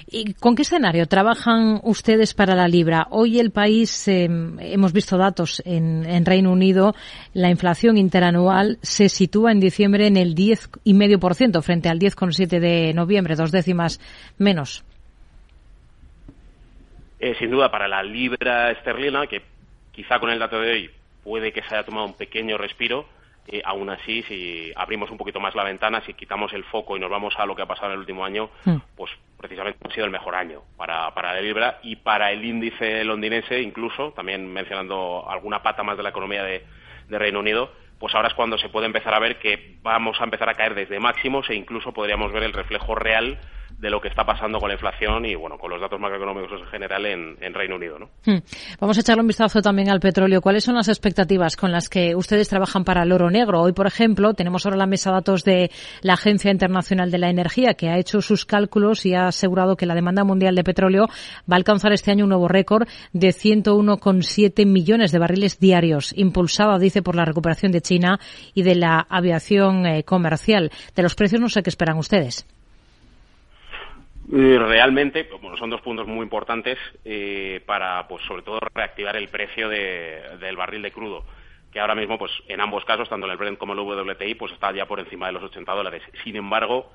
¿Y 0.07 0.33
con 0.33 0.55
qué 0.55 0.63
escenario 0.63 1.05
trabajan 1.05 1.79
ustedes 1.83 2.33
para 2.33 2.55
la 2.55 2.67
libra? 2.67 3.07
Hoy 3.09 3.39
el 3.39 3.51
país, 3.51 4.07
em, 4.07 4.59
hemos 4.59 4.93
visto 4.93 5.17
datos 5.17 5.61
en, 5.65 6.25
Reino 6.25 6.51
Unido, 6.51 6.93
la 7.33 7.49
inflación 7.49 7.97
interanual 7.97 8.77
se 8.81 9.09
sitúa 9.09 9.51
en 9.51 9.59
diciembre 9.59 10.07
en 10.07 10.17
el 10.17 10.35
10,5% 10.35 11.61
frente 11.61 11.89
al 11.89 11.99
10,7% 11.99 12.59
de 12.59 12.93
noviembre, 12.93 13.35
dos 13.35 13.51
décimas 13.51 13.99
menos. 14.37 14.83
Eh, 17.19 17.35
sin 17.39 17.51
duda, 17.51 17.69
para 17.69 17.87
la 17.87 18.03
libra 18.03 18.71
esterlina, 18.71 19.27
que 19.27 19.41
quizá 19.91 20.19
con 20.19 20.29
el 20.29 20.39
dato 20.39 20.59
de 20.59 20.71
hoy 20.71 20.89
puede 21.23 21.51
que 21.51 21.61
se 21.61 21.75
haya 21.75 21.85
tomado 21.85 22.07
un 22.07 22.13
pequeño 22.13 22.57
respiro, 22.57 23.05
eh, 23.51 23.61
aún 23.65 23.89
así, 23.89 24.23
si 24.23 24.71
abrimos 24.75 25.11
un 25.11 25.17
poquito 25.17 25.39
más 25.39 25.53
la 25.55 25.63
ventana, 25.63 26.01
si 26.05 26.13
quitamos 26.13 26.53
el 26.53 26.63
foco 26.63 26.95
y 26.95 26.99
nos 26.99 27.09
vamos 27.09 27.33
a 27.37 27.45
lo 27.45 27.55
que 27.55 27.61
ha 27.61 27.65
pasado 27.65 27.87
en 27.87 27.93
el 27.93 27.99
último 27.99 28.23
año, 28.23 28.49
hmm. 28.65 28.77
pues 28.95 29.11
precisamente 29.37 29.79
ha 29.87 29.93
sido 29.93 30.05
el 30.05 30.11
mejor 30.11 30.35
año 30.35 30.61
para, 30.77 31.13
para 31.13 31.33
la 31.33 31.41
libra 31.41 31.79
y 31.83 31.97
para 31.97 32.31
el 32.31 32.43
índice 32.45 33.03
londinense, 33.03 33.61
incluso, 33.61 34.11
también 34.11 34.51
mencionando 34.51 35.29
alguna 35.29 35.61
pata 35.61 35.83
más 35.83 35.97
de 35.97 36.03
la 36.03 36.09
economía 36.09 36.43
de, 36.43 36.63
de 37.09 37.19
Reino 37.19 37.39
Unido, 37.39 37.71
pues 37.99 38.15
ahora 38.15 38.29
es 38.29 38.33
cuando 38.33 38.57
se 38.57 38.69
puede 38.69 38.87
empezar 38.87 39.13
a 39.13 39.19
ver 39.19 39.37
que 39.37 39.77
vamos 39.83 40.19
a 40.19 40.23
empezar 40.23 40.49
a 40.49 40.55
caer 40.55 40.73
desde 40.73 40.99
máximos 40.99 41.49
e 41.49 41.55
incluso 41.55 41.91
podríamos 41.91 42.31
ver 42.31 42.43
el 42.43 42.53
reflejo 42.53 42.95
real 42.95 43.37
de 43.79 43.89
lo 43.89 43.99
que 43.99 44.07
está 44.07 44.25
pasando 44.25 44.59
con 44.59 44.69
la 44.69 44.75
inflación 44.75 45.25
y 45.25 45.35
bueno 45.35 45.57
con 45.57 45.69
los 45.69 45.81
datos 45.81 45.99
macroeconómicos 45.99 46.61
en 46.61 46.67
general 46.67 47.05
en, 47.05 47.53
Reino 47.53 47.75
Unido. 47.75 47.99
¿no? 47.99 48.09
Hmm. 48.25 48.39
Vamos 48.79 48.97
a 48.97 49.01
echarle 49.01 49.21
un 49.21 49.27
vistazo 49.27 49.61
también 49.61 49.89
al 49.89 49.99
petróleo. 49.99 50.41
¿Cuáles 50.41 50.63
son 50.63 50.75
las 50.75 50.87
expectativas 50.87 51.55
con 51.55 51.71
las 51.71 51.89
que 51.89 52.15
ustedes 52.15 52.47
trabajan 52.47 52.83
para 52.83 53.03
el 53.03 53.11
oro 53.11 53.29
negro? 53.29 53.61
Hoy, 53.61 53.73
por 53.73 53.87
ejemplo, 53.87 54.33
tenemos 54.33 54.65
ahora 54.65 54.77
la 54.77 54.85
mesa 54.85 55.11
datos 55.11 55.43
de 55.43 55.69
la 56.01 56.13
Agencia 56.13 56.51
Internacional 56.51 57.11
de 57.11 57.17
la 57.17 57.29
Energía 57.29 57.73
que 57.73 57.89
ha 57.89 57.97
hecho 57.97 58.21
sus 58.21 58.45
cálculos 58.45 59.05
y 59.05 59.13
ha 59.13 59.27
asegurado 59.27 59.75
que 59.75 59.85
la 59.85 59.95
demanda 59.95 60.23
mundial 60.23 60.55
de 60.55 60.63
petróleo 60.63 61.07
va 61.49 61.55
a 61.55 61.57
alcanzar 61.57 61.91
este 61.91 62.11
año 62.11 62.25
un 62.25 62.29
nuevo 62.29 62.47
récord 62.47 62.87
de 63.13 63.29
101,7 63.29 64.65
millones 64.65 65.11
de 65.11 65.19
barriles 65.19 65.59
diarios, 65.59 66.13
impulsada, 66.15 66.79
dice, 66.79 67.01
por 67.01 67.15
la 67.15 67.25
recuperación 67.25 67.71
de 67.71 67.81
China 67.81 68.19
y 68.53 68.63
de 68.63 68.75
la 68.75 69.05
aviación 69.09 69.85
eh, 69.85 70.03
comercial. 70.03 70.71
De 70.95 71.03
los 71.03 71.15
precios 71.15 71.41
no 71.41 71.49
sé 71.49 71.63
qué 71.63 71.69
esperan 71.69 71.97
ustedes 71.97 72.45
realmente, 74.31 75.27
bueno, 75.41 75.57
son 75.57 75.69
dos 75.69 75.81
puntos 75.81 76.07
muy 76.07 76.23
importantes 76.23 76.77
eh, 77.03 77.61
para, 77.65 78.07
pues, 78.07 78.23
sobre 78.25 78.43
todo, 78.43 78.59
reactivar 78.73 79.15
el 79.17 79.27
precio 79.27 79.67
del 79.67 80.55
barril 80.55 80.81
de 80.81 80.91
crudo, 80.91 81.25
que 81.71 81.79
ahora 81.79 81.95
mismo, 81.95 82.17
pues, 82.17 82.31
en 82.47 82.61
ambos 82.61 82.85
casos, 82.85 83.09
tanto 83.09 83.25
en 83.25 83.31
el 83.33 83.37
Brent 83.37 83.57
como 83.57 83.73
en 83.73 83.79
el 83.79 83.85
WTI, 83.85 84.35
pues, 84.35 84.53
está 84.53 84.71
ya 84.71 84.85
por 84.85 84.99
encima 84.99 85.27
de 85.27 85.33
los 85.33 85.43
80 85.43 85.73
dólares. 85.73 86.01
Sin 86.23 86.37
embargo, 86.37 86.91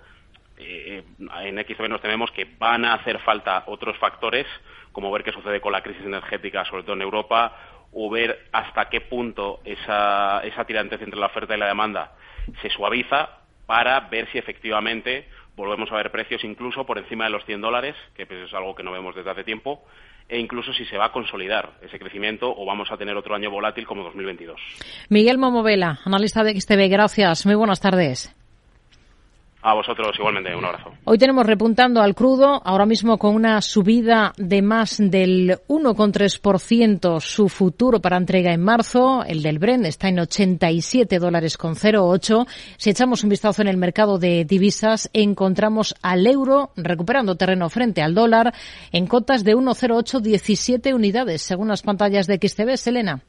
eh, 0.59 1.05
en 1.18 1.59
XTB 1.59 1.89
nos 1.89 2.01
tememos 2.01 2.30
que 2.30 2.47
van 2.59 2.87
a 2.87 2.95
hacer 2.95 3.18
falta 3.18 3.64
otros 3.66 3.99
factores, 3.99 4.47
como 4.93 5.11
ver 5.11 5.22
qué 5.22 5.32
sucede 5.32 5.61
con 5.61 5.72
la 5.72 5.82
crisis 5.82 6.07
energética, 6.07 6.64
sobre 6.64 6.84
todo 6.84 6.95
en 6.95 7.03
Europa, 7.03 7.55
o 7.93 8.11
ver 8.11 8.47
hasta 8.53 8.89
qué 8.89 9.03
punto 9.03 9.61
esa, 9.64 10.41
esa 10.43 10.64
tirantez 10.64 11.03
entre 11.03 11.20
la 11.20 11.26
oferta 11.26 11.55
y 11.55 11.59
la 11.59 11.68
demanda 11.68 12.12
se 12.62 12.70
suaviza 12.70 13.41
para 13.66 14.01
ver 14.01 14.30
si 14.32 14.39
efectivamente 14.39 15.28
volvemos 15.57 15.90
a 15.90 15.96
ver 15.96 16.11
precios 16.11 16.44
incluso 16.44 16.84
por 16.84 16.98
encima 16.98 17.24
de 17.24 17.30
los 17.30 17.44
100 17.44 17.61
dólares, 17.61 17.96
que 18.14 18.26
pues, 18.26 18.46
es 18.46 18.54
algo 18.54 18.74
que 18.74 18.82
no 18.82 18.92
vemos 18.92 19.14
desde 19.14 19.30
hace 19.30 19.42
tiempo, 19.42 19.82
e 20.28 20.38
incluso 20.38 20.72
si 20.72 20.84
se 20.84 20.98
va 20.98 21.07
a 21.07 21.12
consolidar 21.12 21.72
ese 21.82 21.98
crecimiento 21.98 22.52
o 22.57 22.64
vamos 22.66 22.90
a 22.90 22.96
tener 22.96 23.16
otro 23.16 23.34
año 23.34 23.50
volátil 23.50 23.86
como 23.86 24.02
2022. 24.04 24.61
Miguel 25.09 25.38
Momovela, 25.38 26.00
analista 26.04 26.44
de 26.44 26.61
XTB, 26.61 26.88
gracias. 26.90 27.46
Muy 27.46 27.54
buenas 27.54 27.80
tardes. 27.80 28.34
A 29.69 29.75
vosotros 29.75 30.14
igualmente, 30.17 30.55
un 30.55 30.64
abrazo. 30.64 30.93
Hoy 31.03 31.19
tenemos 31.19 31.45
repuntando 31.45 32.01
al 32.01 32.14
crudo, 32.14 32.62
ahora 32.64 32.87
mismo 32.87 33.19
con 33.19 33.35
una 33.35 33.61
subida 33.61 34.33
de 34.37 34.62
más 34.62 34.99
del 34.99 35.59
1,3% 35.67 37.19
su 37.19 37.49
futuro 37.49 38.01
para 38.01 38.17
entrega 38.17 38.53
en 38.53 38.62
marzo. 38.62 39.25
El 39.25 39.43
del 39.43 39.59
Brent 39.59 39.85
está 39.87 40.07
en 40.07 40.21
87 40.21 41.19
dólares 41.19 41.59
con 41.59 41.75
0,8. 41.75 42.47
Si 42.77 42.91
echamos 42.91 43.25
un 43.25 43.31
vistazo 43.31 43.61
en 43.61 43.67
el 43.67 43.77
mercado 43.77 44.21
de 44.21 44.45
divisas, 44.45 45.11
encontramos 45.12 45.97
al 46.01 46.29
euro 46.29 46.71
recuperando 46.77 47.35
terreno 47.35 47.69
frente 47.69 48.03
al 48.03 48.14
dólar 48.14 48.55
en 48.93 49.09
cotas 49.09 49.43
de 49.43 49.57
1,0817 49.57 50.95
unidades, 50.95 51.43
según 51.43 51.67
las 51.67 51.83
pantallas 51.83 52.29
de 52.29 52.39
XTB. 52.41 52.77
Selena. 52.77 53.21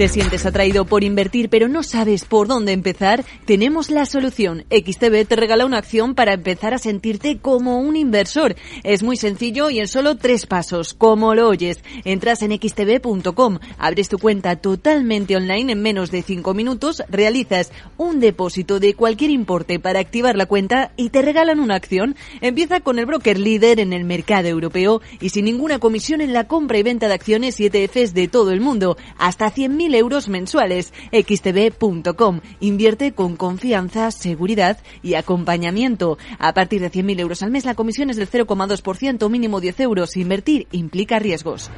¿Te 0.00 0.08
sientes 0.08 0.46
atraído 0.46 0.86
por 0.86 1.04
invertir 1.04 1.50
pero 1.50 1.68
no 1.68 1.82
sabes 1.82 2.24
por 2.24 2.48
dónde 2.48 2.72
empezar? 2.72 3.22
Tenemos 3.44 3.90
la 3.90 4.06
solución. 4.06 4.64
XTB 4.70 5.26
te 5.28 5.36
regala 5.36 5.66
una 5.66 5.76
acción 5.76 6.14
para 6.14 6.32
empezar 6.32 6.72
a 6.72 6.78
sentirte 6.78 7.36
como 7.36 7.80
un 7.80 7.96
inversor. 7.96 8.56
Es 8.82 9.02
muy 9.02 9.18
sencillo 9.18 9.68
y 9.68 9.78
en 9.78 9.88
solo 9.88 10.16
tres 10.16 10.46
pasos. 10.46 10.94
Como 10.94 11.34
lo 11.34 11.48
oyes, 11.48 11.80
entras 12.06 12.40
en 12.40 12.58
xtb.com, 12.58 13.58
abres 13.76 14.08
tu 14.08 14.16
cuenta 14.16 14.56
totalmente 14.56 15.36
online 15.36 15.72
en 15.72 15.82
menos 15.82 16.10
de 16.10 16.22
cinco 16.22 16.54
minutos, 16.54 17.02
realizas 17.10 17.70
un 17.98 18.20
depósito 18.20 18.80
de 18.80 18.94
cualquier 18.94 19.30
importe 19.30 19.80
para 19.80 20.00
activar 20.00 20.34
la 20.34 20.46
cuenta 20.46 20.92
y 20.96 21.10
te 21.10 21.20
regalan 21.20 21.60
una 21.60 21.74
acción. 21.74 22.16
Empieza 22.40 22.80
con 22.80 22.98
el 22.98 23.04
broker 23.04 23.38
líder 23.38 23.80
en 23.80 23.92
el 23.92 24.04
mercado 24.04 24.48
europeo 24.48 25.02
y 25.20 25.28
sin 25.28 25.44
ninguna 25.44 25.78
comisión 25.78 26.22
en 26.22 26.32
la 26.32 26.48
compra 26.48 26.78
y 26.78 26.82
venta 26.82 27.06
de 27.06 27.12
acciones 27.12 27.60
y 27.60 27.66
ETFs 27.66 28.14
de 28.14 28.28
todo 28.28 28.50
el 28.50 28.62
mundo. 28.62 28.96
Hasta 29.18 29.52
100.000 29.52 29.89
euros 29.94 30.28
mensuales. 30.28 30.92
xtb.com. 31.12 32.40
Invierte 32.60 33.12
con 33.12 33.36
confianza, 33.36 34.10
seguridad 34.10 34.78
y 35.02 35.14
acompañamiento. 35.14 36.18
A 36.38 36.54
partir 36.54 36.80
de 36.80 36.90
100.000 36.90 37.20
euros 37.20 37.42
al 37.42 37.50
mes 37.50 37.64
la 37.64 37.74
comisión 37.74 38.10
es 38.10 38.16
del 38.16 38.30
0,2%, 38.30 39.28
mínimo 39.30 39.60
10 39.60 39.80
euros. 39.80 40.16
Invertir 40.16 40.66
implica 40.72 41.18
riesgos. 41.18 41.70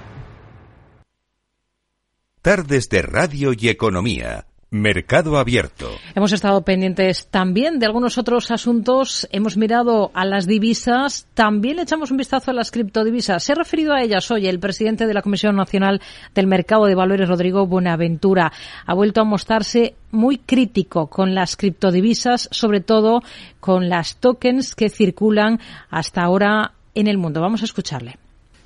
Tardes 2.42 2.88
de 2.88 3.02
Radio 3.02 3.52
y 3.56 3.68
Economía. 3.68 4.46
Mercado 4.72 5.36
Abierto. 5.36 5.90
Hemos 6.14 6.32
estado 6.32 6.62
pendientes 6.62 7.26
también 7.26 7.78
de 7.78 7.84
algunos 7.84 8.16
otros 8.16 8.50
asuntos. 8.50 9.28
Hemos 9.30 9.58
mirado 9.58 10.10
a 10.14 10.24
las 10.24 10.46
divisas. 10.46 11.26
También 11.34 11.76
le 11.76 11.82
echamos 11.82 12.10
un 12.10 12.16
vistazo 12.16 12.50
a 12.50 12.54
las 12.54 12.70
criptodivisas. 12.70 13.44
Se 13.44 13.52
ha 13.52 13.54
referido 13.54 13.92
a 13.92 14.00
ellas 14.00 14.30
hoy 14.30 14.46
el 14.46 14.60
presidente 14.60 15.06
de 15.06 15.12
la 15.12 15.20
Comisión 15.20 15.56
Nacional 15.56 16.00
del 16.34 16.46
Mercado 16.46 16.86
de 16.86 16.94
Valores, 16.94 17.28
Rodrigo 17.28 17.66
Buenaventura. 17.66 18.50
Ha 18.86 18.94
vuelto 18.94 19.20
a 19.20 19.24
mostrarse 19.24 19.94
muy 20.10 20.38
crítico 20.38 21.08
con 21.08 21.34
las 21.34 21.58
criptodivisas, 21.58 22.48
sobre 22.50 22.80
todo 22.80 23.20
con 23.60 23.90
las 23.90 24.16
tokens 24.16 24.74
que 24.74 24.88
circulan 24.88 25.60
hasta 25.90 26.22
ahora 26.22 26.72
en 26.94 27.08
el 27.08 27.18
mundo. 27.18 27.42
Vamos 27.42 27.60
a 27.60 27.66
escucharle. 27.66 28.21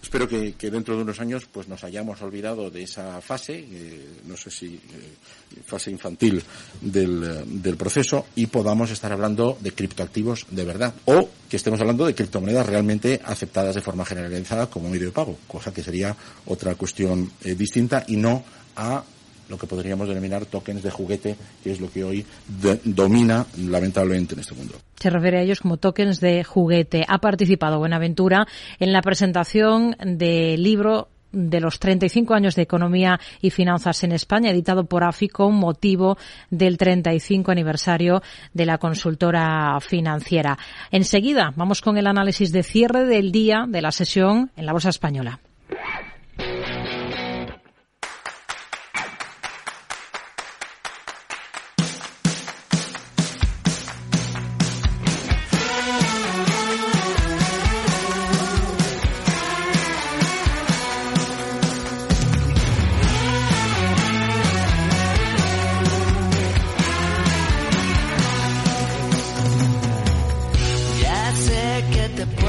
Espero 0.07 0.29
que, 0.29 0.71
dentro 0.71 0.95
de 0.95 1.03
unos 1.03 1.19
años 1.19 1.49
pues 1.51 1.67
nos 1.67 1.83
hayamos 1.83 2.23
olvidado 2.23 2.71
de 2.71 2.85
esa 2.85 3.21
fase, 3.21 3.59
eh, 3.59 4.21
no 4.27 4.37
sé 4.37 4.53
si 4.53 4.67
eh, 4.67 4.81
fase 5.67 5.91
infantil 5.91 6.41
del, 6.81 7.61
del, 7.61 7.77
proceso 7.77 8.27
y 8.37 8.47
podamos 8.47 8.93
estar 8.93 9.11
hablando 9.11 9.59
de 9.61 9.73
criptoactivos 9.73 10.47
de 10.49 10.65
verdad 10.65 10.95
o 11.07 11.29
que 11.51 11.57
estemos 11.57 11.81
hablando 11.81 12.07
de 12.07 12.15
criptomonedas 12.15 12.67
realmente 12.67 13.21
aceptadas 13.25 13.75
de 13.75 13.83
forma 13.83 14.05
generalizada 14.05 14.71
como 14.71 14.89
medio 14.89 15.07
de 15.07 15.13
pago, 15.13 15.39
cosa 15.49 15.75
que 15.75 15.83
sería 15.83 16.17
otra 16.47 16.77
cuestión 16.77 17.33
eh, 17.43 17.57
distinta 17.57 18.05
y 18.07 18.15
no 18.15 18.45
a 18.77 19.03
lo 19.49 19.59
que 19.59 19.67
podríamos 19.67 20.09
denominar 20.09 20.47
tokens 20.47 20.83
de 20.83 20.91
juguete, 20.91 21.37
que 21.63 21.73
es 21.73 21.81
lo 21.81 21.91
que 21.91 22.05
hoy 22.05 22.27
domina 22.85 23.47
lamentablemente 23.59 24.35
en 24.35 24.41
este 24.41 24.55
mundo. 24.55 24.75
Se 24.97 25.11
refiere 25.11 25.39
a 25.39 25.43
ellos 25.43 25.61
como 25.61 25.77
tokens 25.77 26.21
de 26.21 26.45
juguete. 26.45 27.05
Ha 27.07 27.19
participado 27.19 27.79
Buenaventura 27.79 28.47
en 28.79 28.93
la 28.93 29.03
presentación 29.03 29.97
del 30.05 30.63
libro 30.63 31.09
de 31.33 31.61
los 31.61 31.79
35 31.79 32.35
años 32.35 32.55
de 32.55 32.63
economía 32.63 33.21
y 33.43 33.51
finanzas 33.51 34.03
en 34.05 34.13
España, 34.13 34.51
editado 34.51 34.87
por 34.87 35.05
AFICO, 35.05 35.51
motivo 35.51 36.17
del 36.51 36.79
35 36.79 37.51
aniversario 37.51 38.23
de 38.55 38.67
la 38.67 38.79
consultora 38.79 39.79
financiera. 39.81 40.59
Enseguida 40.91 41.53
vamos 41.55 41.83
con 41.83 41.99
el 41.99 42.07
análisis 42.07 42.53
de 42.53 42.63
cierre 42.63 43.05
del 43.05 43.33
día 43.33 43.67
de 43.69 43.83
la 43.83 43.93
sesión 43.93 44.51
en 44.57 44.67
la 44.67 44.73
Bolsa 44.73 44.89
Española. 44.89 45.41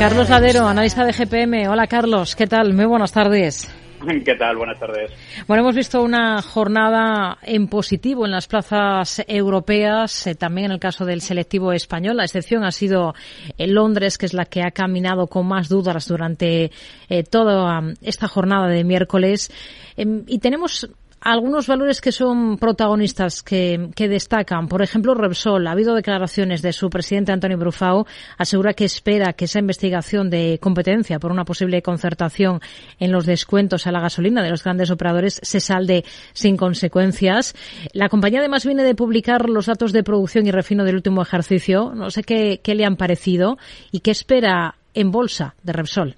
Carlos 0.08 0.30
Ladero, 0.30 0.66
analista 0.66 1.04
de 1.04 1.12
GPM. 1.12 1.68
Hola 1.68 1.86
Carlos, 1.86 2.34
¿qué 2.34 2.48
tal? 2.48 2.74
Muy 2.74 2.86
buenas 2.86 3.12
tardes. 3.12 3.70
¿Qué 4.26 4.36
tal? 4.36 4.56
Buenas 4.56 4.80
tardes. 4.80 5.12
Bueno, 5.50 5.64
hemos 5.64 5.76
visto 5.76 6.02
una 6.02 6.42
jornada 6.42 7.40
en 7.42 7.68
positivo 7.68 8.24
en 8.24 8.32
las 8.32 8.48
plazas 8.48 9.22
europeas, 9.28 10.26
eh, 10.28 10.36
también 10.36 10.68
en 10.68 10.72
el 10.72 10.80
caso 10.80 11.04
del 11.04 11.20
selectivo 11.20 11.74
español. 11.74 12.16
La 12.16 12.24
excepción 12.24 12.64
ha 12.64 12.72
sido 12.72 13.16
en 13.58 13.74
Londres, 13.74 14.18
que 14.18 14.28
es 14.28 14.34
la 14.34 14.46
que 14.46 14.64
ha 14.64 14.72
caminado 14.72 15.28
con 15.28 15.46
más 15.46 15.68
dudas 15.68 16.08
durante 16.08 16.72
eh, 17.10 17.24
toda 17.24 17.82
esta 18.02 18.30
jornada 18.30 18.70
de 18.70 18.86
miércoles. 18.86 19.52
Eh, 19.98 20.06
y 20.26 20.40
tenemos 20.40 20.90
algunos 21.22 21.68
valores 21.68 22.02
que 22.02 22.12
son 22.12 22.58
protagonistas 22.58 23.44
que, 23.44 23.90
que, 23.96 24.08
destacan. 24.08 24.68
Por 24.68 24.82
ejemplo, 24.82 25.14
Repsol. 25.14 25.68
Ha 25.68 25.72
habido 25.72 25.96
declaraciones 25.96 26.62
de 26.62 26.74
su 26.74 26.90
presidente 26.90 27.32
Antonio 27.32 27.58
Brufao. 27.58 28.06
Asegura 28.38 28.74
que 28.74 28.86
espera 28.86 29.34
que 29.34 29.46
esa 29.46 29.60
investigación 29.60 30.30
de 30.30 30.60
competencia 30.62 31.20
por 31.20 31.32
una 31.32 31.46
posible 31.46 31.82
concertación 31.82 32.60
en 33.00 33.12
los 33.12 33.26
descuentos 33.26 33.88
a 33.88 33.92
la 33.92 34.00
gasolina 34.00 34.44
de 34.44 34.50
los 34.50 34.64
grandes 34.64 34.92
operadores 34.92 35.40
se 35.44 35.60
salde 35.60 36.04
sin 36.34 36.58
consecuencias. 36.58 37.56
La 37.94 38.10
compañía 38.10 38.40
además 38.40 38.66
viene 38.66 38.84
de 38.84 38.96
publicar 38.96 39.50
los 39.50 39.66
datos 39.66 39.94
de 39.94 40.04
producción 40.04 40.46
y 40.48 40.52
refino 40.52 40.84
del 40.84 40.96
último 40.96 41.22
ejercicio. 41.22 41.94
No 41.94 42.10
sé 42.10 42.24
qué, 42.24 42.62
qué 42.64 42.76
le 42.76 42.86
han 42.86 42.96
parecido 42.96 43.58
y 43.92 44.02
qué 44.02 44.12
espera 44.12 44.76
en 44.94 45.12
bolsa 45.12 45.56
de 45.64 45.74
Repsol. 45.74 46.16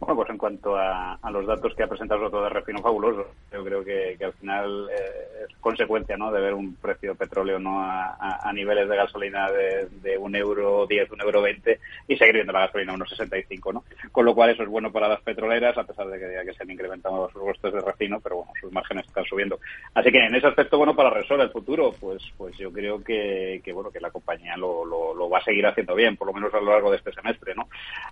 Bueno, 0.00 0.16
pues 0.16 0.30
en 0.30 0.38
cuanto 0.38 0.76
a, 0.76 1.14
a, 1.14 1.30
los 1.30 1.46
datos 1.46 1.72
que 1.76 1.84
ha 1.84 1.86
presentado 1.86 2.20
sobre 2.20 2.32
todo 2.32 2.42
de 2.44 2.50
refino 2.50 2.82
fabuloso, 2.82 3.24
yo 3.52 3.64
creo 3.64 3.84
que, 3.84 4.16
que 4.18 4.24
al 4.24 4.32
final 4.34 4.88
eh, 4.90 5.46
es 5.48 5.56
consecuencia 5.58 6.16
¿no? 6.16 6.32
de 6.32 6.40
ver 6.40 6.54
un 6.54 6.74
precio 6.76 7.10
de 7.10 7.18
petróleo 7.18 7.58
no 7.58 7.82
a, 7.82 8.16
a, 8.18 8.52
niveles 8.52 8.88
de 8.88 8.96
gasolina 8.96 9.50
de, 9.50 9.88
de, 10.02 10.18
un 10.18 10.34
euro 10.34 10.86
10, 10.86 11.10
un 11.12 11.20
euro 11.20 11.42
20 11.42 11.78
y 12.08 12.16
seguir 12.16 12.34
viendo 12.34 12.52
la 12.52 12.66
gasolina 12.66 12.92
a 12.92 12.96
unos 12.96 13.10
65, 13.10 13.72
¿no? 13.72 13.84
Con 14.10 14.24
lo 14.24 14.34
cual 14.34 14.50
eso 14.50 14.62
es 14.62 14.68
bueno 14.68 14.92
para 14.92 15.08
las 15.08 15.20
petroleras, 15.22 15.76
a 15.76 15.84
pesar 15.84 16.08
de 16.08 16.18
que, 16.18 16.46
que 16.46 16.54
se 16.54 16.62
han 16.62 16.70
incrementado 16.70 17.30
sus 17.30 17.42
costes 17.42 17.72
de 17.72 17.80
refino, 17.80 18.20
pero 18.20 18.36
bueno, 18.36 18.52
sus 18.60 18.72
márgenes 18.72 19.06
están 19.06 19.24
subiendo. 19.24 19.58
Así 19.94 20.10
que 20.10 20.18
en 20.18 20.34
ese 20.34 20.46
aspecto, 20.46 20.78
bueno, 20.78 20.94
para 20.94 21.10
Resol 21.10 21.40
el 21.40 21.50
futuro, 21.50 21.92
pues 22.00 22.22
pues 22.36 22.56
yo 22.56 22.72
creo 22.72 23.02
que, 23.02 23.60
que 23.64 23.72
bueno, 23.72 23.90
que 23.90 24.00
la 24.00 24.10
compañía 24.10 24.56
lo, 24.56 24.84
lo, 24.84 25.14
lo 25.14 25.30
va 25.30 25.38
a 25.38 25.44
seguir 25.44 25.66
haciendo 25.66 25.94
bien, 25.94 26.16
por 26.16 26.26
lo 26.26 26.32
menos 26.32 26.52
a 26.54 26.60
lo 26.60 26.72
largo 26.72 26.90
de 26.90 26.96
este 26.96 27.12
semestre, 27.12 27.54
¿no? 27.54 27.68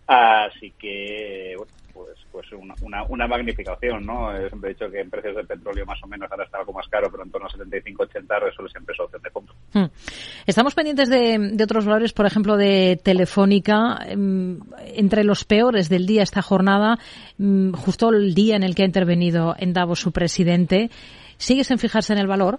Así 0.07 0.73
que, 0.79 1.55
bueno, 1.57 1.73
pues, 2.05 2.19
pues 2.33 2.53
una, 2.53 2.75
una, 2.83 3.05
una, 3.05 3.27
magnificación, 3.27 4.05
¿no? 4.07 4.31
Siempre 4.49 4.71
he 4.71 4.75
dicho 4.75 4.91
que 4.91 5.01
en 5.01 5.11
precios 5.11 5.37
de 5.37 5.45
petróleo 5.45 5.85
más 5.87 6.03
o 6.03 6.07
menos 6.07 6.31
ahora 6.31 6.45
está 6.45 6.59
algo 6.59 6.73
más 6.73 6.89
caro, 6.89 7.11
pero 7.11 7.25
en 7.25 7.31
torno 7.31 7.47
a 7.47 7.51
75-80 7.51 8.41
resuelve 8.41 8.71
siempre 8.71 8.95
su 8.95 9.03
opción 9.03 9.23
de 9.23 9.31
compra. 9.31 9.55
Hmm. 9.73 9.91
Estamos 10.47 10.75
pendientes 10.75 11.09
de, 11.09 11.39
de, 11.53 11.65
otros 11.65 11.85
valores, 11.85 12.13
por 12.13 12.27
ejemplo, 12.27 12.57
de 12.57 12.99
Telefónica. 13.03 13.99
Entre 14.07 15.25
los 15.25 15.45
peores 15.45 15.89
del 15.89 16.07
día 16.07 16.23
esta 16.23 16.43
jornada, 16.43 16.99
justo 17.75 18.11
el 18.11 18.35
día 18.35 18.57
en 18.57 18.63
el 18.63 18.75
que 18.75 18.83
ha 18.83 18.87
intervenido 18.87 19.55
en 19.59 19.73
Davos 19.73 20.01
su 20.01 20.13
presidente. 20.13 20.91
¿Sigues 21.37 21.71
en 21.71 21.79
fijarse 21.79 22.13
en 22.13 22.19
el 22.19 22.27
valor? 22.27 22.59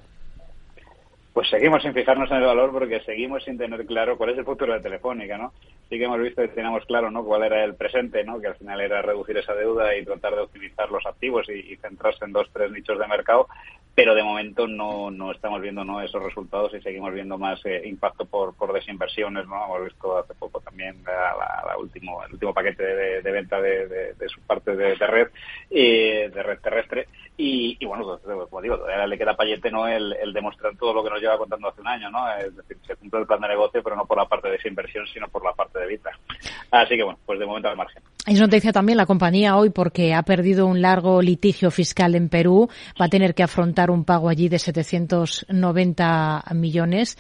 Pues 1.33 1.49
seguimos 1.49 1.81
sin 1.81 1.93
fijarnos 1.93 2.29
en 2.29 2.37
el 2.37 2.43
valor 2.43 2.71
porque 2.71 2.99
seguimos 3.01 3.43
sin 3.43 3.57
tener 3.57 3.85
claro 3.85 4.17
cuál 4.17 4.31
es 4.31 4.37
el 4.37 4.45
futuro 4.45 4.73
de 4.73 4.81
Telefónica, 4.81 5.37
¿no? 5.37 5.53
Sí 5.91 5.97
que 5.97 6.05
hemos 6.05 6.21
visto 6.21 6.41
y 6.41 6.47
teníamos 6.47 6.85
claro, 6.85 7.11
¿no? 7.11 7.21
Cuál 7.25 7.43
era 7.43 7.65
el 7.65 7.75
presente, 7.75 8.23
¿no? 8.23 8.39
Que 8.39 8.47
al 8.47 8.55
final 8.55 8.79
era 8.79 9.01
reducir 9.01 9.35
esa 9.37 9.53
deuda 9.53 9.93
y 9.97 10.05
tratar 10.05 10.33
de 10.35 10.41
optimizar 10.43 10.89
los 10.89 11.05
activos 11.05 11.49
y, 11.49 11.75
centrarse 11.75 12.23
en 12.23 12.31
dos, 12.31 12.47
tres 12.53 12.71
nichos 12.71 12.97
de 12.97 13.07
mercado, 13.07 13.49
pero 13.93 14.15
de 14.15 14.23
momento 14.23 14.67
no, 14.69 15.11
no 15.11 15.33
estamos 15.33 15.59
viendo, 15.61 15.83
¿no? 15.83 15.99
Esos 16.01 16.23
resultados 16.23 16.73
y 16.73 16.79
seguimos 16.81 17.13
viendo 17.13 17.37
más 17.37 17.59
eh, 17.65 17.81
impacto 17.83 18.23
por, 18.23 18.55
por 18.55 18.71
desinversiones, 18.71 19.45
¿no? 19.47 19.65
Hemos 19.65 19.83
visto 19.83 20.17
hace 20.17 20.33
poco 20.35 20.61
también 20.61 20.95
la, 21.05 21.77
último, 21.77 22.23
el 22.23 22.31
último 22.31 22.53
paquete 22.53 22.83
de, 22.83 23.21
de 23.21 23.31
venta 23.31 23.59
de, 23.61 23.87
de- 23.89 24.13
de 24.13 24.29
su 24.29 24.39
parte 24.43 24.73
de, 24.77 24.95
de 24.95 25.07
red, 25.07 25.27
eh, 25.69 26.31
de 26.33 26.41
red 26.43 26.59
terrestre 26.59 27.07
y, 27.43 27.83
bueno, 27.85 28.03
pues, 28.05 28.49
como 28.49 28.61
digo, 28.61 28.77
todavía 28.77 29.07
le 29.07 29.17
queda 29.17 29.35
payete, 29.35 29.71
¿no? 29.71 29.87
El, 29.87 30.13
el 30.13 30.31
demostrar 30.31 30.77
todo 30.77 30.93
lo 30.93 31.03
que 31.03 31.09
nos 31.09 31.19
lleva 31.19 31.39
contando 31.39 31.69
hace 31.69 31.81
un 31.81 31.87
año, 31.87 32.09
¿no? 32.11 32.31
Es 32.37 32.55
decir, 32.55 32.77
se 32.85 32.95
cumple 32.97 33.21
el 33.21 33.25
plan 33.25 33.41
de 33.41 33.47
negocio, 33.47 33.81
pero 33.81 33.95
no 33.95 34.05
por 34.05 34.17
la 34.17 34.27
parte 34.27 34.47
de 34.47 34.53
desinversión, 34.57 35.07
sino 35.07 35.27
por 35.27 35.43
la 35.43 35.53
parte 35.53 35.79
vida. 35.87 36.11
Así 36.71 36.95
que 36.95 37.03
bueno, 37.03 37.19
pues 37.25 37.39
de 37.39 37.45
momento 37.45 37.69
al 37.69 37.77
margen. 37.77 38.01
Es 38.27 38.39
noticia 38.39 38.71
también 38.71 38.97
la 38.97 39.07
compañía 39.07 39.57
hoy 39.57 39.71
porque 39.71 40.13
ha 40.13 40.21
perdido 40.21 40.67
un 40.67 40.79
largo 40.79 41.23
litigio 41.23 41.71
fiscal 41.71 42.13
en 42.13 42.29
Perú. 42.29 42.69
Va 43.01 43.05
a 43.05 43.09
tener 43.09 43.33
que 43.33 43.41
afrontar 43.41 43.89
un 43.89 44.05
pago 44.05 44.29
allí 44.29 44.47
de 44.47 44.59
790 44.59 46.43
millones. 46.53 47.17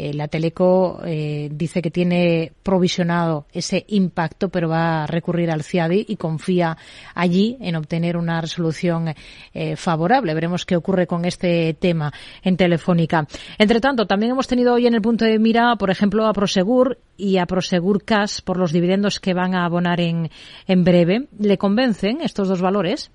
Eh, 0.00 0.14
la 0.14 0.28
Teleco 0.28 1.02
eh, 1.04 1.50
dice 1.52 1.82
que 1.82 1.90
tiene 1.90 2.52
provisionado 2.62 3.44
ese 3.52 3.84
impacto, 3.88 4.48
pero 4.48 4.70
va 4.70 5.02
a 5.02 5.06
recurrir 5.06 5.50
al 5.50 5.62
CIADI 5.62 6.06
y 6.08 6.16
confía 6.16 6.78
allí 7.14 7.58
en 7.60 7.76
obtener 7.76 8.16
una 8.16 8.40
resolución 8.40 9.12
eh, 9.52 9.76
favorable. 9.76 10.32
Veremos 10.32 10.64
qué 10.64 10.74
ocurre 10.74 11.06
con 11.06 11.26
este 11.26 11.74
tema 11.74 12.14
en 12.42 12.56
Telefónica. 12.56 13.26
Entre 13.58 13.78
tanto, 13.78 14.06
también 14.06 14.32
hemos 14.32 14.48
tenido 14.48 14.72
hoy 14.72 14.86
en 14.86 14.94
el 14.94 15.02
punto 15.02 15.26
de 15.26 15.38
mira, 15.38 15.76
por 15.76 15.90
ejemplo, 15.90 16.26
a 16.26 16.32
Prosegur 16.32 16.96
y 17.18 17.36
a 17.36 17.44
Prosegur 17.44 18.02
Cash 18.02 18.40
por 18.40 18.56
los 18.56 18.72
dividendos 18.72 19.20
que 19.20 19.34
van 19.34 19.54
a 19.54 19.66
abonar 19.66 20.00
en, 20.00 20.30
en 20.66 20.82
breve. 20.82 21.26
¿Le 21.38 21.58
convencen 21.58 22.22
estos 22.22 22.48
dos 22.48 22.62
valores? 22.62 23.10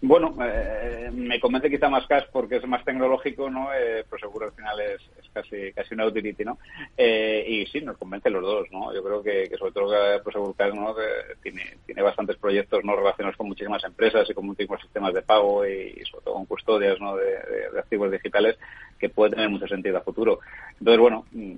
Bueno, 0.00 0.32
eh, 0.44 1.10
me 1.12 1.40
convence 1.40 1.68
quizá 1.68 1.88
más 1.88 2.06
Cash 2.06 2.26
porque 2.30 2.58
es 2.58 2.66
más 2.68 2.84
tecnológico, 2.84 3.50
¿no? 3.50 3.66
Pero 4.08 4.18
seguro 4.20 4.46
al 4.46 4.52
final 4.52 4.80
es 4.80 5.19
casi 5.32 5.72
casi 5.72 5.94
una 5.94 6.06
utility, 6.06 6.44
¿no? 6.44 6.58
Eh, 6.96 7.44
y 7.46 7.66
sí, 7.66 7.80
nos 7.80 7.96
convence 7.96 8.30
los 8.30 8.42
dos, 8.42 8.66
¿no? 8.70 8.92
Yo 8.94 9.02
creo 9.02 9.22
que, 9.22 9.50
sobre 9.58 9.72
todo 9.72 10.22
Prosegur 10.22 10.56
Cash, 10.56 10.74
¿no? 10.74 10.94
Que 10.94 11.36
tiene, 11.42 11.78
tiene 11.86 12.02
bastantes 12.02 12.36
proyectos 12.36 12.84
no 12.84 12.96
relacionados 12.96 13.36
con 13.36 13.48
muchísimas 13.48 13.82
empresas 13.84 14.28
y 14.28 14.34
con 14.34 14.46
muchísimos 14.46 14.80
sistemas 14.80 15.14
de 15.14 15.22
pago 15.22 15.66
y, 15.66 16.02
sobre 16.10 16.24
todo 16.24 16.34
con 16.34 16.46
custodias, 16.46 17.00
¿no? 17.00 17.16
De 17.16 17.78
activos 17.78 18.10
digitales 18.10 18.56
que 18.98 19.08
puede 19.08 19.30
tener 19.30 19.48
mucho 19.48 19.66
sentido 19.66 19.98
a 19.98 20.02
futuro. 20.02 20.40
Entonces, 20.78 21.00
bueno, 21.00 21.24
mm, 21.32 21.54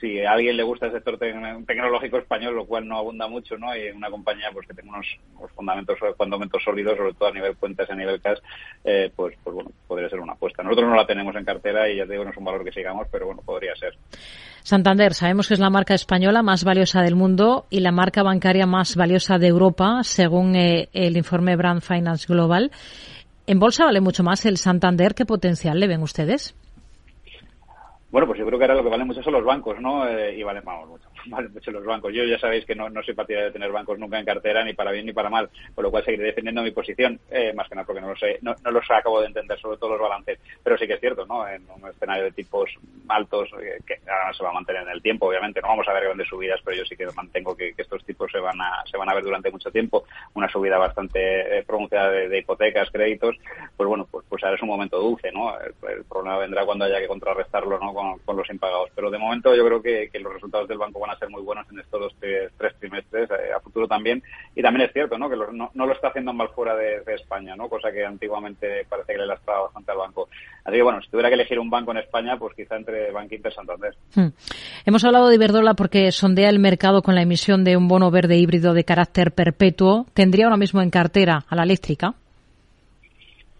si 0.00 0.20
a 0.20 0.32
alguien 0.32 0.56
le 0.56 0.62
gusta 0.62 0.86
el 0.86 0.92
sector 0.92 1.18
tec- 1.18 1.66
tecnológico 1.66 2.18
español, 2.18 2.54
lo 2.54 2.66
cual 2.66 2.86
no 2.86 2.98
abunda 2.98 3.26
mucho, 3.28 3.56
¿no? 3.58 3.76
Y 3.76 3.90
una 3.90 4.10
compañía 4.10 4.48
pues 4.52 4.66
que 4.66 4.74
tenga 4.74 4.90
unos, 4.90 5.06
unos 5.38 5.50
fundamentos, 5.52 5.98
fundamentos 6.16 6.62
sólidos, 6.64 6.96
sobre 6.96 7.14
todo 7.14 7.28
a 7.28 7.32
nivel 7.32 7.56
cuentas 7.56 7.88
y 7.88 7.92
a 7.92 7.96
nivel 7.96 8.20
cash, 8.20 8.38
eh, 8.84 9.10
pues, 9.14 9.34
pues 9.42 9.54
bueno, 9.54 9.70
podría 9.86 10.08
ser 10.08 10.20
una 10.20 10.34
apuesta. 10.34 10.62
Nosotros 10.62 10.88
no 10.88 10.96
la 10.96 11.06
tenemos 11.06 11.34
en 11.36 11.44
cartera 11.44 11.88
y 11.88 11.96
ya 11.96 12.06
te 12.06 12.12
digo, 12.12 12.24
no 12.24 12.30
es 12.30 12.36
un 12.36 12.44
valor 12.44 12.64
que 12.64 12.72
sigamos, 12.72 13.06
pero 13.10 13.26
bueno, 13.26 13.42
podría 13.44 13.74
ser. 13.76 13.94
Santander, 14.62 15.14
sabemos 15.14 15.48
que 15.48 15.54
es 15.54 15.60
la 15.60 15.70
marca 15.70 15.94
española 15.94 16.42
más 16.42 16.64
valiosa 16.64 17.02
del 17.02 17.16
mundo 17.16 17.66
y 17.70 17.80
la 17.80 17.92
marca 17.92 18.22
bancaria 18.22 18.66
más 18.66 18.96
valiosa 18.96 19.38
de 19.38 19.46
Europa, 19.46 20.00
según 20.02 20.54
eh, 20.56 20.88
el 20.92 21.16
informe 21.16 21.56
Brand 21.56 21.80
Finance 21.80 22.26
Global. 22.28 22.70
¿En 23.46 23.58
bolsa 23.58 23.86
vale 23.86 24.02
mucho 24.02 24.22
más 24.22 24.44
el 24.44 24.58
Santander? 24.58 25.14
¿Qué 25.14 25.24
potencial 25.24 25.80
le 25.80 25.86
ven 25.86 26.02
ustedes? 26.02 26.54
Bueno, 28.10 28.26
pues 28.26 28.38
yo 28.38 28.46
creo 28.46 28.58
que 28.58 28.64
ahora 28.64 28.74
lo 28.74 28.82
que 28.82 28.88
valen 28.88 29.06
mucho 29.06 29.22
son 29.22 29.34
los 29.34 29.44
bancos, 29.44 29.80
¿no? 29.80 30.06
Eh, 30.08 30.34
y 30.36 30.42
valen, 30.42 30.64
vamos, 30.64 30.88
mucho, 30.88 31.07
valen 31.30 31.52
mucho 31.52 31.70
los 31.70 31.84
bancos. 31.84 32.12
Yo 32.12 32.24
ya 32.24 32.38
sabéis 32.38 32.64
que 32.64 32.74
no, 32.74 32.88
no 32.88 33.02
soy 33.02 33.14
partidario 33.14 33.48
de 33.48 33.52
tener 33.52 33.70
bancos 33.70 33.98
nunca 33.98 34.18
en 34.18 34.24
cartera, 34.24 34.64
ni 34.64 34.74
para 34.74 34.92
bien 34.92 35.06
ni 35.06 35.12
para 35.12 35.30
mal, 35.30 35.48
por 35.74 35.84
lo 35.84 35.90
cual 35.90 36.04
seguiré 36.04 36.24
defendiendo 36.24 36.62
mi 36.62 36.70
posición, 36.70 37.18
eh, 37.30 37.52
más 37.54 37.68
que 37.68 37.74
nada 37.74 37.86
porque 37.86 38.00
no 38.00 38.08
lo 38.08 38.16
sé, 38.16 38.38
no, 38.42 38.54
no 38.64 38.70
los 38.70 38.90
acabo 38.90 39.20
de 39.20 39.28
entender, 39.28 39.58
sobre 39.58 39.78
todo 39.78 39.90
los 39.90 40.00
balances. 40.00 40.38
Pero 40.62 40.78
sí 40.78 40.86
que 40.86 40.94
es 40.94 41.00
cierto, 41.00 41.26
¿no? 41.26 41.46
En 41.48 41.64
un 41.70 41.88
escenario 41.88 42.24
de 42.24 42.32
tipos 42.32 42.70
altos, 43.08 43.50
eh, 43.60 43.78
que 43.86 43.98
ahora 44.10 44.32
se 44.34 44.42
va 44.42 44.50
a 44.50 44.54
mantener 44.54 44.82
en 44.82 44.90
el 44.90 45.02
tiempo, 45.02 45.26
obviamente, 45.26 45.60
no 45.60 45.68
vamos 45.68 45.88
a 45.88 45.92
ver 45.92 46.04
grandes 46.04 46.28
subidas, 46.28 46.60
pero 46.64 46.76
yo 46.76 46.84
sí 46.84 46.96
que 46.96 47.06
mantengo 47.14 47.56
que, 47.56 47.74
estos 47.78 48.04
tipos 48.04 48.30
se 48.30 48.38
van 48.38 48.60
a, 48.60 48.82
se 48.90 48.96
van 48.96 49.08
a 49.08 49.14
ver 49.14 49.24
durante 49.24 49.50
mucho 49.50 49.70
tiempo. 49.70 50.04
Una 50.34 50.48
subida 50.48 50.78
bastante 50.78 51.58
eh, 51.58 51.62
pronunciada 51.64 52.10
de, 52.10 52.38
hipotecas, 52.38 52.90
créditos, 52.90 53.36
pues 53.76 53.88
bueno, 53.88 54.06
pues, 54.10 54.24
pues 54.28 54.42
ahora 54.42 54.56
es 54.56 54.62
un 54.62 54.68
momento 54.68 54.98
dulce, 54.98 55.30
¿no? 55.32 55.58
El, 55.60 55.74
el 55.90 56.04
problema 56.04 56.38
vendrá 56.38 56.64
cuando 56.64 56.84
haya 56.84 57.00
que 57.00 57.06
contrarrestarlo, 57.08 57.78
¿no? 57.78 57.94
Con, 57.94 58.18
con 58.20 58.36
los 58.36 58.48
impagados. 58.50 58.90
Pero 58.94 59.10
de 59.10 59.18
momento 59.18 59.54
yo 59.54 59.64
creo 59.64 59.82
que, 59.82 60.08
que 60.10 60.18
los 60.18 60.32
resultados 60.32 60.68
del 60.68 60.78
banco 60.78 61.00
van 61.00 61.10
a 61.10 61.17
ser 61.18 61.28
muy 61.30 61.42
buenos 61.42 61.66
en 61.70 61.78
estos 61.80 62.00
dos, 62.00 62.14
tres, 62.18 62.50
tres 62.56 62.74
trimestres, 62.78 63.30
eh, 63.30 63.52
a 63.56 63.60
futuro 63.60 63.86
también. 63.88 64.22
Y 64.54 64.62
también 64.62 64.86
es 64.86 64.92
cierto, 64.92 65.18
¿no? 65.18 65.28
Que 65.28 65.36
los- 65.36 65.52
no, 65.52 65.70
no 65.74 65.86
lo 65.86 65.92
está 65.92 66.08
haciendo 66.08 66.32
mal 66.32 66.48
fuera 66.50 66.74
de, 66.76 67.02
España, 67.14 67.56
¿no? 67.56 67.68
Cosa 67.68 67.90
que 67.90 68.04
antiguamente 68.04 68.84
parece 68.88 69.12
que 69.14 69.18
le 69.18 69.26
lastraba 69.26 69.62
bastante 69.62 69.90
al 69.92 69.98
banco. 69.98 70.28
Así 70.64 70.76
que 70.76 70.82
bueno, 70.82 71.00
si 71.02 71.10
tuviera 71.10 71.28
que 71.28 71.34
elegir 71.34 71.58
un 71.58 71.70
banco 71.70 71.90
en 71.90 71.98
España, 71.98 72.36
pues 72.38 72.54
quizá 72.54 72.76
entre 72.76 73.10
Banco 73.10 73.34
Inter 73.34 73.52
Santander. 73.52 73.94
Hmm. 74.14 74.28
Hemos 74.86 75.04
hablado 75.04 75.28
de 75.28 75.34
Iberdrola 75.34 75.74
porque 75.74 76.12
sondea 76.12 76.48
el 76.50 76.58
mercado 76.58 77.02
con 77.02 77.14
la 77.14 77.22
emisión 77.22 77.64
de 77.64 77.76
un 77.76 77.88
bono 77.88 78.10
verde 78.10 78.36
híbrido 78.36 78.74
de 78.74 78.84
carácter 78.84 79.32
perpetuo. 79.32 80.06
¿Tendría 80.14 80.44
ahora 80.46 80.56
mismo 80.56 80.80
en 80.82 80.90
cartera 80.90 81.44
a 81.48 81.56
la 81.56 81.62
eléctrica? 81.64 82.14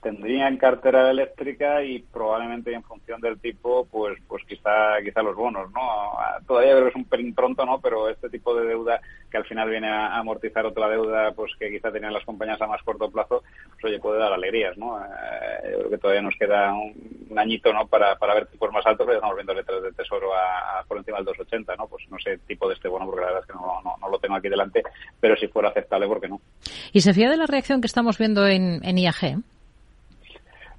Tendría 0.09 0.49
en 0.49 0.57
cartera 0.57 1.11
eléctrica 1.11 1.85
y 1.85 1.99
probablemente 1.99 2.73
en 2.73 2.83
función 2.83 3.21
del 3.21 3.39
tipo, 3.39 3.85
pues 3.91 4.17
pues 4.27 4.43
quizá 4.49 4.97
quizá 5.05 5.23
los 5.23 5.37
bonos, 5.37 5.71
¿no? 5.71 6.17
Todavía 6.47 6.73
creo 6.73 6.89
es 6.89 6.95
un 6.95 7.05
pelín 7.05 7.35
pronto, 7.35 7.67
¿no? 7.67 7.79
Pero 7.79 8.09
este 8.09 8.31
tipo 8.31 8.55
de 8.55 8.67
deuda 8.67 9.03
que 9.31 9.37
al 9.37 9.45
final 9.45 9.69
viene 9.69 9.89
a 9.89 10.17
amortizar 10.17 10.65
otra 10.65 10.89
deuda, 10.89 11.33
pues 11.33 11.53
que 11.59 11.71
quizá 11.71 11.93
tenían 11.93 12.15
las 12.15 12.25
compañías 12.25 12.61
a 12.63 12.67
más 12.67 12.83
corto 12.83 13.11
plazo, 13.11 13.43
pues 13.73 13.85
oye, 13.85 14.01
puede 14.01 14.19
dar 14.19 14.33
alegrías, 14.33 14.79
¿no? 14.79 14.99
Eh, 14.99 15.73
yo 15.73 15.79
creo 15.81 15.91
que 15.91 15.99
todavía 15.99 16.23
nos 16.23 16.37
queda 16.37 16.73
un, 16.73 17.39
añito, 17.39 17.71
¿no? 17.71 17.87
Para, 17.87 18.17
para 18.17 18.35
ver 18.35 18.47
tipos 18.47 18.73
más 18.73 18.87
altos, 18.87 19.05
pero 19.05 19.19
estamos 19.19 19.37
viendo 19.37 19.53
letras 19.53 19.83
del 19.83 19.95
Tesoro 19.95 20.35
a, 20.35 20.83
por 20.89 20.97
encima 20.97 21.19
del 21.19 21.27
2,80, 21.27 21.77
¿no? 21.77 21.87
Pues 21.87 22.05
no 22.11 22.19
sé 22.19 22.39
tipo 22.47 22.67
de 22.67 22.75
este 22.75 22.89
bono, 22.89 23.05
porque 23.05 23.21
la 23.21 23.27
verdad 23.27 23.43
es 23.43 23.47
que 23.47 23.53
no, 23.53 23.83
no, 23.85 23.95
no 24.01 24.09
lo 24.09 24.19
tengo 24.19 24.37
aquí 24.37 24.49
delante, 24.49 24.83
pero 25.21 25.37
si 25.37 25.49
fuera 25.49 25.69
aceptable, 25.69 26.07
¿por 26.07 26.19
qué 26.19 26.29
no? 26.29 26.41
¿Y 26.95 27.03
se 27.03 27.13
fía 27.13 27.29
de 27.29 27.37
la 27.37 27.45
reacción 27.45 27.83
que 27.83 27.87
estamos 27.87 28.17
viendo 28.17 28.47
en, 28.47 28.81
en 28.83 28.97
IAG? 28.97 29.37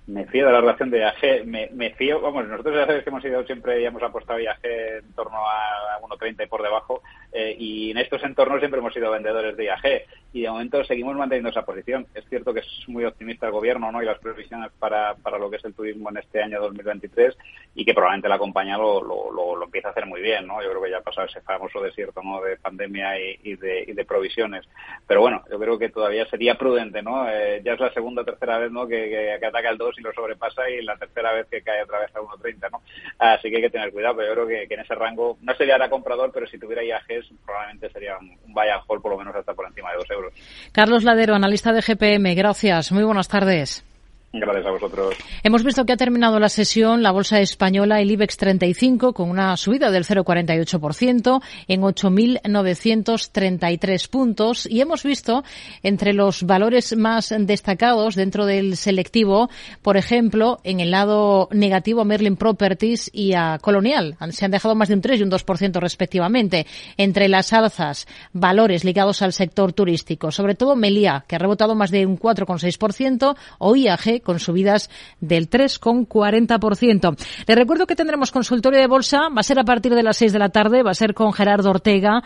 Me 0.10 0.26
fío 0.26 0.48
de 0.48 0.52
la 0.52 0.62
relación 0.62 0.90
de 0.90 1.00
IAG, 1.00 1.46
me, 1.46 1.92
fío, 1.92 2.20
vamos, 2.20 2.48
nosotros 2.48 2.76
ya 2.76 2.86
sabéis 2.86 3.04
que 3.04 3.10
hemos 3.12 3.24
ido 3.24 3.44
siempre 3.46 3.80
y 3.80 3.86
hemos 3.86 4.02
apostado 4.02 4.40
IAG 4.40 4.60
en 4.64 5.14
torno 5.14 5.38
a 5.38 6.00
1.30 6.02 6.46
y 6.46 6.48
por 6.48 6.64
debajo, 6.64 7.04
eh, 7.32 7.56
y 7.58 7.92
en 7.92 8.00
estos 8.00 8.24
entornos 8.24 8.60
siempre 8.60 8.80
hemos 8.80 8.94
sido 8.94 9.12
vendedores 9.12 9.56
de 9.56 9.66
IAG, 9.66 10.04
y 10.34 10.42
de 10.42 10.50
momento 10.50 10.84
seguimos 10.84 11.16
manteniendo 11.16 11.50
esa 11.50 11.64
posición. 11.64 12.08
Es 12.14 12.26
cierto 12.28 12.54
que 12.54 12.62
es 12.62 12.68
muy 12.88 13.06
optimista 13.06 13.46
el 13.46 13.52
gobierno, 13.52 13.92
¿no?, 13.92 14.02
y 14.02 14.06
las 14.06 14.20
previsiones 14.20 14.72
para, 14.80 15.14
para 15.16 15.38
lo 15.38 15.50
que 15.50 15.58
es 15.58 15.66
el 15.66 15.76
turismo 15.76 16.10
en 16.10 16.18
este 16.18 16.42
año 16.42 16.60
2023, 16.60 17.38
y 17.76 17.86
que 17.86 17.94
probablemente 17.94 18.30
la 18.30 18.40
compañía 18.40 18.78
lo, 18.78 19.04
lo, 19.04 19.32
lo, 19.32 19.64
empieza 19.64 19.90
a 19.90 19.92
hacer 19.92 20.08
muy 20.08 20.22
bien, 20.22 20.48
¿no? 20.48 20.62
Yo 20.64 20.70
creo 20.70 20.82
que 20.82 20.92
ya 20.92 20.98
ha 20.98 21.02
pasado 21.02 21.28
ese 21.28 21.42
famoso 21.42 21.82
desierto, 21.82 22.22
¿no?, 22.24 22.42
de 22.42 22.58
pandemia 22.58 23.20
y, 23.20 23.56
de, 23.56 23.86
y 23.88 23.94
de 23.94 24.06
provisiones. 24.06 24.68
Pero 25.08 25.22
bueno, 25.22 25.44
yo 25.52 25.60
creo 25.60 25.78
que 25.78 25.90
todavía 25.90 26.26
sería 26.26 26.56
prudente, 26.56 27.04
¿no? 27.04 27.30
Eh, 27.30 27.62
ya 27.64 27.74
es 27.74 27.80
la 27.80 27.94
segunda 27.94 28.24
o 28.24 28.26
tercera 28.26 28.58
vez, 28.58 28.72
¿no?, 28.72 28.88
que, 28.88 29.10
que, 29.10 29.38
que 29.40 29.46
ataca 29.46 29.70
el 29.70 29.78
2 29.78 29.99
y 30.00 30.04
lo 30.04 30.14
sobrepasa 30.14 30.70
y 30.70 30.82
la 30.84 30.96
tercera 30.98 31.34
vez 31.34 31.48
que 31.50 31.62
cae 31.62 31.84
otra 31.84 32.00
vez 32.00 32.16
a 32.16 32.20
1.30, 32.20 32.72
¿no? 32.72 32.82
Así 33.18 33.50
que 33.50 33.58
hay 33.58 33.62
que 33.64 33.70
tener 33.70 33.92
cuidado, 33.92 34.16
pero 34.18 34.30
yo 34.30 34.46
creo 34.46 34.68
que, 34.68 34.74
en 34.74 34.80
ese 34.80 34.96
rango 34.96 35.38
no 35.42 35.54
sería 35.56 35.74
ahora 35.74 35.90
comprador, 35.90 36.32
pero 36.34 36.48
si 36.48 36.58
tuviera 36.58 36.84
IAGs 36.84 37.32
probablemente 37.46 37.90
sería 37.90 38.18
un, 38.18 38.38
un 38.46 38.54
buy 38.54 38.70
and 38.70 38.84
hold 38.88 39.02
por 39.02 39.12
lo 39.12 39.18
menos 39.18 39.36
hasta 39.36 39.54
por 39.54 39.68
encima 39.68 39.92
de 39.92 39.98
2 39.98 40.12
euros. 40.12 40.34
Carlos 40.72 41.04
Ladero, 41.04 41.36
analista 41.36 41.74
de 41.74 41.82
GPM, 41.82 42.36
gracias. 42.36 42.92
Muy 42.92 43.04
buenas 43.04 43.28
tardes. 43.28 43.89
Gracias 44.32 44.68
a 44.68 44.72
vosotros. 44.72 45.16
Hemos 45.42 45.64
visto 45.64 45.86
que 45.86 45.94
ha 45.94 45.98
terminado 45.98 46.40
la 46.40 46.50
sesión 46.50 47.02
la 47.02 47.10
bolsa 47.10 47.40
española, 47.40 48.00
el 48.00 48.12
IBEX 48.12 48.38
35, 48.38 49.14
con 49.14 49.28
una 49.28 49.58
subida 49.58 49.90
del 49.90 50.06
0,48% 50.06 51.42
en 51.68 51.82
8.933 51.82 54.08
puntos. 54.08 54.68
Y 54.68 54.82
hemos 54.82 55.02
visto 55.02 55.44
entre 55.82 56.14
los 56.14 56.44
valores 56.44 56.96
más 56.96 57.34
destacados 57.40 58.14
dentro 58.14 58.46
del 58.46 58.78
selectivo, 58.78 59.50
por 59.82 59.98
ejemplo, 59.98 60.60
en 60.64 60.80
el 60.80 60.92
lado 60.92 61.50
negativo 61.52 62.02
a 62.02 62.06
Merlin 62.06 62.36
Properties 62.36 63.10
y 63.12 63.34
a 63.34 63.58
Colonial. 63.60 64.16
Se 64.30 64.46
han 64.46 64.52
dejado 64.52 64.76
más 64.76 64.90
de 64.90 64.94
un 64.94 65.02
3 65.02 65.22
y 65.22 65.24
un 65.24 65.32
2% 65.32 65.80
respectivamente. 65.80 66.68
Entre 66.98 67.30
las 67.30 67.52
alzas, 67.52 68.06
valores 68.34 68.84
ligados 68.84 69.24
al 69.24 69.34
sector 69.34 69.74
turístico, 69.74 70.30
sobre 70.30 70.54
todo 70.54 70.76
Melia, 70.76 71.26
que 71.28 71.36
ha 71.36 71.40
rebotado 71.40 71.74
más 71.74 71.90
de 71.90 72.06
un 72.06 72.20
4,6%, 72.20 73.36
o 73.58 73.76
IAG, 73.76 74.19
con 74.22 74.40
subidas 74.40 74.90
del 75.20 75.50
3,40%. 75.50 77.18
Les 77.48 77.58
recuerdo 77.58 77.88
que 77.88 77.96
tendremos 77.96 78.32
consultorio 78.32 78.80
de 78.80 78.88
bolsa, 78.88 79.30
va 79.30 79.40
a 79.42 79.44
ser 79.44 79.60
a 79.60 79.64
partir 79.64 79.94
de 79.94 80.04
las 80.04 80.18
6 80.18 80.34
de 80.34 80.40
la 80.40 80.50
tarde, 80.50 80.84
va 80.84 80.92
a 80.92 80.96
ser 80.96 81.14
con 81.14 81.34
Gerardo 81.34 81.70
Ortega 81.70 82.24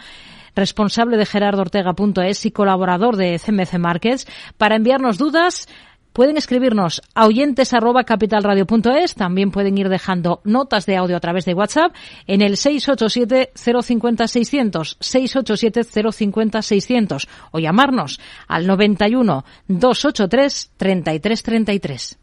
responsable 0.55 1.17
de 1.17 1.25
gerardoortega.es 1.25 2.45
y 2.45 2.51
colaborador 2.51 3.17
de 3.17 3.39
CMC 3.39 3.79
Markets, 3.79 4.27
para 4.57 4.75
enviarnos 4.75 5.17
dudas 5.17 5.67
pueden 6.13 6.37
escribirnos 6.37 7.01
a 7.13 7.25
oyentes 7.25 7.73
arroba 7.73 8.03
capitalradio.es, 8.03 9.15
también 9.15 9.51
pueden 9.51 9.77
ir 9.77 9.89
dejando 9.89 10.41
notas 10.43 10.85
de 10.85 10.95
audio 10.95 11.17
a 11.17 11.19
través 11.19 11.45
de 11.45 11.53
WhatsApp 11.53 11.93
en 12.27 12.41
el 12.41 12.55
687 12.55 13.51
050 13.55 14.27
600, 14.27 14.97
687 14.99 16.11
050 16.11 16.61
600 16.61 17.27
o 17.51 17.59
llamarnos 17.59 18.19
al 18.47 18.67
91 18.67 19.43
283 19.67 20.71
3333. 20.77 22.22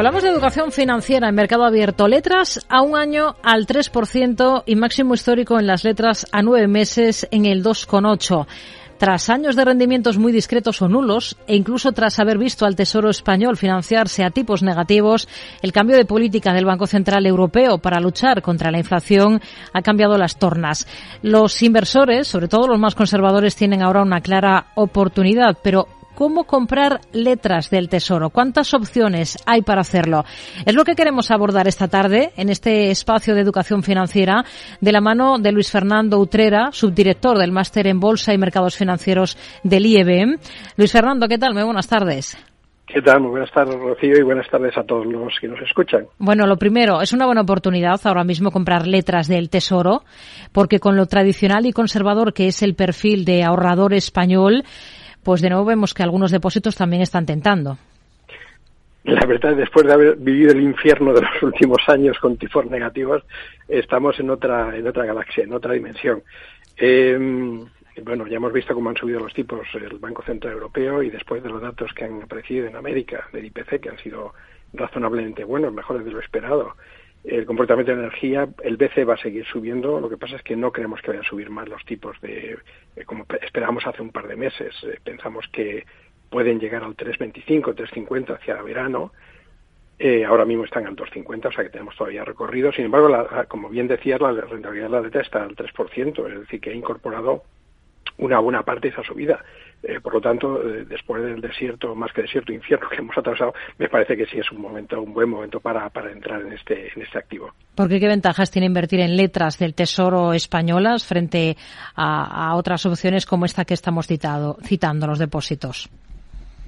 Hablamos 0.00 0.22
de 0.22 0.30
educación 0.30 0.72
financiera 0.72 1.28
en 1.28 1.34
mercado 1.34 1.62
abierto. 1.62 2.08
Letras 2.08 2.64
a 2.70 2.80
un 2.80 2.96
año 2.96 3.36
al 3.42 3.66
3% 3.66 4.62
y 4.64 4.74
máximo 4.74 5.12
histórico 5.12 5.60
en 5.60 5.66
las 5.66 5.84
letras 5.84 6.26
a 6.32 6.40
nueve 6.40 6.68
meses 6.68 7.28
en 7.30 7.44
el 7.44 7.62
2,8%. 7.62 8.46
Tras 8.96 9.28
años 9.28 9.56
de 9.56 9.64
rendimientos 9.66 10.16
muy 10.16 10.32
discretos 10.32 10.80
o 10.80 10.88
nulos, 10.88 11.36
e 11.46 11.54
incluso 11.54 11.92
tras 11.92 12.18
haber 12.18 12.38
visto 12.38 12.64
al 12.64 12.76
Tesoro 12.76 13.10
español 13.10 13.58
financiarse 13.58 14.24
a 14.24 14.30
tipos 14.30 14.62
negativos, 14.62 15.28
el 15.60 15.72
cambio 15.72 15.98
de 15.98 16.06
política 16.06 16.54
del 16.54 16.64
Banco 16.64 16.86
Central 16.86 17.26
Europeo 17.26 17.76
para 17.76 18.00
luchar 18.00 18.40
contra 18.40 18.70
la 18.70 18.78
inflación 18.78 19.42
ha 19.74 19.82
cambiado 19.82 20.16
las 20.16 20.38
tornas. 20.38 20.86
Los 21.20 21.62
inversores, 21.62 22.26
sobre 22.26 22.48
todo 22.48 22.68
los 22.68 22.78
más 22.78 22.94
conservadores, 22.94 23.54
tienen 23.54 23.82
ahora 23.82 24.00
una 24.00 24.22
clara 24.22 24.68
oportunidad, 24.76 25.58
pero 25.62 25.88
cómo 26.20 26.44
comprar 26.44 27.00
letras 27.14 27.70
del 27.70 27.88
Tesoro. 27.88 28.28
¿Cuántas 28.28 28.74
opciones 28.74 29.42
hay 29.46 29.62
para 29.62 29.80
hacerlo? 29.80 30.24
Es 30.66 30.74
lo 30.74 30.84
que 30.84 30.94
queremos 30.94 31.30
abordar 31.30 31.66
esta 31.66 31.88
tarde 31.88 32.32
en 32.36 32.50
este 32.50 32.90
espacio 32.90 33.34
de 33.34 33.40
educación 33.40 33.82
financiera 33.82 34.44
de 34.82 34.92
la 34.92 35.00
mano 35.00 35.38
de 35.38 35.50
Luis 35.50 35.72
Fernando 35.72 36.18
Utrera, 36.18 36.72
subdirector 36.72 37.38
del 37.38 37.52
Máster 37.52 37.86
en 37.86 38.00
Bolsa 38.00 38.34
y 38.34 38.38
Mercados 38.38 38.76
Financieros 38.76 39.38
del 39.64 39.86
IEBM. 39.86 40.36
Luis 40.76 40.92
Fernando, 40.92 41.26
¿qué 41.26 41.38
tal? 41.38 41.54
Muy 41.54 41.62
buenas 41.62 41.88
tardes. 41.88 42.36
¿Qué 42.86 43.00
tal? 43.00 43.20
Muy 43.20 43.30
buenas 43.30 43.52
tardes, 43.52 43.76
Rocío, 43.76 44.18
y 44.18 44.22
buenas 44.22 44.50
tardes 44.50 44.76
a 44.76 44.82
todos 44.82 45.06
los 45.06 45.32
que 45.40 45.48
nos 45.48 45.62
escuchan. 45.62 46.04
Bueno, 46.18 46.46
lo 46.46 46.56
primero, 46.56 47.00
es 47.00 47.14
una 47.14 47.24
buena 47.24 47.42
oportunidad 47.42 47.98
ahora 48.04 48.24
mismo 48.24 48.50
comprar 48.50 48.86
letras 48.86 49.26
del 49.26 49.48
Tesoro, 49.48 50.02
porque 50.52 50.80
con 50.80 50.96
lo 50.96 51.06
tradicional 51.06 51.64
y 51.64 51.72
conservador 51.72 52.34
que 52.34 52.48
es 52.48 52.62
el 52.62 52.74
perfil 52.74 53.24
de 53.24 53.44
ahorrador 53.44 53.94
español, 53.94 54.64
pues 55.22 55.40
de 55.40 55.50
nuevo 55.50 55.64
vemos 55.64 55.94
que 55.94 56.02
algunos 56.02 56.30
depósitos 56.30 56.76
también 56.76 57.02
están 57.02 57.26
tentando. 57.26 57.78
La 59.04 59.24
verdad, 59.26 59.56
después 59.56 59.86
de 59.86 59.92
haber 59.94 60.16
vivido 60.16 60.52
el 60.52 60.60
infierno 60.60 61.12
de 61.12 61.22
los 61.22 61.30
últimos 61.42 61.78
años 61.88 62.18
con 62.18 62.36
tifos 62.36 62.66
negativos, 62.66 63.22
estamos 63.68 64.18
en 64.20 64.30
otra, 64.30 64.76
en 64.76 64.86
otra 64.86 65.06
galaxia, 65.06 65.44
en 65.44 65.52
otra 65.54 65.72
dimensión. 65.72 66.22
Eh, 66.76 67.18
bueno, 68.02 68.26
ya 68.26 68.36
hemos 68.36 68.52
visto 68.52 68.74
cómo 68.74 68.90
han 68.90 68.96
subido 68.96 69.20
los 69.20 69.34
tipos 69.34 69.60
el 69.74 69.98
Banco 69.98 70.22
Central 70.22 70.54
Europeo 70.54 71.02
y 71.02 71.10
después 71.10 71.42
de 71.42 71.48
los 71.48 71.60
datos 71.60 71.92
que 71.92 72.04
han 72.04 72.22
aparecido 72.22 72.66
en 72.66 72.76
América 72.76 73.28
del 73.32 73.46
IPC, 73.46 73.80
que 73.80 73.88
han 73.90 73.98
sido 73.98 74.32
razonablemente 74.72 75.44
buenos, 75.44 75.72
mejores 75.72 76.04
de 76.04 76.12
lo 76.12 76.20
esperado, 76.20 76.76
el 77.24 77.44
comportamiento 77.44 77.92
de 77.92 77.98
energía, 77.98 78.48
el 78.62 78.76
BCE 78.76 79.04
va 79.04 79.14
a 79.14 79.18
seguir 79.18 79.44
subiendo, 79.46 80.00
lo 80.00 80.08
que 80.08 80.16
pasa 80.16 80.36
es 80.36 80.42
que 80.42 80.56
no 80.56 80.72
creemos 80.72 81.02
que 81.02 81.08
vayan 81.08 81.24
a 81.24 81.28
subir 81.28 81.50
más 81.50 81.68
los 81.68 81.84
tipos 81.84 82.18
de, 82.20 82.58
eh, 82.96 83.04
como 83.04 83.26
esperábamos 83.42 83.86
hace 83.86 84.00
un 84.00 84.10
par 84.10 84.26
de 84.26 84.36
meses, 84.36 84.74
eh, 84.84 84.98
pensamos 85.04 85.46
que 85.52 85.84
pueden 86.30 86.58
llegar 86.58 86.82
al 86.82 86.96
3.25, 86.96 87.74
3.50 87.74 88.36
hacia 88.36 88.62
verano, 88.62 89.12
eh, 89.98 90.24
ahora 90.24 90.46
mismo 90.46 90.64
están 90.64 90.86
al 90.86 90.96
2.50, 90.96 91.48
o 91.48 91.52
sea 91.52 91.64
que 91.64 91.70
tenemos 91.70 91.94
todavía 91.94 92.24
recorrido, 92.24 92.72
sin 92.72 92.86
embargo, 92.86 93.08
la, 93.08 93.44
como 93.46 93.68
bien 93.68 93.86
decías, 93.86 94.18
la 94.20 94.32
rentabilidad 94.32 94.86
de 94.86 94.92
la 94.92 95.02
deuda 95.02 95.20
está 95.20 95.42
al 95.42 95.54
3%, 95.54 96.32
es 96.32 96.40
decir, 96.40 96.60
que 96.60 96.70
ha 96.70 96.74
incorporado 96.74 97.42
una 98.16 98.38
buena 98.38 98.62
parte 98.62 98.88
de 98.88 98.94
esa 98.94 99.02
subida. 99.02 99.44
Eh, 99.82 99.98
por 100.00 100.14
lo 100.14 100.20
tanto, 100.20 100.62
eh, 100.62 100.84
después 100.86 101.22
del 101.22 101.40
desierto, 101.40 101.94
más 101.94 102.12
que 102.12 102.22
desierto, 102.22 102.52
infierno 102.52 102.88
que 102.88 102.96
hemos 102.96 103.16
atravesado, 103.16 103.54
me 103.78 103.88
parece 103.88 104.14
que 104.16 104.26
sí 104.26 104.38
es 104.38 104.52
un 104.52 104.60
momento, 104.60 105.00
un 105.00 105.14
buen 105.14 105.28
momento 105.28 105.58
para, 105.58 105.88
para 105.88 106.12
entrar 106.12 106.42
en 106.42 106.52
este, 106.52 106.92
en 106.94 107.02
este 107.02 107.18
activo. 107.18 107.52
¿Por 107.74 107.88
qué 107.88 107.98
qué 107.98 108.08
ventajas 108.08 108.50
tiene 108.50 108.66
invertir 108.66 109.00
en 109.00 109.16
letras 109.16 109.58
del 109.58 109.74
Tesoro 109.74 110.34
españolas 110.34 111.06
frente 111.06 111.56
a, 111.94 112.48
a 112.50 112.56
otras 112.56 112.84
opciones 112.84 113.24
como 113.24 113.46
esta 113.46 113.64
que 113.64 113.74
estamos 113.74 114.06
citado, 114.06 114.58
citando, 114.62 115.06
los 115.06 115.18
depósitos? 115.18 115.88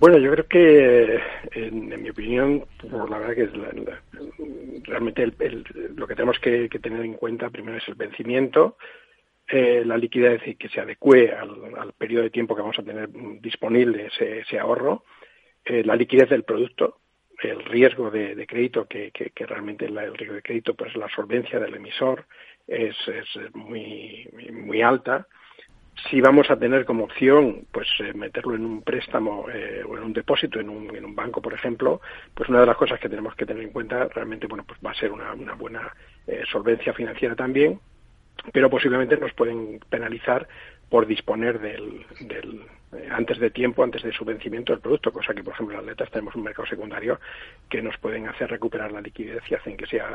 Bueno, 0.03 0.19
yo 0.19 0.33
creo 0.33 0.47
que, 0.49 1.21
en, 1.53 1.93
en 1.93 2.03
mi 2.03 2.11
opinión, 2.11 2.65
pues 2.81 2.93
la 2.93 3.19
verdad 3.19 3.35
que 3.35 3.43
es 3.45 3.57
la, 3.57 3.69
la, 3.69 4.01
realmente 4.83 5.23
el, 5.23 5.35
el, 5.39 5.65
lo 5.95 6.09
que 6.09 6.15
tenemos 6.15 6.39
que, 6.41 6.69
que, 6.69 6.79
tener 6.81 7.05
en 7.05 7.15
cuenta 7.15 7.51
primero 7.51 7.79
es 7.79 7.87
el 7.87 7.95
vencimiento, 7.95 8.77
eh, 9.55 9.83
la 9.85 9.99
liquidez 9.99 10.41
que 10.57 10.69
se 10.71 10.81
adecue 10.81 11.31
al, 11.31 11.51
al, 11.77 11.93
periodo 11.93 12.23
de 12.23 12.31
tiempo 12.31 12.57
que 12.57 12.63
vamos 12.63 12.79
a 12.79 12.83
tener 12.83 13.11
disponible 13.39 14.07
ese, 14.07 14.39
ese 14.39 14.59
ahorro, 14.59 15.05
eh, 15.63 15.85
la 15.85 15.95
liquidez 15.95 16.31
del 16.31 16.45
producto, 16.45 17.01
el 17.43 17.63
riesgo 17.67 18.11
de, 18.11 18.47
crédito, 18.47 18.87
que, 18.87 19.11
que, 19.11 19.29
que 19.29 19.45
realmente 19.45 19.91
la, 19.91 20.05
el 20.05 20.15
riesgo 20.15 20.37
de 20.37 20.43
crédito, 20.43 20.73
pues 20.73 20.97
la 20.97 21.07
solvencia 21.11 21.61
del 21.61 21.75
emisor 21.75 22.25
es, 22.67 22.97
es 23.07 23.55
muy, 23.55 24.27
muy 24.53 24.81
alta. 24.81 25.27
Si 26.09 26.23
vamos 26.23 26.51
a 26.51 26.59
tener 26.59 26.87
como 26.87 27.05
opción, 27.05 27.67
pues 27.73 27.89
eh, 27.99 28.15
meterlo 28.15 28.55
en 28.55 28.65
un 28.65 28.81
préstamo 28.81 29.51
eh, 29.53 29.83
o 29.87 29.99
en 29.99 30.05
un 30.05 30.13
depósito 30.15 30.61
en 30.61 30.71
un, 30.71 30.97
en 30.97 31.05
un 31.05 31.15
banco, 31.15 31.43
por 31.43 31.53
ejemplo, 31.53 32.01
pues 32.33 32.49
una 32.49 32.61
de 32.61 32.67
las 32.67 32.77
cosas 32.79 32.99
que 32.99 33.11
tenemos 33.11 33.35
que 33.35 33.45
tener 33.45 33.65
en 33.65 33.71
cuenta 33.71 34.09
realmente, 34.09 34.47
bueno, 34.47 34.65
pues 34.67 34.81
va 34.81 34.93
a 34.93 34.95
ser 34.95 35.13
una, 35.13 35.35
una 35.35 35.53
buena 35.53 35.93
eh, 36.27 36.43
solvencia 36.51 36.95
financiera 36.95 37.37
también 37.37 37.79
pero 38.53 38.71
posiblemente 38.71 39.17
nos 39.17 39.33
pueden 39.33 39.81
penalizar 39.89 40.49
por 40.89 41.07
disponer 41.07 41.59
del, 41.59 42.05
del 42.21 42.61
eh, 42.93 43.09
antes 43.11 43.39
de 43.39 43.51
tiempo, 43.51 43.83
antes 43.83 44.03
de 44.03 44.13
su 44.13 44.25
vencimiento 44.25 44.73
del 44.73 44.83
producto, 44.83 45.11
cosa 45.11 45.33
que, 45.33 45.43
por 45.43 45.55
ejemplo, 45.55 45.75
en 45.75 45.81
las 45.81 45.87
letras 45.87 46.11
tenemos 46.11 46.35
un 46.35 46.43
mercado 46.43 46.67
secundario 46.67 47.19
que 47.71 47.81
nos 47.81 47.97
pueden 47.97 48.29
hacer 48.29 48.51
recuperar 48.51 48.93
la 48.93 49.01
liquidez 49.01 49.43
y 49.51 49.55
hacen 49.55 49.77
que 49.77 49.87
sea 49.87 50.07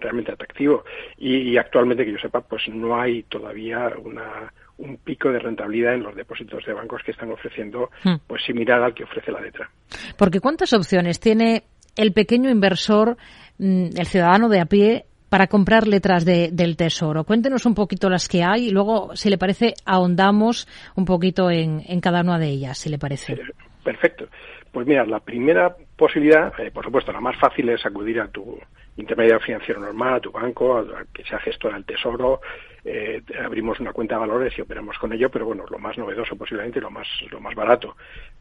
realmente 0.00 0.32
atractivo. 0.32 0.84
Y, 1.16 1.52
y 1.52 1.56
actualmente, 1.56 2.04
que 2.04 2.12
yo 2.12 2.18
sepa, 2.18 2.40
pues 2.40 2.68
no 2.68 3.00
hay 3.00 3.22
todavía 3.24 3.92
una, 4.02 4.52
un 4.78 4.96
pico 4.98 5.30
de 5.30 5.38
rentabilidad 5.38 5.94
en 5.94 6.02
los 6.02 6.16
depósitos 6.16 6.64
de 6.64 6.72
bancos 6.72 7.02
que 7.04 7.12
están 7.12 7.30
ofreciendo, 7.30 7.90
pues 8.26 8.42
similar 8.44 8.82
al 8.82 8.94
que 8.94 9.04
ofrece 9.04 9.30
la 9.30 9.40
letra. 9.40 9.70
Porque 10.18 10.40
¿cuántas 10.40 10.72
opciones 10.72 11.20
tiene 11.20 11.64
el 11.94 12.12
pequeño 12.12 12.50
inversor, 12.50 13.16
mm, 13.58 13.96
el 13.96 14.06
ciudadano 14.06 14.48
de 14.48 14.60
a 14.60 14.66
pie, 14.66 15.06
para 15.28 15.46
comprar 15.46 15.86
letras 15.86 16.24
de, 16.24 16.50
del 16.52 16.76
Tesoro. 16.76 17.24
Cuéntenos 17.24 17.66
un 17.66 17.74
poquito 17.74 18.08
las 18.08 18.28
que 18.28 18.42
hay 18.42 18.68
y 18.68 18.70
luego, 18.70 19.14
si 19.16 19.30
le 19.30 19.38
parece, 19.38 19.74
ahondamos 19.84 20.68
un 20.94 21.04
poquito 21.04 21.50
en, 21.50 21.82
en 21.86 22.00
cada 22.00 22.20
una 22.20 22.38
de 22.38 22.48
ellas, 22.48 22.78
si 22.78 22.88
le 22.88 22.98
parece. 22.98 23.36
Perfecto. 23.82 24.28
Pues 24.72 24.86
mira, 24.86 25.06
la 25.06 25.20
primera 25.20 25.74
posibilidad, 25.96 26.52
eh, 26.60 26.70
por 26.70 26.84
supuesto, 26.84 27.10
la 27.12 27.20
más 27.20 27.36
fácil 27.38 27.68
es 27.70 27.84
acudir 27.86 28.20
a 28.20 28.28
tu 28.28 28.58
intermediario 28.96 29.40
financiero 29.40 29.80
normal, 29.80 30.14
a 30.14 30.20
tu 30.20 30.30
banco, 30.30 30.78
a, 30.78 31.04
que 31.14 31.24
sea 31.24 31.38
gestor 31.38 31.74
del 31.74 31.84
tesoro, 31.84 32.40
eh, 32.86 33.20
abrimos 33.44 33.80
una 33.80 33.92
cuenta 33.92 34.14
de 34.14 34.20
valores 34.20 34.56
y 34.56 34.60
operamos 34.62 34.96
con 34.98 35.12
ello, 35.12 35.28
pero 35.28 35.44
bueno, 35.44 35.64
lo 35.68 35.78
más 35.78 35.98
novedoso 35.98 36.36
posiblemente 36.36 36.80
lo 36.80 36.90
más, 36.90 37.06
lo 37.30 37.40
más 37.40 37.54
barato 37.54 37.96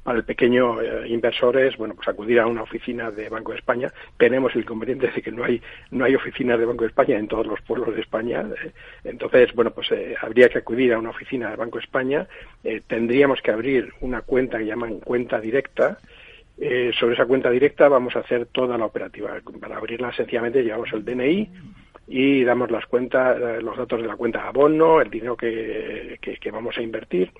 para 0.05 0.19
el 0.19 0.23
pequeño 0.23 0.79
eh, 0.81 1.07
inversor 1.07 1.57
es, 1.57 1.75
bueno, 1.77 1.95
pues 1.95 2.07
acudir 2.07 2.39
a 2.39 2.45
una 2.45 2.61
oficina 2.61 3.09
de 3.09 3.27
Banco 3.27 3.53
de 3.53 3.57
España. 3.57 3.91
Tenemos 4.19 4.53
el 4.53 4.61
inconveniente 4.61 5.07
de 5.07 5.19
que 5.19 5.31
no 5.31 5.43
hay, 5.43 5.59
no 5.89 6.05
hay 6.05 6.13
oficinas 6.13 6.59
de 6.59 6.65
Banco 6.65 6.83
de 6.83 6.89
España 6.89 7.17
en 7.17 7.27
todos 7.27 7.47
los 7.47 7.59
pueblos 7.61 7.95
de 7.95 8.01
España. 8.01 8.45
eh, 8.63 8.71
entonces, 9.03 9.51
bueno, 9.55 9.71
pues 9.71 9.91
eh, 9.91 10.15
habría 10.21 10.47
que 10.47 10.59
acudir 10.59 10.93
a 10.93 10.99
una 10.99 11.09
oficina 11.09 11.49
de 11.49 11.55
Banco 11.55 11.79
de 11.79 11.85
España. 11.85 12.27
tendríamos 12.85 13.41
que 13.41 13.49
abrir 13.49 13.93
una 14.01 14.21
cuenta 14.21 14.59
que 14.59 14.67
llaman 14.67 14.99
cuenta 14.99 15.41
directa. 15.41 15.97
Sobre 16.99 17.15
esa 17.15 17.25
cuenta 17.25 17.49
directa 17.49 17.89
vamos 17.89 18.15
a 18.15 18.19
hacer 18.19 18.45
toda 18.45 18.77
la 18.77 18.85
operativa. 18.85 19.41
Para 19.59 19.77
abrirla 19.77 20.13
sencillamente 20.13 20.63
llevamos 20.63 20.93
el 20.93 21.03
DNI 21.03 21.49
y 22.07 22.43
damos 22.43 22.69
las 22.71 22.85
cuentas, 22.85 23.37
eh, 23.41 23.61
los 23.61 23.77
datos 23.77 24.01
de 24.01 24.07
la 24.07 24.15
cuenta 24.15 24.47
abono, 24.47 25.01
el 25.01 25.09
dinero 25.09 25.35
que, 25.35 26.17
que- 26.21 26.37
que 26.37 26.51
vamos 26.51 26.77
a 26.77 26.81
invertir 26.81 27.31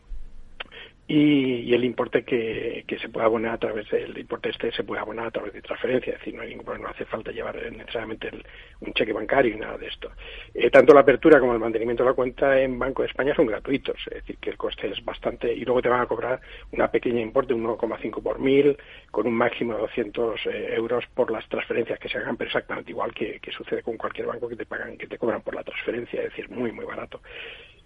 y, 1.08 1.62
y 1.70 1.74
el 1.74 1.84
importe 1.84 2.24
que, 2.24 2.84
que 2.88 2.98
se 3.00 3.10
puede 3.10 3.26
abonar 3.28 3.54
a 3.54 3.58
través 3.60 3.90
del 3.92 4.18
importe 4.18 4.50
este 4.50 4.72
se 4.72 4.84
puede 4.84 5.02
abonar 5.02 5.28
a 5.28 5.32
través 5.32 5.54
de 5.54 5.62
transferencia, 5.62 6.14
es 6.14 6.20
decir, 6.20 6.34
no 6.34 6.42
hay 6.42 6.50
ningún 6.50 6.82
no 6.82 6.88
hace 6.90 7.06
falta 7.06 7.32
llevar 7.32 7.56
necesariamente 7.72 8.30
el- 8.30 8.44
un 8.82 8.94
cheque 8.94 9.14
bancario 9.14 9.54
y 9.56 9.60
nada 9.60 9.78
de 9.78 9.88
esto. 9.88 10.12
Eh, 10.54 10.70
tanto 10.72 10.94
la 10.94 11.02
apertura 11.02 11.40
como 11.40 11.54
el 11.54 11.60
mantenimiento 11.60 12.04
de 12.04 12.10
la 12.10 12.16
cuenta 12.16 12.60
en 12.60 12.78
Banco 12.80 13.04
de 13.04 13.10
España 13.10 13.36
son 13.36 13.46
gratuitos, 13.48 13.98
es 14.08 14.16
decir, 14.16 14.38
que 14.38 14.50
el 14.50 14.58
coste 14.58 14.88
es 14.90 15.04
bastante 15.06 15.54
y 15.54 15.64
luego 15.64 15.82
te 15.82 15.90
van 15.90 16.02
a 16.02 16.08
cobrar 16.08 16.42
una 16.72 16.90
pequeña 16.90 17.22
importe, 17.22 17.54
un 17.54 17.64
1,5 17.66 18.22
por 18.22 18.40
mil, 18.40 18.78
con 19.12 19.28
un 19.28 19.34
máximo 19.36 19.74
de 19.76 19.82
200 19.82 20.42
eh, 20.48 20.74
euros 20.76 21.06
por 21.14 21.32
las 21.32 21.48
transferencias 21.50 22.00
que 22.00 22.10
se 22.10 22.18
hagan, 22.18 22.36
pero 22.38 22.48
exactamente 22.48 22.92
igual 22.92 23.14
que, 23.14 23.40
que 23.40 23.52
sucede 23.52 23.84
con 23.84 23.98
cualquier 23.98 24.28
banco 24.28 24.50
que 24.50 24.56
te 24.56 24.66
pagan, 24.66 24.98
que 24.98 25.08
te 25.08 25.18
cobran 25.18 25.42
por 25.42 25.56
la 25.56 25.64
transferencia, 25.64 26.20
es 26.22 26.30
decir, 26.30 26.50
muy 26.50 26.72
muy 26.72 26.86
barato. 26.86 27.22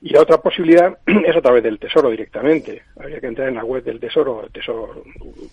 Y 0.01 0.09
la 0.09 0.21
otra 0.21 0.37
posibilidad 0.41 0.97
es 1.05 1.35
a 1.35 1.41
través 1.41 1.63
del 1.63 1.79
Tesoro 1.79 2.09
directamente. 2.09 2.83
Habría 2.99 3.19
que 3.19 3.27
entrar 3.27 3.49
en 3.49 3.55
la 3.55 3.65
web 3.65 3.83
del 3.83 3.99
Tesoro, 3.99 4.47
tesoro 4.51 5.03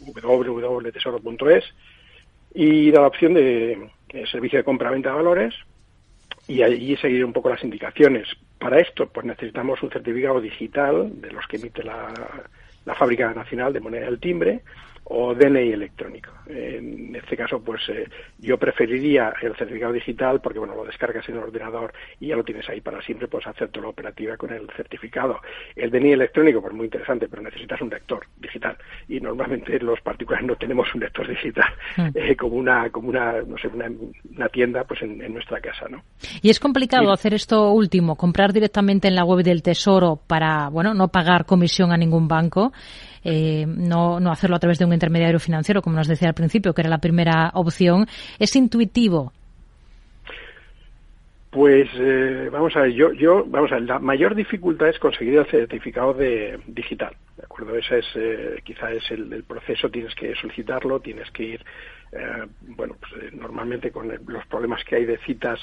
www.tesoro.es, 0.01 1.65
y 2.55 2.91
a 2.91 3.01
la 3.01 3.07
opción 3.09 3.35
de 3.35 3.91
eh, 4.11 4.25
servicio 4.31 4.59
de 4.59 4.65
compra-venta 4.65 5.11
de 5.11 5.17
valores 5.17 5.55
y 6.49 6.63
allí 6.63 6.97
seguir 6.97 7.25
un 7.25 7.33
poco 7.33 7.51
las 7.51 7.63
indicaciones. 7.65 8.29
Para 8.59 8.81
esto, 8.81 9.09
pues 9.09 9.27
necesitamos 9.27 9.83
un 9.83 9.91
certificado 9.91 10.41
digital 10.41 11.21
de 11.21 11.33
los 11.33 11.47
que 11.47 11.57
emite 11.57 11.83
la, 11.83 12.13
la 12.85 12.95
Fábrica 12.95 13.35
Nacional 13.35 13.73
de 13.73 13.81
Moneda 13.81 14.07
del 14.07 14.21
Timbre 14.21 14.63
o 15.09 15.35
DNI 15.35 15.73
electrónico. 15.73 16.33
En 16.47 17.15
este 17.15 17.37
caso, 17.37 17.61
pues 17.61 17.83
eh, 17.89 18.09
yo 18.39 18.59
preferiría 18.59 19.35
el 19.43 19.57
certificado 19.57 19.93
digital 19.93 20.41
porque, 20.41 20.59
bueno, 20.59 20.75
lo 20.75 20.85
descargas 20.85 21.29
en 21.29 21.37
el 21.37 21.43
ordenador 21.43 21.93
y 22.21 22.29
ya 22.29 22.37
lo 22.37 22.45
tienes 22.45 22.69
ahí 22.69 22.81
para 22.81 23.03
siempre, 23.03 23.29
puedes 23.29 23.47
hacer 23.47 23.69
toda 23.69 23.85
la 23.85 23.91
operativa 23.91 24.37
con 24.37 24.53
el 24.53 24.69
certificado. 24.77 25.41
El 25.75 25.91
DNI 25.91 26.13
electrónico, 26.13 26.61
pues 26.61 26.75
muy 26.75 26.85
interesante, 26.87 27.29
pero 27.29 27.43
necesitas 27.43 27.81
un 27.81 27.91
lector 27.91 28.27
digital 28.37 28.77
y 29.09 29.21
normalmente 29.21 29.79
los 29.81 30.01
particulares 30.01 30.47
no 30.47 30.57
tenemos 30.57 30.93
un 30.95 31.01
lector 31.01 31.27
digital 31.27 31.57
Mm. 31.97 32.09
eh, 32.15 32.37
como 32.37 32.57
una, 32.57 32.91
como 32.91 33.09
una, 33.09 33.43
no 33.43 33.57
sé, 33.59 33.69
una, 33.69 33.91
una 34.35 34.49
tienda, 34.49 34.85
pues 34.85 35.03
en, 35.03 35.23
en 35.23 35.33
nuestra 35.33 35.61
casa, 35.61 35.87
¿no? 35.89 36.03
Y 36.43 36.51
es 36.51 36.61
complicado 36.61 37.13
hacer 37.13 37.35
esto 37.35 37.71
último, 37.71 38.17
comprar 38.17 38.53
directamente 38.53 39.09
en 39.09 39.15
la 39.15 39.25
web 39.25 39.45
del 39.45 39.63
Tesoro 39.63 40.21
para, 40.27 40.69
bueno, 40.69 40.95
no 40.95 41.09
pagar 41.09 41.47
comisión 41.47 41.93
a 41.93 41.97
ningún 41.97 42.29
banco, 42.29 42.73
eh, 43.29 43.67
no, 43.67 44.21
no 44.21 44.31
hacerlo 44.31 44.55
a 44.55 44.61
través 44.61 44.79
de 44.79 44.85
un 44.85 44.93
intermediario 44.93 45.41
financiero, 45.41 45.83
como 45.83 45.97
nos 45.97 46.07
decía 46.07 46.29
al 46.29 46.35
principio, 46.35 46.73
que 46.73 46.83
era 46.83 46.91
la 46.91 46.99
primera 46.99 47.51
opción. 47.55 48.07
Es 48.39 48.55
intuitivo. 48.55 49.33
Pues 51.51 51.89
eh, 51.99 52.51
vamos 52.53 52.77
a 52.77 52.83
ver, 52.83 52.93
yo, 52.93 53.13
yo, 53.13 53.45
vamos 53.47 53.73
a 53.73 53.77
ver, 53.77 53.85
la 53.85 53.99
mayor 53.99 54.35
dificultad 54.35 54.91
es 54.91 54.99
conseguir 54.99 55.39
el 55.39 55.47
certificado 55.47 56.13
de 56.13 56.61
digital, 56.67 57.17
¿de 57.37 57.45
acuerdo? 57.45 57.75
Ese 57.77 57.99
es, 57.99 58.07
eh, 58.15 58.61
quizá 58.63 58.93
es 58.93 59.11
el, 59.11 59.33
el 59.33 59.43
proceso, 59.43 59.89
tienes 59.89 60.15
que 60.15 60.35
solicitarlo, 60.35 61.01
tienes 61.01 61.31
que 61.31 61.43
ir, 61.43 61.65
eh, 62.19 62.47
bueno, 62.63 62.95
pues 62.99 63.13
eh, 63.23 63.31
normalmente 63.35 63.91
con 63.91 64.11
el- 64.11 64.21
los 64.27 64.47
problemas 64.47 64.83
que 64.85 64.97
hay 64.97 65.05
de 65.05 65.19
citas 65.19 65.61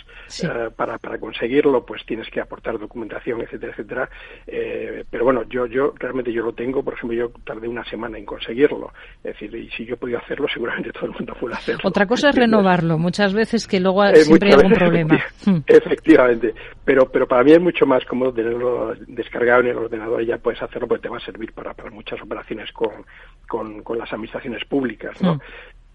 eh, 0.68 0.70
para, 0.76 0.97
para 0.97 1.18
conseguirlo, 1.18 1.86
pues 1.86 2.06
tienes 2.06 2.30
que 2.30 2.39
aportar 2.41 2.78
documentación, 2.80 3.41
etcétera, 3.41 3.72
etcétera. 3.72 4.10
Eh, 4.47 5.04
pero 5.10 5.24
bueno, 5.26 5.43
yo, 5.49 5.66
yo 5.66 5.93
realmente 5.97 6.32
yo 6.32 6.43
lo 6.43 6.54
tengo, 6.54 6.84
por 6.84 6.93
ejemplo, 6.93 7.18
yo 7.18 7.32
tardé 7.45 7.68
una 7.68 7.84
semana 7.86 8.18
en 8.18 8.26
conseguirlo, 8.26 8.91
es 9.18 9.34
decir, 9.34 9.54
y 9.56 9.70
si 9.72 9.86
yo 9.86 9.97
podía 9.97 10.20
hacerlo, 10.20 10.47
seguramente 10.54 10.91
todo 10.91 11.06
el 11.08 11.12
mundo 11.12 11.34
puede 11.39 11.56
hacerlo. 11.56 11.82
Otra 11.84 12.06
cosa 12.06 12.30
es 12.30 12.36
renovarlo. 12.36 12.97
Muchas 12.97 13.34
veces 13.34 13.68
que 13.68 13.80
luego 13.80 14.04
Eh, 14.06 14.16
siempre 14.18 14.49
hay 14.49 14.56
algún 14.56 14.72
veces, 14.72 14.84
problema. 14.84 15.20
Efectivamente, 15.68 16.54
pero 16.86 17.10
pero 17.12 17.28
para 17.28 17.43
mí 17.43 17.51
es 17.51 17.62
mucho 17.62 17.86
más 17.86 18.04
cómodo 18.06 18.34
tenerlo 18.34 18.93
descargado 19.08 19.62
en 19.62 19.68
el 19.68 19.78
ordenador 19.78 20.22
y 20.22 20.28
ya 20.28 20.38
puedes 20.38 20.62
hacerlo 20.62 20.88
porque 20.88 21.04
te 21.04 21.10
va 21.10 21.18
a 21.18 21.22
servir 21.22 21.54
para, 21.54 21.74
para 21.74 21.89
muchas 21.89 22.22
operaciones 22.22 22.72
con, 22.72 23.06
con, 23.47 23.82
con 23.84 23.97
las 23.97 24.12
administraciones 24.12 24.64
públicas, 24.66 25.20
¿no? 25.22 25.36
Mm. 25.36 25.39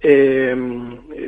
Eh, 0.00 0.54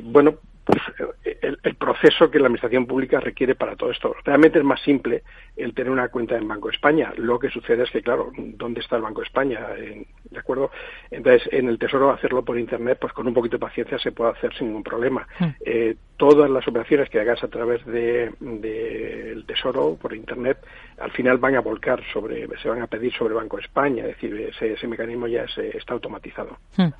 bueno, 0.05 0.39
pues 0.71 1.12
eh, 1.25 1.39
el, 1.43 1.59
el 1.62 1.75
proceso 1.75 2.31
que 2.31 2.39
la 2.39 2.47
administración 2.47 2.87
pública 2.87 3.21
requiere 3.21 3.55
para 3.55 3.77
todo 3.77 3.91
esto. 3.91 4.14
Realmente 4.25 4.59
es 4.59 4.64
más 4.64 4.81
simple 4.83 5.23
el 5.57 5.75
tener 5.75 5.91
una 5.91 6.09
cuenta 6.09 6.37
en 6.37 6.47
Banco 6.49 6.68
de 6.68 6.75
España. 6.75 7.12
Lo 7.16 7.39
que 7.39 7.49
sucede 7.51 7.83
es 7.85 7.91
que, 7.91 8.03
claro, 8.03 8.31
¿dónde 8.37 8.81
está 8.81 8.97
el 8.97 9.03
Banco 9.03 9.21
de 9.21 9.27
España? 9.27 9.61
En- 9.77 10.07
¿De 10.31 10.39
acuerdo? 10.39 10.71
Entonces, 11.11 11.49
en 11.53 11.68
el 11.68 11.77
Tesoro 11.79 12.11
hacerlo 12.12 12.45
por 12.45 12.57
Internet, 12.57 12.99
pues 13.01 13.12
con 13.12 13.27
un 13.27 13.35
poquito 13.35 13.57
de 13.57 13.66
paciencia 13.66 13.99
se 13.99 14.12
puede 14.12 14.31
hacer 14.31 14.55
sin 14.57 14.68
ningún 14.68 14.85
problema. 14.85 15.27
Eh, 15.64 15.97
todas 16.16 16.49
las 16.49 16.66
operaciones 16.68 17.11
que 17.11 17.18
hagas 17.18 17.43
a 17.43 17.49
través 17.49 17.85
de, 17.87 18.31
de 18.39 19.33
el 19.33 19.45
Tesoro 19.45 19.97
por 20.01 20.14
Internet, 20.14 20.59
al 21.01 21.11
final 21.11 21.39
van 21.39 21.57
a 21.57 21.61
volcar 21.61 22.01
sobre, 22.12 22.47
se 22.62 22.68
van 22.68 22.81
a 22.81 22.87
pedir 22.87 23.12
sobre 23.14 23.35
Banco 23.35 23.57
de 23.57 23.62
España, 23.64 24.03
es 24.05 24.11
decir, 24.21 24.35
ese, 24.55 24.75
ese 24.75 24.87
mecanismo 24.87 25.27
ya 25.27 25.43
es, 25.43 25.59
eh, 25.59 25.73
está 25.77 25.95
automatizado. 25.95 26.59
Hmm. 26.77 26.91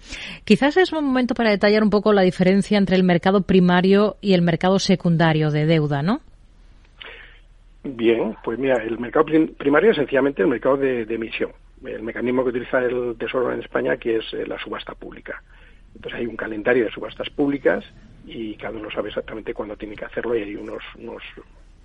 Quizás 0.45 0.77
es 0.77 0.93
un 0.93 1.05
momento 1.05 1.35
para 1.35 1.51
detallar 1.51 1.85
un 1.85 1.91
poco 1.91 2.13
la 2.13 2.23
diferencia 2.23 2.79
entre 2.79 2.97
el 2.97 3.05
mercado 3.05 3.43
primario 3.61 4.17
y 4.23 4.33
el 4.33 4.41
mercado 4.41 4.79
secundario 4.79 5.51
de 5.51 5.67
deuda, 5.67 6.03
¿no? 6.03 6.23
Bien, 7.85 8.35
pues 8.43 8.59
mira, 8.59 8.77
el 8.83 8.99
mercado 8.99 9.27
prim- 9.27 9.55
primario 9.55 9.91
es 9.91 9.97
sencillamente 9.99 10.41
el 10.41 10.49
mercado 10.49 10.79
de, 10.79 11.05
de 11.05 11.15
emisión. 11.15 11.53
El 11.85 12.03
mecanismo 12.03 12.43
que 12.43 12.51
utiliza 12.51 12.79
el 12.79 13.17
Tesoro 13.19 13.53
en 13.53 13.61
España, 13.61 13.99
que 13.99 14.17
es 14.17 14.33
eh, 14.33 14.47
la 14.47 14.59
subasta 14.59 14.95
pública. 14.95 15.43
Entonces 15.95 16.21
hay 16.21 16.27
un 16.27 16.37
calendario 16.37 16.85
de 16.87 16.91
subastas 16.91 17.29
públicas 17.29 17.85
y 18.27 18.55
cada 18.55 18.79
uno 18.79 18.91
sabe 18.91 19.09
exactamente 19.11 19.53
cuándo 19.53 19.77
tiene 19.77 19.95
que 19.95 20.07
hacerlo 20.07 20.35
y 20.37 20.43
hay 20.43 20.57
unos, 20.57 20.83
unos 20.99 21.23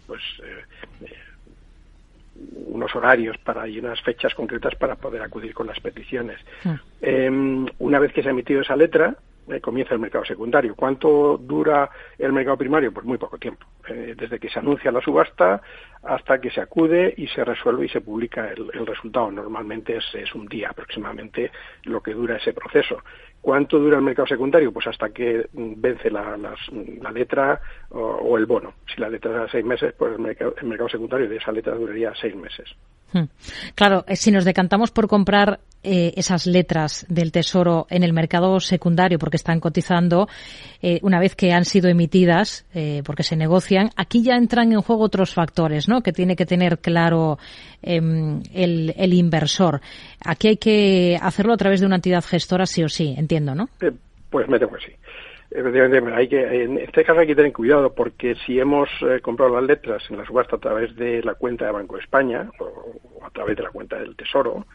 pues, 0.08 0.22
eh, 0.44 0.64
eh, 1.06 1.14
unos 2.68 2.96
horarios 2.96 3.38
para 3.40 3.68
y 3.68 3.80
unas 3.80 4.02
fechas 4.02 4.34
concretas 4.34 4.76
para 4.76 4.96
poder 4.96 5.22
acudir 5.22 5.54
con 5.54 5.68
las 5.68 5.80
peticiones. 5.82 6.38
Eh, 7.02 7.30
una 7.80 8.00
vez 8.00 8.14
que 8.14 8.22
se 8.22 8.30
ha 8.30 8.32
emitido 8.32 8.62
esa 8.62 8.76
letra, 8.78 9.16
eh, 9.50 9.60
comienza 9.62 9.94
el 9.94 10.00
mercado 10.00 10.26
secundario. 10.26 10.76
¿Cuánto 10.76 11.38
dura 11.38 11.90
el 12.18 12.34
mercado 12.34 12.58
primario? 12.58 12.92
Pues 12.94 13.06
muy 13.06 13.18
poco 13.18 13.38
tiempo. 13.38 13.66
Eh, 13.88 14.16
desde 14.18 14.40
que 14.40 14.50
se 14.50 14.60
anuncia 14.60 14.92
la 14.92 15.02
subasta 15.02 15.62
hasta 16.04 16.40
que 16.40 16.50
se 16.52 16.62
acude 16.62 17.14
y 17.18 17.28
se 17.28 17.44
resuelve 17.44 17.86
y 17.86 17.90
se 17.90 18.02
publica 18.02 18.50
el, 18.50 18.86
resultado. 18.86 19.32
Normalmente 19.32 19.98
es, 19.98 20.06
es 20.16 20.34
un 20.36 20.46
día 20.48 20.70
aproximadamente 20.70 21.52
lo 21.84 22.02
que 22.02 22.14
dura 22.14 22.38
ese 22.38 22.54
proceso. 22.54 23.04
¿Cuánto 23.42 23.78
dura 23.80 23.98
el 23.98 24.04
mercado 24.04 24.28
secundario? 24.28 24.72
Pues 24.72 24.88
hasta 24.88 25.10
que 25.10 25.48
mm, 25.54 25.74
vence 25.78 26.10
la, 26.10 26.36
las- 26.38 26.68
la 27.02 27.12
letra 27.12 27.60
o, 27.90 28.38
el 28.38 28.46
bono. 28.46 28.74
Si 28.94 29.00
la 29.00 29.10
letra 29.10 29.32
da 29.32 29.48
seis 29.48 29.64
meses, 29.64 29.94
pues 29.98 30.14
el 30.14 30.20
mercado 30.20 30.90
secundario 30.90 31.30
de 31.30 31.38
esa 31.38 31.52
letra 31.52 31.76
duraría 31.76 32.14
seis 32.16 32.36
meses. 32.36 32.76
Hmm. 33.14 33.26
Claro, 33.76 34.04
eh, 34.08 34.16
si 34.16 34.32
nos 34.32 34.46
decantamos 34.46 34.92
por 34.92 35.08
comprar 35.08 35.60
eh, 35.88 36.14
esas 36.18 36.48
letras 36.48 37.06
del 37.10 37.32
Tesoro 37.32 37.86
en 37.92 38.02
el 38.02 38.12
mercado 38.12 38.60
secundario 38.60 39.20
porque 39.20 39.38
están 39.38 39.60
cotizando, 39.60 40.28
eh, 40.82 41.00
una 41.04 41.20
vez 41.20 41.36
que 41.36 41.52
han 41.52 41.64
sido 41.64 41.90
emitidas, 41.90 42.66
eh, 42.74 43.04
porque 43.06 43.22
se 43.22 43.36
negocian, 43.36 43.92
aquí 43.96 44.24
ya 44.24 44.36
entran 44.36 44.72
en 44.72 44.82
juego 44.82 45.04
otros 45.04 45.36
factores, 45.36 45.88
¿no? 45.88 46.02
Que 46.02 46.12
tiene 46.12 46.36
que 46.36 46.48
tener 46.48 46.80
claro 46.80 47.38
em, 47.84 48.42
el, 48.52 48.96
el 48.98 49.14
inversor. 49.14 49.80
Aquí 50.26 50.48
hay 50.48 50.58
que 50.58 51.20
hacerlo 51.22 51.54
a 51.54 51.58
través 51.58 51.82
de 51.82 51.86
una 51.86 51.98
entidad 51.98 52.24
gestora, 52.24 52.66
sí 52.66 52.84
o 52.84 52.90
sí, 52.90 53.14
entiendo, 53.16 53.54
¿no? 53.54 53.70
Pues 54.32 54.50
me 54.50 54.58
temo 54.58 54.72
que 54.74 54.88
sí. 54.88 54.92
Efectivamente, 55.58 56.14
hay 56.14 56.28
que, 56.28 56.64
en 56.64 56.78
este 56.80 57.06
caso 57.06 57.22
hay 57.22 57.28
que 57.28 57.36
tener 57.36 57.54
cuidado 57.54 57.96
porque 57.96 58.36
si 58.46 58.60
hemos 58.60 58.90
eh, 59.02 59.22
comprado 59.22 59.56
las 59.56 59.64
letras 59.64 60.04
en 60.10 60.18
la 60.18 60.26
subasta 60.26 60.58
a 60.58 60.60
través 60.60 60.94
de 60.98 61.24
la 61.24 61.36
cuenta 61.36 61.66
de 61.66 61.72
Banco 61.72 61.98
España 61.98 62.50
o, 62.60 63.26
a 63.26 63.30
través 63.30 63.56
de 63.56 63.64
la 63.64 63.70
cuenta 63.70 63.98
del 63.98 64.18
Tesoro, 64.18 64.66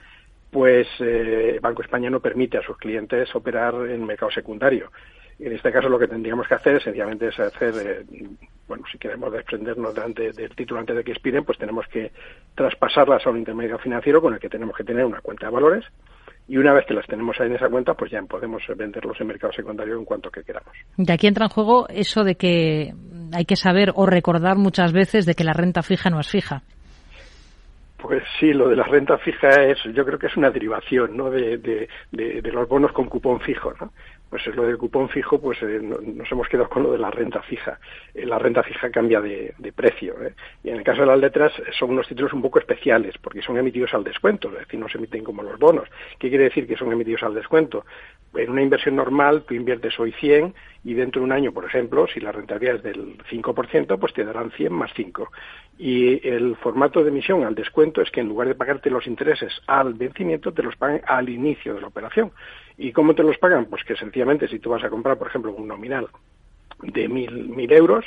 pues 0.50 0.88
eh, 1.00 1.58
Banco 1.60 1.82
España 1.82 2.08
no 2.08 2.20
permite 2.20 2.56
a 2.56 2.62
sus 2.62 2.78
clientes 2.78 3.34
operar 3.34 3.74
en 3.90 4.06
mercado 4.06 4.30
secundario. 4.30 4.90
En 5.38 5.52
este 5.52 5.70
caso 5.70 5.90
lo 5.90 5.98
que 5.98 6.08
tendríamos 6.08 6.48
que 6.48 6.54
hacer 6.54 6.82
sencillamente 6.82 7.28
es 7.28 7.38
hacer, 7.38 7.74
eh, 7.84 8.26
bueno, 8.66 8.84
si 8.90 8.96
queremos 8.96 9.30
desprendernos 9.34 9.94
de 9.94 10.32
del 10.32 10.56
título 10.56 10.80
antes 10.80 10.96
de 10.96 11.04
que 11.04 11.12
expiren, 11.12 11.44
pues 11.44 11.58
tenemos 11.58 11.86
que 11.88 12.10
traspasarlas 12.54 13.26
a 13.26 13.30
un 13.30 13.36
intermediario 13.36 13.78
financiero 13.78 14.22
con 14.22 14.32
el 14.32 14.40
que 14.40 14.48
tenemos 14.48 14.74
que 14.74 14.84
tener 14.84 15.04
una 15.04 15.20
cuenta 15.20 15.44
de 15.44 15.52
valores 15.52 15.84
y 16.50 16.58
una 16.58 16.72
vez 16.72 16.84
que 16.84 16.94
las 16.94 17.06
tenemos 17.06 17.38
ahí 17.38 17.46
en 17.46 17.54
esa 17.54 17.68
cuenta, 17.68 17.94
pues 17.94 18.10
ya 18.10 18.20
podemos 18.22 18.60
venderlos 18.76 19.20
en 19.20 19.28
mercado 19.28 19.52
secundario 19.52 19.96
en 19.96 20.04
cuanto 20.04 20.32
que 20.32 20.42
queramos. 20.42 20.72
De 20.96 21.12
aquí 21.12 21.28
entra 21.28 21.44
en 21.44 21.50
juego 21.50 21.86
eso 21.88 22.24
de 22.24 22.34
que 22.34 22.92
hay 23.32 23.44
que 23.44 23.54
saber 23.54 23.92
o 23.94 24.04
recordar 24.04 24.56
muchas 24.56 24.92
veces 24.92 25.26
de 25.26 25.36
que 25.36 25.44
la 25.44 25.52
renta 25.52 25.84
fija 25.84 26.10
no 26.10 26.18
es 26.18 26.28
fija. 26.28 26.62
Pues 27.98 28.24
sí, 28.40 28.52
lo 28.52 28.68
de 28.68 28.74
la 28.74 28.82
renta 28.82 29.16
fija 29.18 29.48
es, 29.62 29.78
yo 29.94 30.04
creo 30.04 30.18
que 30.18 30.26
es 30.26 30.36
una 30.36 30.50
derivación, 30.50 31.16
¿no? 31.16 31.30
De, 31.30 31.58
de, 31.58 31.88
de, 32.10 32.42
de 32.42 32.52
los 32.52 32.68
bonos 32.68 32.90
con 32.90 33.08
cupón 33.08 33.38
fijo, 33.40 33.72
¿no? 33.80 33.92
Pues 34.30 34.46
es 34.46 34.54
lo 34.54 34.64
del 34.64 34.78
cupón 34.78 35.08
fijo, 35.08 35.40
pues 35.40 35.60
eh, 35.62 35.80
nos 35.82 36.30
hemos 36.30 36.48
quedado 36.48 36.68
con 36.68 36.84
lo 36.84 36.92
de 36.92 36.98
la 36.98 37.10
renta 37.10 37.42
fija. 37.42 37.80
Eh, 38.14 38.24
la 38.24 38.38
renta 38.38 38.62
fija 38.62 38.88
cambia 38.90 39.20
de, 39.20 39.52
precio. 39.74 40.14
¿eh? 40.22 40.34
Y 40.62 40.70
en 40.70 40.76
el 40.76 40.84
caso 40.84 41.00
de 41.00 41.08
las 41.08 41.18
letras 41.18 41.52
son 41.78 41.90
unos 41.90 42.06
títulos 42.06 42.32
un 42.32 42.40
poco 42.40 42.60
especiales, 42.60 43.16
porque 43.18 43.42
son 43.42 43.58
emitidos 43.58 43.92
al 43.92 44.04
descuento, 44.04 44.48
es 44.52 44.60
decir, 44.60 44.78
no 44.78 44.88
se 44.88 44.98
emiten 44.98 45.24
como 45.24 45.42
los 45.42 45.58
bonos. 45.58 45.88
¿Qué 46.18 46.28
quiere 46.28 46.44
decir 46.44 46.68
que 46.68 46.76
son 46.76 46.92
emitidos 46.92 47.24
al 47.24 47.34
descuento? 47.34 47.84
En 48.34 48.50
una 48.50 48.62
inversión 48.62 48.94
normal 48.94 49.42
tú 49.46 49.54
inviertes 49.54 49.98
hoy 49.98 50.12
100 50.12 50.54
y 50.84 50.94
dentro 50.94 51.20
de 51.20 51.24
un 51.26 51.32
año, 51.32 51.52
por 51.52 51.64
ejemplo, 51.64 52.06
si 52.06 52.20
la 52.20 52.30
rentabilidad 52.30 52.76
es 52.76 52.82
del 52.84 53.18
5%, 53.18 53.98
pues 53.98 54.14
te 54.14 54.24
darán 54.24 54.52
100 54.52 54.72
más 54.72 54.92
5. 54.94 55.30
Y 55.78 56.26
el 56.26 56.56
formato 56.56 57.02
de 57.02 57.08
emisión 57.08 57.42
al 57.44 57.54
descuento 57.54 58.00
es 58.02 58.10
que 58.10 58.20
en 58.20 58.28
lugar 58.28 58.46
de 58.46 58.54
pagarte 58.54 58.90
los 58.90 59.06
intereses 59.06 59.52
al 59.66 59.94
vencimiento, 59.94 60.52
te 60.52 60.62
los 60.62 60.76
pagan 60.76 61.00
al 61.06 61.28
inicio 61.28 61.74
de 61.74 61.80
la 61.80 61.88
operación. 61.88 62.32
¿Y 62.80 62.92
cómo 62.92 63.14
te 63.14 63.22
los 63.22 63.36
pagan? 63.36 63.66
Pues 63.66 63.84
que 63.84 63.94
sencillamente 63.94 64.48
si 64.48 64.58
tú 64.58 64.70
vas 64.70 64.82
a 64.82 64.88
comprar, 64.88 65.18
por 65.18 65.28
ejemplo, 65.28 65.52
un 65.52 65.68
nominal 65.68 66.08
de 66.82 67.08
mil, 67.08 67.48
mil 67.50 67.70
euros, 67.70 68.06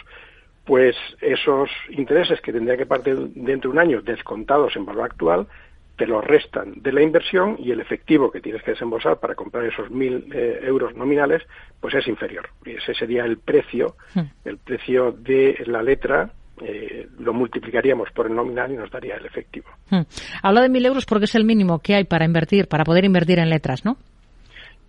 pues 0.66 0.96
esos 1.22 1.70
intereses 1.92 2.42
que 2.42 2.52
tendría 2.52 2.76
que 2.76 2.88
partir 2.88 3.16
dentro 3.36 3.70
de 3.70 3.78
un 3.78 3.80
año 3.80 4.02
descontados 4.02 4.76
en 4.76 4.84
valor 4.84 5.06
actual, 5.06 5.48
te 5.96 6.08
los 6.08 6.24
restan 6.24 6.74
de 6.82 6.92
la 6.92 7.04
inversión 7.04 7.56
y 7.60 7.70
el 7.70 7.82
efectivo 7.82 8.32
que 8.32 8.42
tienes 8.42 8.64
que 8.64 8.72
desembolsar 8.72 9.20
para 9.20 9.36
comprar 9.36 9.64
esos 9.66 9.92
mil 9.92 10.28
eh, 10.34 10.62
euros 10.64 10.96
nominales, 10.96 11.44
pues 11.80 11.94
es 11.94 12.08
inferior. 12.08 12.50
Y 12.66 12.72
ese 12.72 12.96
sería 12.96 13.26
el 13.26 13.38
precio, 13.38 13.96
hmm. 14.16 14.22
el 14.44 14.58
precio 14.58 15.12
de 15.12 15.64
la 15.68 15.84
letra 15.84 16.32
eh, 16.64 17.08
lo 17.20 17.32
multiplicaríamos 17.32 18.10
por 18.10 18.26
el 18.26 18.34
nominal 18.34 18.72
y 18.72 18.78
nos 18.78 18.90
daría 18.90 19.18
el 19.18 19.26
efectivo. 19.28 19.70
Hmm. 19.92 20.02
Habla 20.42 20.62
de 20.62 20.70
mil 20.70 20.84
euros 20.84 21.06
porque 21.06 21.26
es 21.26 21.36
el 21.36 21.46
mínimo 21.46 21.78
que 21.78 21.94
hay 21.94 22.06
para 22.06 22.26
invertir, 22.26 22.68
para 22.68 22.84
poder 22.84 23.06
invertir 23.06 23.38
en 23.38 23.52
letras, 23.52 23.86
¿no? 23.86 23.98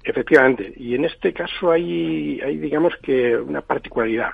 Efectivamente, 0.05 0.71
y 0.77 0.95
en 0.95 1.07
este 1.07 1.33
caso 1.33 1.71
hay, 1.71 2.39
hay 2.43 2.59
digamos 2.59 2.95
que 3.03 3.35
una 3.37 3.63
particularidad, 3.63 4.33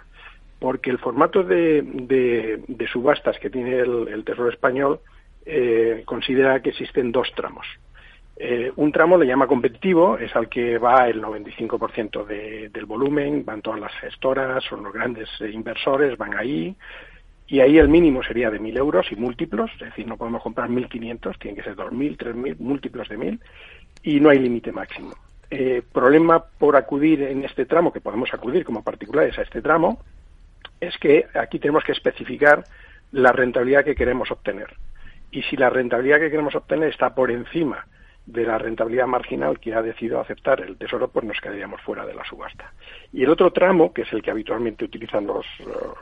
porque 0.59 0.91
el 0.91 0.99
formato 0.99 1.45
de, 1.45 1.83
de, 1.83 2.87
subastas 2.89 3.39
que 3.39 3.51
tiene 3.51 3.79
el, 3.79 4.25
Tesoro 4.25 4.51
Español 4.51 4.99
eh, 5.47 6.03
considera 6.05 6.61
que 6.61 6.71
existen 6.71 7.13
dos 7.13 7.33
tramos. 7.37 7.67
Eh, 8.37 8.73
un 8.77 8.91
tramo 8.91 9.17
le 9.17 9.27
llama 9.27 9.47
competitivo, 9.47 10.19
es 10.19 10.35
al 10.35 10.49
que 10.49 10.77
va 10.79 11.09
el 11.09 11.23
95% 11.23 12.27
de, 12.27 12.69
del 12.71 12.87
volumen, 12.87 13.45
van 13.45 13.63
todas 13.63 13.79
las 13.79 13.93
gestoras, 14.01 14.65
son 14.65 14.83
los 14.83 14.93
grandes 14.93 15.29
eh, 15.41 15.51
inversores, 15.53 16.19
van 16.19 16.37
ahí, 16.37 16.75
y 17.47 17.61
ahí 17.61 17.79
el 17.79 17.89
mínimo 17.89 18.25
sería 18.25 18.51
de 18.51 18.61
1.000 18.61 18.77
euros 18.77 19.13
y 19.13 19.17
múltiplos, 19.17 19.71
es 19.75 19.91
decir, 19.91 20.07
no 20.07 20.17
podemos 20.17 20.43
comprar 20.43 20.69
1.500, 20.69 21.39
tienen 21.39 21.57
que 21.57 21.63
ser 21.63 21.77
2.000, 21.77 22.17
3.000, 22.17 22.57
múltiplos 22.59 23.09
de 23.09 23.19
1.000, 23.19 23.41
y 24.03 24.21
no 24.21 24.31
hay 24.31 24.39
límite 24.41 24.73
máximo. 24.73 25.13
Eh, 25.53 25.83
problema 25.93 26.45
por 26.45 26.77
acudir 26.77 27.23
en 27.23 27.45
este 27.45 27.67
tramo, 27.67 27.93
que 27.93 28.01
podemos 28.01 28.33
acudir 28.33 28.65
como 28.65 28.85
particulares 28.85 29.37
a 29.39 29.43
este 29.43 29.61
tramo, 29.61 29.99
es 30.81 30.97
que 30.99 31.27
aquí 31.35 31.59
tenemos 31.59 31.83
que 31.83 31.93
especificar 31.93 32.65
la 33.13 33.33
rentabilidad 33.33 33.85
que 33.85 33.97
queremos 33.97 34.31
obtener. 34.31 34.69
Y 35.33 35.43
si 35.43 35.57
la 35.57 35.69
rentabilidad 35.69 36.21
que 36.21 36.31
queremos 36.31 36.55
obtener 36.55 36.89
está 36.91 37.15
por 37.15 37.31
encima 37.31 37.87
de 38.27 38.45
la 38.45 38.59
rentabilidad 38.59 39.07
marginal 39.07 39.59
que 39.59 39.75
ha 39.75 39.83
decidido 39.83 40.21
aceptar 40.21 40.61
el 40.61 40.77
Tesoro, 40.77 41.09
pues 41.09 41.27
nos 41.27 41.41
quedaríamos 41.41 41.81
fuera 41.81 42.07
de 42.07 42.15
la 42.15 42.25
subasta. 42.25 42.73
Y 43.13 43.25
el 43.25 43.31
otro 43.31 43.53
tramo, 43.53 43.93
que 43.93 44.03
es 44.03 44.13
el 44.13 44.23
que 44.23 44.31
habitualmente 44.31 44.85
utilizan 44.85 45.27
los, 45.27 45.47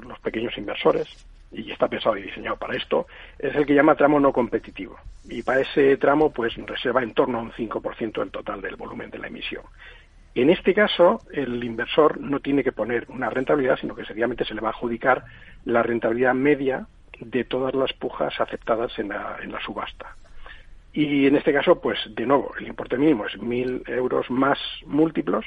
los 0.07 0.18
pequeños 0.20 0.57
inversores, 0.59 1.26
y 1.51 1.70
está 1.70 1.88
pensado 1.88 2.16
y 2.16 2.22
diseñado 2.22 2.57
para 2.57 2.76
esto, 2.76 3.07
es 3.38 3.55
el 3.55 3.64
que 3.66 3.74
llama 3.74 3.94
tramo 3.94 4.20
no 4.20 4.32
competitivo. 4.32 4.99
Y 5.28 5.42
para 5.42 5.61
ese 5.61 5.96
tramo, 5.96 6.32
pues 6.32 6.55
reserva 6.57 7.03
en 7.03 7.14
torno 7.14 7.38
a 7.38 7.42
un 7.42 7.53
5% 7.53 8.20
del 8.20 8.30
total 8.30 8.61
del 8.61 8.76
volumen 8.76 9.11
de 9.11 9.18
la 9.18 9.28
emisión. 9.28 9.62
En 10.34 10.51
este 10.51 10.74
caso, 10.74 11.22
el 11.32 11.62
inversor 11.64 12.20
no 12.20 12.40
tiene 12.40 12.62
que 12.62 12.72
poner 12.72 13.07
una 13.09 13.30
rentabilidad, 13.30 13.78
sino 13.80 13.94
que 13.94 14.05
sencillamente 14.05 14.44
se 14.44 14.55
le 14.55 14.61
va 14.61 14.68
a 14.68 14.72
adjudicar 14.72 15.24
la 15.64 15.82
rentabilidad 15.82 16.34
media 16.34 16.86
de 17.18 17.44
todas 17.44 17.74
las 17.74 17.92
pujas 17.94 18.40
aceptadas 18.40 18.96
en 18.99 19.09
la, 19.09 19.38
en 19.42 19.51
la 19.51 19.61
subasta. 19.61 20.16
Y 20.92 21.26
en 21.26 21.36
este 21.36 21.53
caso, 21.53 21.80
pues 21.80 21.99
de 22.14 22.26
nuevo, 22.26 22.53
el 22.59 22.66
importe 22.66 22.96
mínimo 22.96 23.26
es 23.26 23.34
1.000 23.38 23.88
euros 23.88 24.30
más 24.30 24.59
múltiplos, 24.86 25.44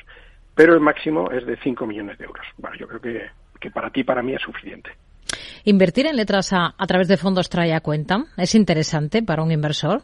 pero 0.55 0.73
el 0.73 0.79
máximo 0.79 1.31
es 1.31 1.45
de 1.45 1.57
5 1.57 1.85
millones 1.85 2.17
de 2.17 2.25
euros. 2.25 2.45
Bueno, 2.57 2.75
yo 2.77 2.87
creo 2.87 3.01
que, 3.01 3.29
que 3.59 3.71
para 3.71 3.89
ti, 3.89 4.03
para 4.03 4.21
mí 4.21 4.33
es 4.33 4.41
suficiente. 4.41 4.91
¿Invertir 5.63 6.07
en 6.07 6.15
letras 6.15 6.53
a, 6.53 6.73
a 6.77 6.87
través 6.87 7.07
de 7.07 7.17
fondos 7.17 7.49
trae 7.49 7.73
a 7.73 7.81
cuenta? 7.81 8.25
¿Es 8.37 8.55
interesante 8.55 9.23
para 9.23 9.43
un 9.43 9.51
inversor? 9.51 10.01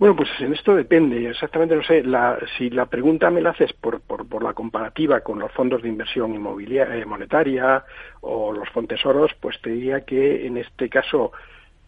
Bueno, 0.00 0.16
pues 0.16 0.30
en 0.40 0.54
esto 0.54 0.74
depende, 0.74 1.28
exactamente 1.28 1.76
no 1.76 1.82
sé, 1.82 2.02
la, 2.02 2.38
si 2.56 2.70
la 2.70 2.86
pregunta 2.86 3.30
me 3.30 3.42
la 3.42 3.50
haces 3.50 3.70
por, 3.74 4.00
por, 4.00 4.26
por 4.26 4.42
la 4.42 4.54
comparativa 4.54 5.20
con 5.20 5.38
los 5.38 5.52
fondos 5.52 5.82
de 5.82 5.90
inversión 5.90 6.34
inmobiliaria, 6.34 6.96
eh, 6.96 7.04
monetaria 7.04 7.84
o 8.22 8.50
los 8.50 8.66
fontesoros, 8.70 9.30
pues 9.38 9.60
te 9.60 9.68
diría 9.68 10.00
que 10.00 10.46
en 10.46 10.56
este 10.56 10.88
caso, 10.88 11.32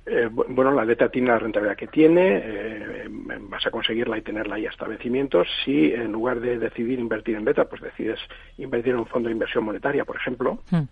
eh, 0.05 0.29
bueno, 0.31 0.73
la 0.73 0.85
letra 0.85 1.09
tiene 1.09 1.29
la 1.29 1.39
rentabilidad 1.39 1.75
que 1.75 1.87
tiene, 1.87 2.43
eh, 2.45 3.09
vas 3.49 3.67
a 3.67 3.71
conseguirla 3.71 4.19
y 4.19 4.23
tenerla 4.23 4.57
ahí 4.57 4.67
hasta 4.67 4.87
vencimientos. 4.87 5.49
Si 5.65 5.95
en 5.95 6.13
lugar 6.13 6.39
de 6.41 6.59
decidir 6.59 6.99
invertir 6.99 7.37
en 7.37 7.47
beta, 7.47 7.65
pues 7.65 7.81
decides 7.81 8.19
invertir 8.59 8.93
en 8.93 8.99
un 8.99 9.07
fondo 9.07 9.31
de 9.31 9.33
inversión 9.33 9.65
monetaria, 9.65 10.05
por 10.05 10.17
ejemplo, 10.17 10.59
hmm. 10.71 10.83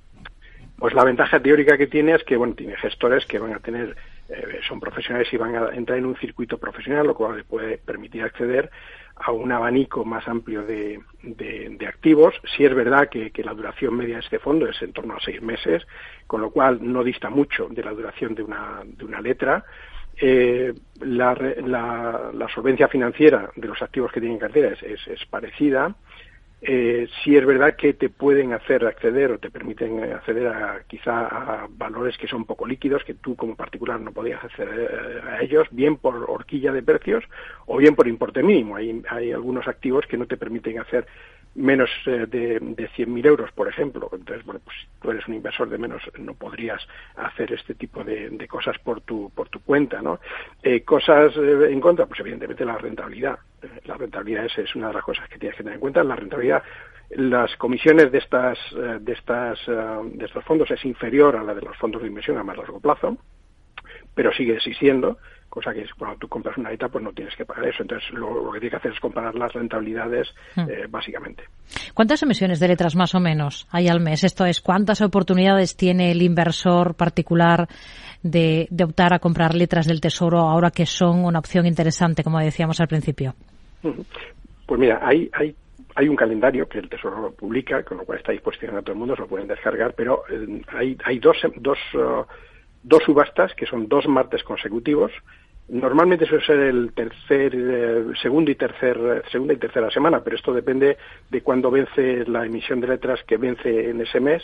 Pues 0.80 0.94
la 0.94 1.04
ventaja 1.04 1.38
teórica 1.38 1.76
que 1.76 1.88
tiene 1.88 2.14
es 2.14 2.24
que, 2.24 2.38
bueno, 2.38 2.54
tiene 2.54 2.74
gestores 2.74 3.26
que 3.26 3.38
van 3.38 3.52
a 3.52 3.58
tener, 3.58 3.94
eh, 4.30 4.60
son 4.66 4.80
profesionales 4.80 5.30
y 5.30 5.36
van 5.36 5.54
a 5.54 5.68
entrar 5.74 5.98
en 5.98 6.06
un 6.06 6.16
circuito 6.16 6.56
profesional, 6.56 7.06
lo 7.06 7.14
cual 7.14 7.36
le 7.36 7.44
puede 7.44 7.76
permitir 7.76 8.22
acceder 8.22 8.70
a 9.14 9.30
un 9.30 9.52
abanico 9.52 10.06
más 10.06 10.26
amplio 10.26 10.62
de, 10.62 10.98
de, 11.22 11.86
activos. 11.86 12.34
Si 12.56 12.64
es 12.64 12.74
verdad 12.74 13.10
que, 13.10 13.30
la 13.44 13.52
duración 13.52 13.94
media 13.94 14.14
de 14.14 14.20
este 14.22 14.38
fondo 14.38 14.66
es 14.66 14.80
en 14.80 14.94
torno 14.94 15.16
a 15.16 15.20
seis 15.20 15.42
meses, 15.42 15.86
con 16.26 16.40
lo 16.40 16.50
cual 16.50 16.78
no 16.80 17.04
dista 17.04 17.28
mucho 17.28 17.68
de 17.68 17.84
la 17.84 17.92
duración 17.92 18.34
de 18.34 18.42
una, 18.42 18.80
de 18.82 19.04
una 19.04 19.20
letra. 19.20 19.62
Eh, 20.16 20.72
la, 21.02 21.34
la, 21.34 22.48
solvencia 22.54 22.88
financiera 22.88 23.50
de 23.54 23.68
los 23.68 23.82
activos 23.82 24.12
que 24.12 24.20
tienen 24.20 24.38
cartera 24.38 24.74
es, 24.80 25.06
es 25.06 25.26
parecida 25.26 25.94
eh, 26.62 27.08
si 27.22 27.36
es 27.36 27.46
verdad 27.46 27.74
que 27.74 27.94
te 27.94 28.10
pueden 28.10 28.52
hacer 28.52 28.84
acceder 28.84 29.32
o 29.32 29.38
te 29.38 29.50
permiten 29.50 30.02
acceder 30.12 30.46
a 30.48 30.82
quizá 30.86 31.26
a 31.26 31.68
valores 31.70 32.18
que 32.18 32.28
son 32.28 32.44
poco 32.44 32.66
líquidos, 32.66 33.02
que 33.04 33.14
tú 33.14 33.34
como 33.34 33.56
particular 33.56 33.98
no 33.98 34.12
podías 34.12 34.44
acceder 34.44 35.22
a 35.26 35.42
ellos, 35.42 35.66
bien 35.70 35.96
por 35.96 36.28
horquilla 36.28 36.70
de 36.72 36.82
precios 36.82 37.24
o 37.66 37.78
bien 37.78 37.94
por 37.94 38.08
importe 38.08 38.42
mínimo. 38.42 38.76
Hay, 38.76 39.02
hay 39.08 39.32
algunos 39.32 39.66
activos 39.68 40.06
que 40.06 40.18
no 40.18 40.26
te 40.26 40.36
permiten 40.36 40.78
hacer 40.78 41.06
menos 41.54 41.90
eh, 42.06 42.26
de, 42.28 42.58
de 42.60 42.88
100.000 42.90 43.26
euros, 43.26 43.50
por 43.52 43.68
ejemplo. 43.68 44.08
Entonces, 44.12 44.44
bueno, 44.44 44.60
pues 44.64 44.76
si 44.80 44.86
tú 45.00 45.10
eres 45.10 45.26
un 45.26 45.34
inversor 45.34 45.68
de 45.68 45.78
menos, 45.78 46.02
no 46.18 46.34
podrías 46.34 46.80
hacer 47.16 47.52
este 47.52 47.74
tipo 47.74 48.04
de, 48.04 48.46
cosas 48.48 48.78
por 48.78 49.00
tu, 49.00 49.30
por 49.30 49.48
tu 49.48 49.60
cuenta, 49.60 50.00
¿no? 50.00 50.20
Eh, 50.62 50.82
cosas 50.82 51.36
eh, 51.36 51.68
en 51.70 51.80
contra, 51.80 52.06
pues 52.06 52.20
evidentemente 52.20 52.64
la 52.64 52.78
rentabilidad. 52.78 53.38
La 53.84 53.96
rentabilidad 53.96 54.46
es, 54.46 54.58
es, 54.58 54.74
una 54.74 54.88
de 54.88 54.94
las 54.94 55.04
cosas 55.04 55.28
que 55.28 55.38
tienes 55.38 55.56
que 55.56 55.62
tener 55.62 55.74
en 55.74 55.80
cuenta. 55.80 56.04
La 56.04 56.16
rentabilidad, 56.16 56.62
las 57.10 57.54
comisiones 57.56 58.10
de 58.12 58.18
estas, 58.18 58.58
de 59.00 59.12
estas, 59.12 59.58
de 59.66 60.24
estos 60.24 60.44
fondos 60.44 60.70
es 60.70 60.84
inferior 60.84 61.36
a 61.36 61.42
la 61.42 61.54
de 61.54 61.62
los 61.62 61.76
fondos 61.76 62.00
de 62.00 62.08
inversión 62.08 62.38
a 62.38 62.44
más 62.44 62.56
largo 62.56 62.80
plazo, 62.80 63.18
pero 64.14 64.32
sigue 64.32 64.54
existiendo 64.54 65.18
cosa 65.50 65.74
que 65.74 65.84
cuando 65.98 66.16
tú 66.16 66.28
compras 66.28 66.56
una 66.56 66.72
ETA 66.72 66.88
pues 66.88 67.04
no 67.04 67.12
tienes 67.12 67.34
que 67.36 67.44
pagar 67.44 67.66
eso. 67.66 67.82
Entonces 67.82 68.08
lo, 68.12 68.50
que 68.52 68.60
tienes 68.60 68.70
que 68.70 68.76
hacer 68.76 68.92
es 68.92 69.00
comparar 69.00 69.34
las 69.34 69.52
rentabilidades 69.52 70.28
hmm. 70.56 70.60
eh, 70.60 70.86
básicamente. 70.88 71.44
¿Cuántas 71.92 72.22
emisiones 72.22 72.60
de 72.60 72.68
letras 72.68 72.96
más 72.96 73.14
o 73.14 73.20
menos 73.20 73.68
hay 73.70 73.88
al 73.88 74.00
mes? 74.00 74.24
Esto 74.24 74.46
es, 74.46 74.60
¿cuántas 74.60 75.02
oportunidades 75.02 75.76
tiene 75.76 76.12
el 76.12 76.22
inversor 76.22 76.94
particular 76.94 77.68
de, 78.22 78.68
optar 78.82 79.12
a 79.12 79.18
comprar 79.18 79.54
letras 79.54 79.86
del 79.86 80.00
Tesoro 80.00 80.38
ahora 80.38 80.70
que 80.70 80.86
son 80.86 81.24
una 81.24 81.40
opción 81.40 81.66
interesante, 81.66 82.22
como 82.22 82.38
decíamos 82.38 82.80
al 82.80 82.88
principio? 82.88 83.34
Pues 83.82 84.80
mira, 84.80 85.00
hay, 85.02 85.28
hay 85.32 85.54
hay 85.96 86.08
un 86.08 86.14
calendario 86.14 86.68
que 86.68 86.78
el 86.78 86.88
Tesoro 86.88 87.32
publica, 87.32 87.82
con 87.82 87.98
lo 87.98 88.04
cual 88.04 88.18
está 88.18 88.30
a 88.30 88.32
disposición 88.32 88.76
a 88.76 88.80
todo 88.80 88.92
el 88.92 88.98
mundo, 88.98 89.16
se 89.16 89.22
lo 89.22 89.26
pueden 89.26 89.48
descargar, 89.48 89.92
pero 89.94 90.22
eh, 90.30 90.62
hay, 90.68 90.96
hay 91.04 91.18
dos, 91.18 91.36
dos 91.56 91.78
uh, 91.94 92.24
dos 92.82 93.02
subastas, 93.04 93.54
que 93.54 93.66
son 93.66 93.88
dos 93.88 94.06
martes 94.06 94.42
consecutivos. 94.42 95.12
Normalmente 95.70 96.26
suele 96.26 96.44
ser 96.44 96.58
el 96.58 96.92
tercer, 96.92 97.52
eh, 97.54 98.04
segundo 98.20 98.50
y 98.50 98.56
tercer, 98.56 99.22
segunda 99.30 99.54
y 99.54 99.56
tercera 99.56 99.90
semana, 99.90 100.20
pero 100.20 100.36
esto 100.36 100.52
depende 100.52 100.96
de 101.30 101.40
cuándo 101.42 101.70
vence 101.70 102.24
la 102.26 102.44
emisión 102.44 102.80
de 102.80 102.88
letras 102.88 103.20
que 103.26 103.36
vence 103.36 103.90
en 103.90 104.00
ese 104.00 104.20
mes. 104.20 104.42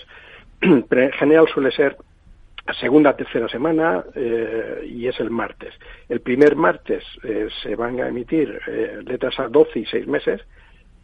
Pero 0.89 1.03
en 1.03 1.13
general 1.13 1.47
suele 1.53 1.71
ser 1.71 1.97
segunda, 2.81 3.17
tercera 3.17 3.49
semana 3.49 4.05
eh, 4.15 4.87
y 4.89 5.07
es 5.07 5.19
el 5.21 5.31
martes. 5.31 5.75
El 6.09 6.21
primer 6.21 6.57
martes 6.57 7.05
eh, 7.23 7.49
se 7.63 7.77
van 7.77 8.01
a 8.01 8.09
emitir 8.09 8.59
eh, 8.67 8.99
letras 9.05 9.39
a 9.39 9.49
12 9.49 9.81
y 9.81 9.87
6 9.87 10.07
meses 10.07 10.41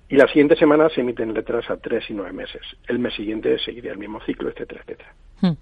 y 0.08 0.16
la 0.16 0.26
siguiente 0.26 0.56
semana 0.56 0.88
se 0.88 1.00
emiten 1.00 1.32
letras 1.32 1.70
a 1.70 1.76
3 1.76 2.10
y 2.10 2.14
9 2.14 2.32
meses. 2.32 2.62
El 2.86 2.98
mes 2.98 3.14
siguiente 3.14 3.58
seguiría 3.58 3.92
el 3.92 3.98
mismo 3.98 4.20
ciclo, 4.24 4.50
etcétera, 4.50 4.82
etcétera. 4.82 5.14
Hmm. 5.40 5.56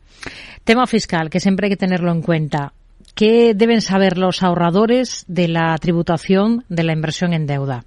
Tema 0.64 0.86
fiscal, 0.86 1.30
que 1.30 1.40
siempre 1.40 1.66
hay 1.66 1.70
que 1.70 1.76
tenerlo 1.76 2.10
en 2.10 2.22
cuenta. 2.22 2.72
¿Qué 3.14 3.54
deben 3.54 3.80
saber 3.80 4.18
los 4.18 4.42
ahorradores 4.42 5.24
de 5.28 5.48
la 5.48 5.76
tributación 5.78 6.64
de 6.68 6.84
la 6.84 6.92
inversión 6.92 7.32
en 7.32 7.46
deuda? 7.46 7.84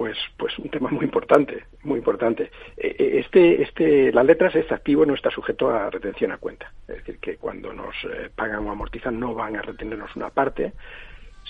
pues 0.00 0.16
pues 0.38 0.58
un 0.58 0.70
tema 0.70 0.88
muy 0.88 1.04
importante 1.04 1.64
muy 1.82 1.98
importante. 1.98 2.44
Eh, 2.74 2.96
eh, 2.98 3.20
este 3.20 3.60
este 3.62 4.10
las 4.12 4.24
letras 4.24 4.54
este 4.54 4.74
activo 4.74 5.04
no 5.04 5.14
está 5.14 5.30
sujeto 5.30 5.68
a 5.68 5.90
retención 5.90 6.32
a 6.32 6.38
cuenta. 6.38 6.72
Es 6.88 6.96
decir 6.96 7.18
que 7.18 7.36
cuando 7.36 7.70
nos 7.74 7.94
eh, 8.04 8.30
pagan 8.34 8.66
o 8.66 8.70
amortizan 8.70 9.20
no 9.20 9.34
van 9.34 9.56
a 9.56 9.62
retenernos 9.62 10.16
una 10.16 10.30
parte. 10.30 10.72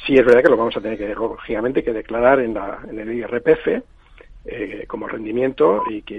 Sí 0.05 0.15
es 0.15 0.25
verdad 0.25 0.43
que 0.43 0.49
lo 0.49 0.57
vamos 0.57 0.77
a 0.77 0.81
tener 0.81 0.99
que 0.99 1.15
lógicamente 1.15 1.85
que 1.85 1.93
declarar 1.93 2.41
en 2.41 2.55
la 2.55 2.81
en 2.91 2.99
el 2.99 3.13
IRPF 3.13 3.85
eh, 4.47 4.85
como 4.89 5.07
rendimiento 5.07 5.85
y 5.89 6.03
que 6.03 6.19